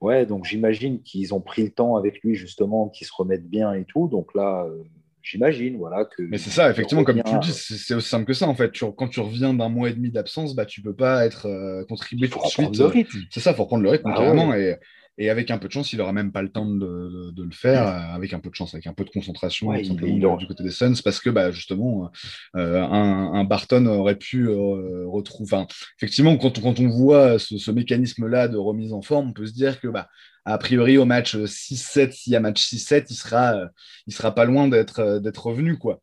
Ouais, 0.00 0.26
donc 0.26 0.44
j'imagine 0.44 1.02
qu'ils 1.02 1.34
ont 1.34 1.40
pris 1.40 1.64
le 1.64 1.70
temps 1.70 1.96
avec 1.96 2.22
lui 2.22 2.34
justement, 2.36 2.88
qu'il 2.88 3.06
se 3.06 3.12
remette 3.12 3.48
bien 3.48 3.72
et 3.72 3.84
tout. 3.84 4.06
Donc 4.06 4.32
là, 4.34 4.64
euh, 4.64 4.84
j'imagine. 5.22 5.76
Voilà, 5.76 6.04
que 6.04 6.22
Mais 6.22 6.38
c'est 6.38 6.50
ça, 6.50 6.70
effectivement, 6.70 7.04
comme 7.04 7.22
tu 7.22 7.34
le 7.34 7.40
dis, 7.40 7.52
c'est 7.52 7.94
aussi 7.94 8.08
simple 8.08 8.24
que 8.24 8.32
ça. 8.32 8.46
En 8.46 8.54
fait, 8.54 8.72
quand 8.96 9.08
tu 9.08 9.20
reviens 9.20 9.54
d'un 9.54 9.68
mois 9.68 9.90
et 9.90 9.94
demi 9.94 10.10
d'absence, 10.10 10.54
bah, 10.54 10.66
tu 10.66 10.82
peux 10.82 10.94
pas 10.94 11.26
être 11.26 11.46
euh, 11.46 11.84
contribué 11.84 12.28
tout 12.28 12.38
de 12.38 12.48
suite. 12.48 12.80
Euh, 12.80 13.02
c'est 13.30 13.40
ça, 13.40 13.50
il 13.50 13.56
faut 13.56 13.64
reprendre 13.64 13.82
le 13.82 13.90
rythme, 13.90 14.12
ah 14.14 14.58
Et, 14.58 14.76
et, 15.18 15.30
avec 15.30 15.50
un 15.50 15.58
peu 15.58 15.68
de 15.68 15.72
chance, 15.72 15.92
il 15.92 16.00
aura 16.00 16.12
même 16.12 16.32
pas 16.32 16.42
le 16.42 16.48
temps 16.48 16.66
de, 16.66 17.30
de, 17.32 17.42
le 17.42 17.50
faire, 17.50 17.86
euh, 17.86 18.14
avec 18.14 18.32
un 18.32 18.38
peu 18.38 18.50
de 18.50 18.54
chance, 18.54 18.74
avec 18.74 18.86
un 18.86 18.92
peu 18.92 19.04
de 19.04 19.10
concentration 19.10 19.72
du 19.72 20.46
côté 20.46 20.62
des 20.62 20.70
Suns, 20.70 20.94
parce 21.04 21.20
que 21.20 21.30
bah, 21.30 21.50
justement, 21.50 22.10
un, 22.54 23.30
un, 23.34 23.44
Barton 23.44 23.86
aurait 23.86 24.16
pu 24.16 24.48
retrouver. 24.48 25.64
effectivement, 25.96 26.36
quand 26.36 26.58
on, 26.58 26.62
quand 26.62 26.80
on 26.80 26.88
voit 26.88 27.38
ce, 27.38 27.58
ce 27.58 27.70
mécanisme-là 27.70 28.48
de 28.48 28.56
remise 28.56 28.92
en 28.92 29.02
forme, 29.02 29.30
on 29.30 29.32
peut 29.32 29.46
se 29.46 29.54
dire 29.54 29.80
que 29.80 29.88
bah, 29.88 30.08
a 30.48 30.58
priori, 30.58 30.96
au 30.96 31.04
match 31.04 31.36
6-7, 31.36 32.12
s'il 32.12 32.32
y 32.32 32.36
a 32.36 32.40
match 32.40 32.62
6-7, 32.62 33.06
il 33.10 33.14
sera, 33.14 33.54
euh, 33.54 33.66
il 34.06 34.14
sera 34.14 34.34
pas 34.34 34.46
loin 34.46 34.66
d'être, 34.68 35.00
euh, 35.00 35.20
d'être 35.20 35.46
revenu, 35.46 35.76
quoi. 35.76 36.00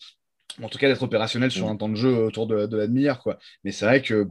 En 0.61 0.69
tout 0.69 0.77
cas, 0.77 0.87
d'être 0.87 1.01
opérationnel 1.01 1.51
sur 1.51 1.67
mm. 1.67 1.69
un 1.69 1.75
temps 1.75 1.89
de 1.89 1.95
jeu 1.95 2.15
autour 2.25 2.47
de, 2.47 2.67
de 2.67 2.77
la 2.77 2.87
demi-heure, 2.87 3.19
quoi. 3.21 3.39
Mais 3.63 3.71
c'est 3.71 3.85
vrai 3.85 4.01
que 4.01 4.27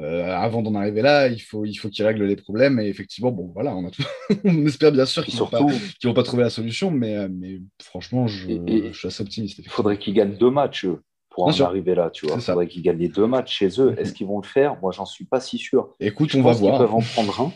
euh, 0.00 0.30
avant 0.30 0.62
d'en 0.62 0.74
arriver 0.76 1.02
là, 1.02 1.26
il 1.26 1.40
faut, 1.40 1.64
il 1.64 1.74
faut 1.74 1.88
qu'il 1.88 2.06
règle 2.06 2.24
les 2.24 2.36
problèmes. 2.36 2.78
Et 2.78 2.86
effectivement, 2.86 3.32
bon, 3.32 3.50
voilà, 3.52 3.74
on, 3.74 3.86
a 3.86 3.90
on 4.44 4.66
espère 4.66 4.92
bien 4.92 5.06
sûr 5.06 5.24
qu'ils 5.24 5.34
ne 5.34 5.40
vont, 5.40 5.66
vont, 6.04 6.14
pas 6.14 6.22
trouver 6.22 6.44
la 6.44 6.50
solution, 6.50 6.90
mais, 6.90 7.28
mais 7.28 7.60
franchement, 7.82 8.28
je, 8.28 8.48
je 8.48 8.92
suis 8.92 9.08
assez 9.08 9.22
optimiste. 9.22 9.58
Il 9.58 9.68
faudrait 9.68 9.98
qu'ils 9.98 10.14
gagnent 10.14 10.36
deux 10.36 10.50
matchs 10.50 10.86
pour 11.30 11.46
en 11.46 11.60
arriver 11.60 11.94
là, 11.94 12.10
tu 12.10 12.26
vois. 12.26 12.36
Il 12.36 12.42
faudrait 12.42 12.68
qu'ils 12.68 12.82
gagnent 12.82 12.98
les 12.98 13.08
deux 13.08 13.26
matchs 13.26 13.58
chez 13.58 13.80
eux. 13.80 13.90
Mm-hmm. 13.90 13.98
Est-ce 13.98 14.12
qu'ils 14.12 14.26
vont 14.26 14.40
le 14.40 14.46
faire? 14.46 14.76
Moi, 14.80 14.92
j'en 14.92 15.06
suis 15.06 15.24
pas 15.24 15.40
si 15.40 15.58
sûr. 15.58 15.90
Écoute, 16.00 16.34
on 16.34 16.42
va 16.42 16.52
voir. 16.52 16.76
Ils 16.76 16.78
peuvent 16.78 16.94
en 16.94 17.00
prendre 17.00 17.40
un. 17.40 17.52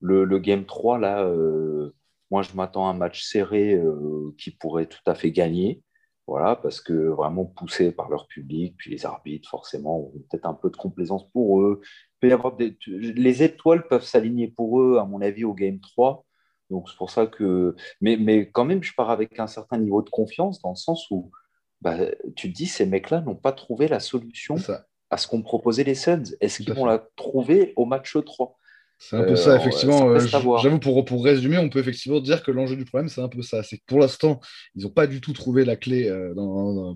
Le, 0.00 0.38
Game 0.38 0.66
3, 0.66 0.98
là, 0.98 1.24
euh, 1.24 1.94
moi, 2.30 2.42
je 2.42 2.54
m'attends 2.54 2.86
à 2.86 2.90
un 2.90 2.94
match 2.94 3.22
serré 3.22 3.74
euh, 3.74 4.34
qui 4.38 4.50
pourrait 4.50 4.86
tout 4.86 5.02
à 5.06 5.14
fait 5.14 5.30
gagner. 5.32 5.82
Voilà, 6.26 6.56
parce 6.56 6.80
que 6.80 6.92
vraiment 6.92 7.44
poussé 7.44 7.92
par 7.92 8.08
leur 8.08 8.26
public, 8.26 8.76
puis 8.78 8.90
les 8.90 9.04
arbitres, 9.04 9.48
forcément, 9.48 10.00
ont 10.00 10.12
peut-être 10.30 10.46
un 10.46 10.54
peu 10.54 10.70
de 10.70 10.76
complaisance 10.76 11.28
pour 11.32 11.60
eux. 11.60 11.82
peut 12.20 12.28
y 12.28 12.32
avoir 12.32 12.56
des... 12.56 12.78
Les 12.86 13.42
étoiles 13.42 13.86
peuvent 13.88 14.04
s'aligner 14.04 14.48
pour 14.48 14.80
eux, 14.80 14.98
à 14.98 15.04
mon 15.04 15.20
avis, 15.20 15.44
au 15.44 15.52
Game 15.52 15.80
3. 15.80 16.24
Donc, 16.70 16.88
c'est 16.88 16.96
pour 16.96 17.10
ça 17.10 17.26
que. 17.26 17.76
Mais, 18.00 18.16
mais 18.16 18.50
quand 18.50 18.64
même, 18.64 18.82
je 18.82 18.94
pars 18.96 19.10
avec 19.10 19.38
un 19.38 19.46
certain 19.46 19.76
niveau 19.78 20.00
de 20.02 20.08
confiance, 20.08 20.62
dans 20.62 20.70
le 20.70 20.76
sens 20.76 21.10
où 21.10 21.30
bah, 21.82 21.98
tu 22.36 22.50
te 22.50 22.56
dis, 22.56 22.66
ces 22.66 22.86
mecs-là 22.86 23.20
n'ont 23.20 23.36
pas 23.36 23.52
trouvé 23.52 23.86
la 23.88 24.00
solution 24.00 24.56
à 25.10 25.18
ce 25.18 25.28
qu'ont 25.28 25.42
proposé 25.42 25.84
les 25.84 25.94
Suns. 25.94 26.34
Est-ce 26.40 26.62
qu'ils 26.62 26.72
vont 26.72 26.86
la 26.86 27.06
trouver 27.16 27.74
au 27.76 27.84
match 27.84 28.16
3 28.24 28.58
c'est 28.98 29.16
un 29.16 29.24
peu 29.24 29.36
ça, 29.36 29.52
euh, 29.52 29.58
effectivement. 29.58 30.08
Euh, 30.08 30.18
j'avoue, 30.20 30.78
pour, 30.78 31.04
pour 31.04 31.24
résumer, 31.24 31.58
on 31.58 31.68
peut 31.68 31.78
effectivement 31.78 32.20
dire 32.20 32.42
que 32.42 32.50
l'enjeu 32.50 32.76
du 32.76 32.84
problème, 32.84 33.08
c'est 33.08 33.20
un 33.20 33.28
peu 33.28 33.42
ça. 33.42 33.62
C'est 33.62 33.78
que 33.78 33.82
pour 33.86 33.98
l'instant, 33.98 34.40
ils 34.74 34.84
n'ont 34.84 34.90
pas 34.90 35.06
du 35.06 35.20
tout 35.20 35.32
trouvé 35.32 35.64
la 35.64 35.76
clé 35.76 36.08
euh, 36.08 36.32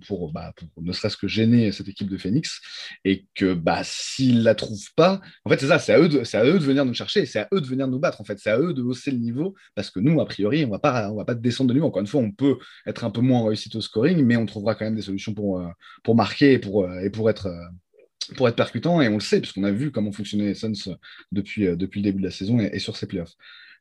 pour, 0.07 0.33
bah, 0.33 0.53
pour, 0.57 0.83
ne 0.83 0.93
serait-ce 0.93 1.17
que 1.17 1.29
gêner 1.29 1.73
cette 1.73 1.89
équipe 1.89 2.09
de 2.09 2.17
Phoenix. 2.17 2.61
Et 3.05 3.27
que 3.35 3.53
bah, 3.53 3.81
s'ils 3.85 4.39
ne 4.39 4.45
la 4.45 4.55
trouvent 4.55 4.93
pas, 4.97 5.21
en 5.45 5.51
fait, 5.51 5.61
c'est 5.61 5.67
ça, 5.67 5.79
c'est 5.79 5.93
à, 5.93 5.99
eux 5.99 6.09
de, 6.09 6.23
à 6.35 6.45
eux 6.45 6.59
de 6.59 6.65
venir 6.65 6.85
nous 6.85 6.95
chercher, 6.95 7.27
c'est 7.27 7.41
à 7.41 7.49
eux 7.53 7.61
de 7.61 7.67
venir 7.67 7.89
nous 7.89 7.99
battre. 7.99 8.21
En 8.21 8.25
fait, 8.25 8.39
c'est 8.39 8.51
à 8.51 8.59
eux 8.59 8.73
de 8.73 8.83
hausser 8.83 9.11
le 9.11 9.19
niveau 9.19 9.55
parce 9.75 9.91
que 9.91 10.01
nous, 10.01 10.21
a 10.21 10.25
priori, 10.25 10.65
on 10.65 10.69
ne 10.69 10.73
va 10.73 11.25
pas 11.25 11.35
descendre 11.35 11.69
de 11.69 11.75
niveau. 11.75 11.89
Encore 11.89 12.01
une 12.01 12.07
fois, 12.07 12.21
on 12.21 12.31
peut 12.31 12.59
être 12.87 13.05
un 13.05 13.11
peu 13.11 13.21
moins 13.21 13.47
réussi 13.47 13.71
au 13.77 13.81
scoring, 13.81 14.25
mais 14.25 14.37
on 14.37 14.47
trouvera 14.47 14.75
quand 14.75 14.85
même 14.85 14.97
des 14.97 15.03
solutions 15.03 15.35
pour, 15.35 15.63
pour 16.05 16.15
marquer 16.15 16.53
et 16.55 16.59
pour, 16.59 16.91
et 17.03 17.11
pour 17.11 17.29
être 17.29 17.49
pour 18.37 18.49
être 18.49 18.57
percutant, 18.57 19.01
et 19.01 19.09
on 19.09 19.15
le 19.15 19.21
sait, 19.21 19.41
puisqu'on 19.41 19.65
a 19.65 19.71
vu 19.71 19.91
comment 19.91 20.13
fonctionnaient 20.13 20.47
les 20.47 20.55
Suns 20.55 20.97
depuis, 21.33 21.67
euh, 21.67 21.77
depuis 21.77 22.01
le 22.01 22.05
début 22.05 22.21
de 22.21 22.27
la 22.27 22.31
saison 22.31 22.59
et, 22.61 22.79
sur 22.79 22.97
ces 22.97 23.07
playoffs. 23.07 23.35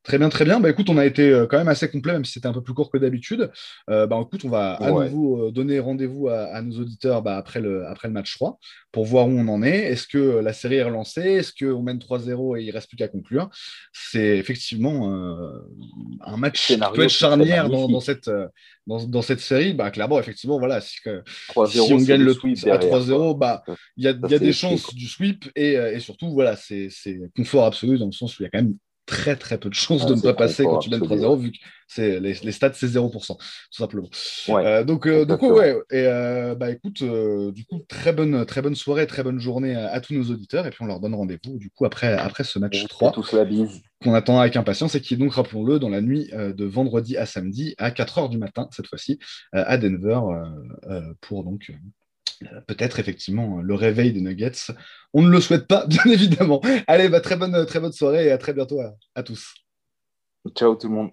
Très 0.03 0.17
bien, 0.17 0.29
très 0.29 0.45
bien. 0.45 0.59
Bah, 0.59 0.69
écoute, 0.69 0.89
on 0.89 0.97
a 0.97 1.05
été 1.05 1.29
euh, 1.31 1.47
quand 1.47 1.57
même 1.57 1.67
assez 1.67 1.89
complet, 1.89 2.13
même 2.13 2.23
si 2.23 2.31
c'était 2.31 2.47
un 2.47 2.53
peu 2.53 2.61
plus 2.61 2.73
court 2.73 2.89
que 2.89 2.97
d'habitude. 2.97 3.51
Euh, 3.89 4.07
bah, 4.07 4.17
écoute, 4.25 4.45
on 4.45 4.49
va 4.49 4.73
à 4.75 4.89
nouveau 4.89 5.47
euh, 5.47 5.51
donner 5.51 5.79
rendez-vous 5.79 6.29
à, 6.29 6.61
nos 6.61 6.79
auditeurs 6.79 7.21
bah, 7.21 7.35
après, 7.35 7.59
le, 7.59 7.85
après 7.87 8.07
le 8.07 8.13
match 8.13 8.33
3 8.35 8.57
pour 8.93 9.05
voir 9.05 9.27
où 9.27 9.31
on 9.31 9.47
en 9.49 9.63
est. 9.63 9.77
Est-ce 9.77 10.07
que 10.07 10.39
la 10.39 10.53
série 10.53 10.75
est 10.75 10.83
relancée? 10.83 11.21
Est-ce 11.21 11.51
qu'on 11.51 11.83
mène 11.83 11.97
3-0 11.97 12.57
et 12.57 12.63
il 12.63 12.67
ne 12.67 12.73
reste 12.73 12.87
plus 12.87 12.97
qu'à 12.97 13.09
conclure? 13.09 13.49
C'est 13.91 14.37
effectivement 14.37 15.13
un 16.21 16.37
match 16.37 16.67
qui 16.67 16.77
peut 16.77 17.03
être 17.03 17.09
charnière 17.09 17.69
dans, 17.69 17.99
cette, 17.99 18.31
dans, 18.87 19.21
cette 19.21 19.41
série. 19.41 19.73
Bah, 19.73 19.91
clairement, 19.91 20.19
effectivement, 20.19 20.57
voilà, 20.57 20.79
si, 20.81 20.97
si 21.67 21.79
on 21.79 21.97
gagne 21.97 22.23
le, 22.23 22.33
sweep 22.33 22.65
à 22.67 22.77
3-0, 22.77 23.37
bah, 23.37 23.61
il 23.97 24.05
y 24.05 24.07
a, 24.07 24.13
y 24.29 24.33
a 24.33 24.39
des 24.39 24.53
chances 24.53 24.95
du 24.95 25.07
sweep 25.07 25.45
et, 25.55 25.73
et 25.73 25.99
surtout, 25.99 26.31
voilà, 26.31 26.55
c'est 26.55 26.89
confort 27.35 27.65
absolu 27.65 27.99
dans 27.99 28.07
le 28.07 28.11
sens 28.13 28.39
où 28.39 28.43
il 28.43 28.45
y 28.45 28.47
a 28.47 28.49
quand 28.49 28.63
même 28.63 28.77
très 29.07 29.37
très 29.37 29.57
peu 29.57 29.69
de 29.69 29.73
chances 29.73 30.03
ah, 30.05 30.09
de 30.09 30.15
ne 30.15 30.21
pas 30.21 30.33
passer 30.33 30.63
quand 30.65 30.79
tu 30.79 30.89
mènes 30.89 30.99
3-0 30.99 31.39
vu 31.39 31.51
que 31.51 31.57
c'est 31.87 32.19
les, 32.19 32.33
les, 32.33 32.51
stats 32.51 32.73
c'est 32.73 32.87
0% 32.87 33.09
tout 33.09 33.37
simplement. 33.71 34.09
Euh, 34.49 34.83
donc 34.83 35.07
euh, 35.07 35.25
coup 35.37 35.53
ouais 35.53 35.75
et 35.89 36.05
euh, 36.05 36.53
bah 36.53 36.69
écoute 36.69 37.01
du 37.53 37.65
coup 37.65 37.79
très 37.87 38.11
bonne 38.11 38.45
très 38.45 38.61
bonne 38.61 38.75
soirée 38.75 39.07
très 39.07 39.23
bonne 39.23 39.39
journée 39.39 39.75
à, 39.75 39.99
tous 40.01 40.13
nos 40.13 40.25
auditeurs. 40.25 40.67
Et 40.67 40.69
puis 40.69 40.79
on 40.81 40.85
leur 40.85 40.99
donne 40.99 41.15
rendez-vous 41.15 41.57
du 41.57 41.71
coup 41.71 41.85
après 41.85 42.13
après 42.13 42.43
ce 42.43 42.59
match 42.59 42.85
3 42.87 43.13
qu'on 44.03 44.13
attend 44.13 44.39
avec 44.39 44.57
impatience 44.57 44.93
et 44.95 45.01
qui 45.01 45.13
est 45.13 45.17
donc 45.17 45.33
rappelons-le 45.33 45.79
dans 45.79 45.89
la 45.89 46.01
nuit 46.01 46.29
de 46.33 46.65
vendredi 46.65 47.15
à 47.15 47.25
samedi 47.25 47.75
à 47.77 47.89
4h 47.89 48.29
du 48.29 48.37
matin 48.37 48.67
cette 48.71 48.87
fois-ci 48.87 49.19
à 49.53 49.77
Denver 49.77 50.19
pour 51.21 51.45
donc 51.45 51.71
peut-être 52.67 52.99
effectivement 52.99 53.61
le 53.61 53.73
réveil 53.73 54.13
des 54.13 54.21
Nuggets. 54.21 54.71
On 55.13 55.21
ne 55.21 55.29
le 55.29 55.41
souhaite 55.41 55.67
pas, 55.67 55.85
bien 55.87 56.03
évidemment. 56.05 56.61
Allez, 56.87 57.09
bah, 57.09 57.21
très, 57.21 57.35
bonne, 57.35 57.65
très 57.65 57.79
bonne 57.79 57.93
soirée 57.93 58.27
et 58.27 58.31
à 58.31 58.37
très 58.37 58.53
bientôt 58.53 58.81
à 59.15 59.23
tous. 59.23 59.53
Ciao 60.55 60.75
tout 60.75 60.87
le 60.87 60.93
monde. 60.93 61.11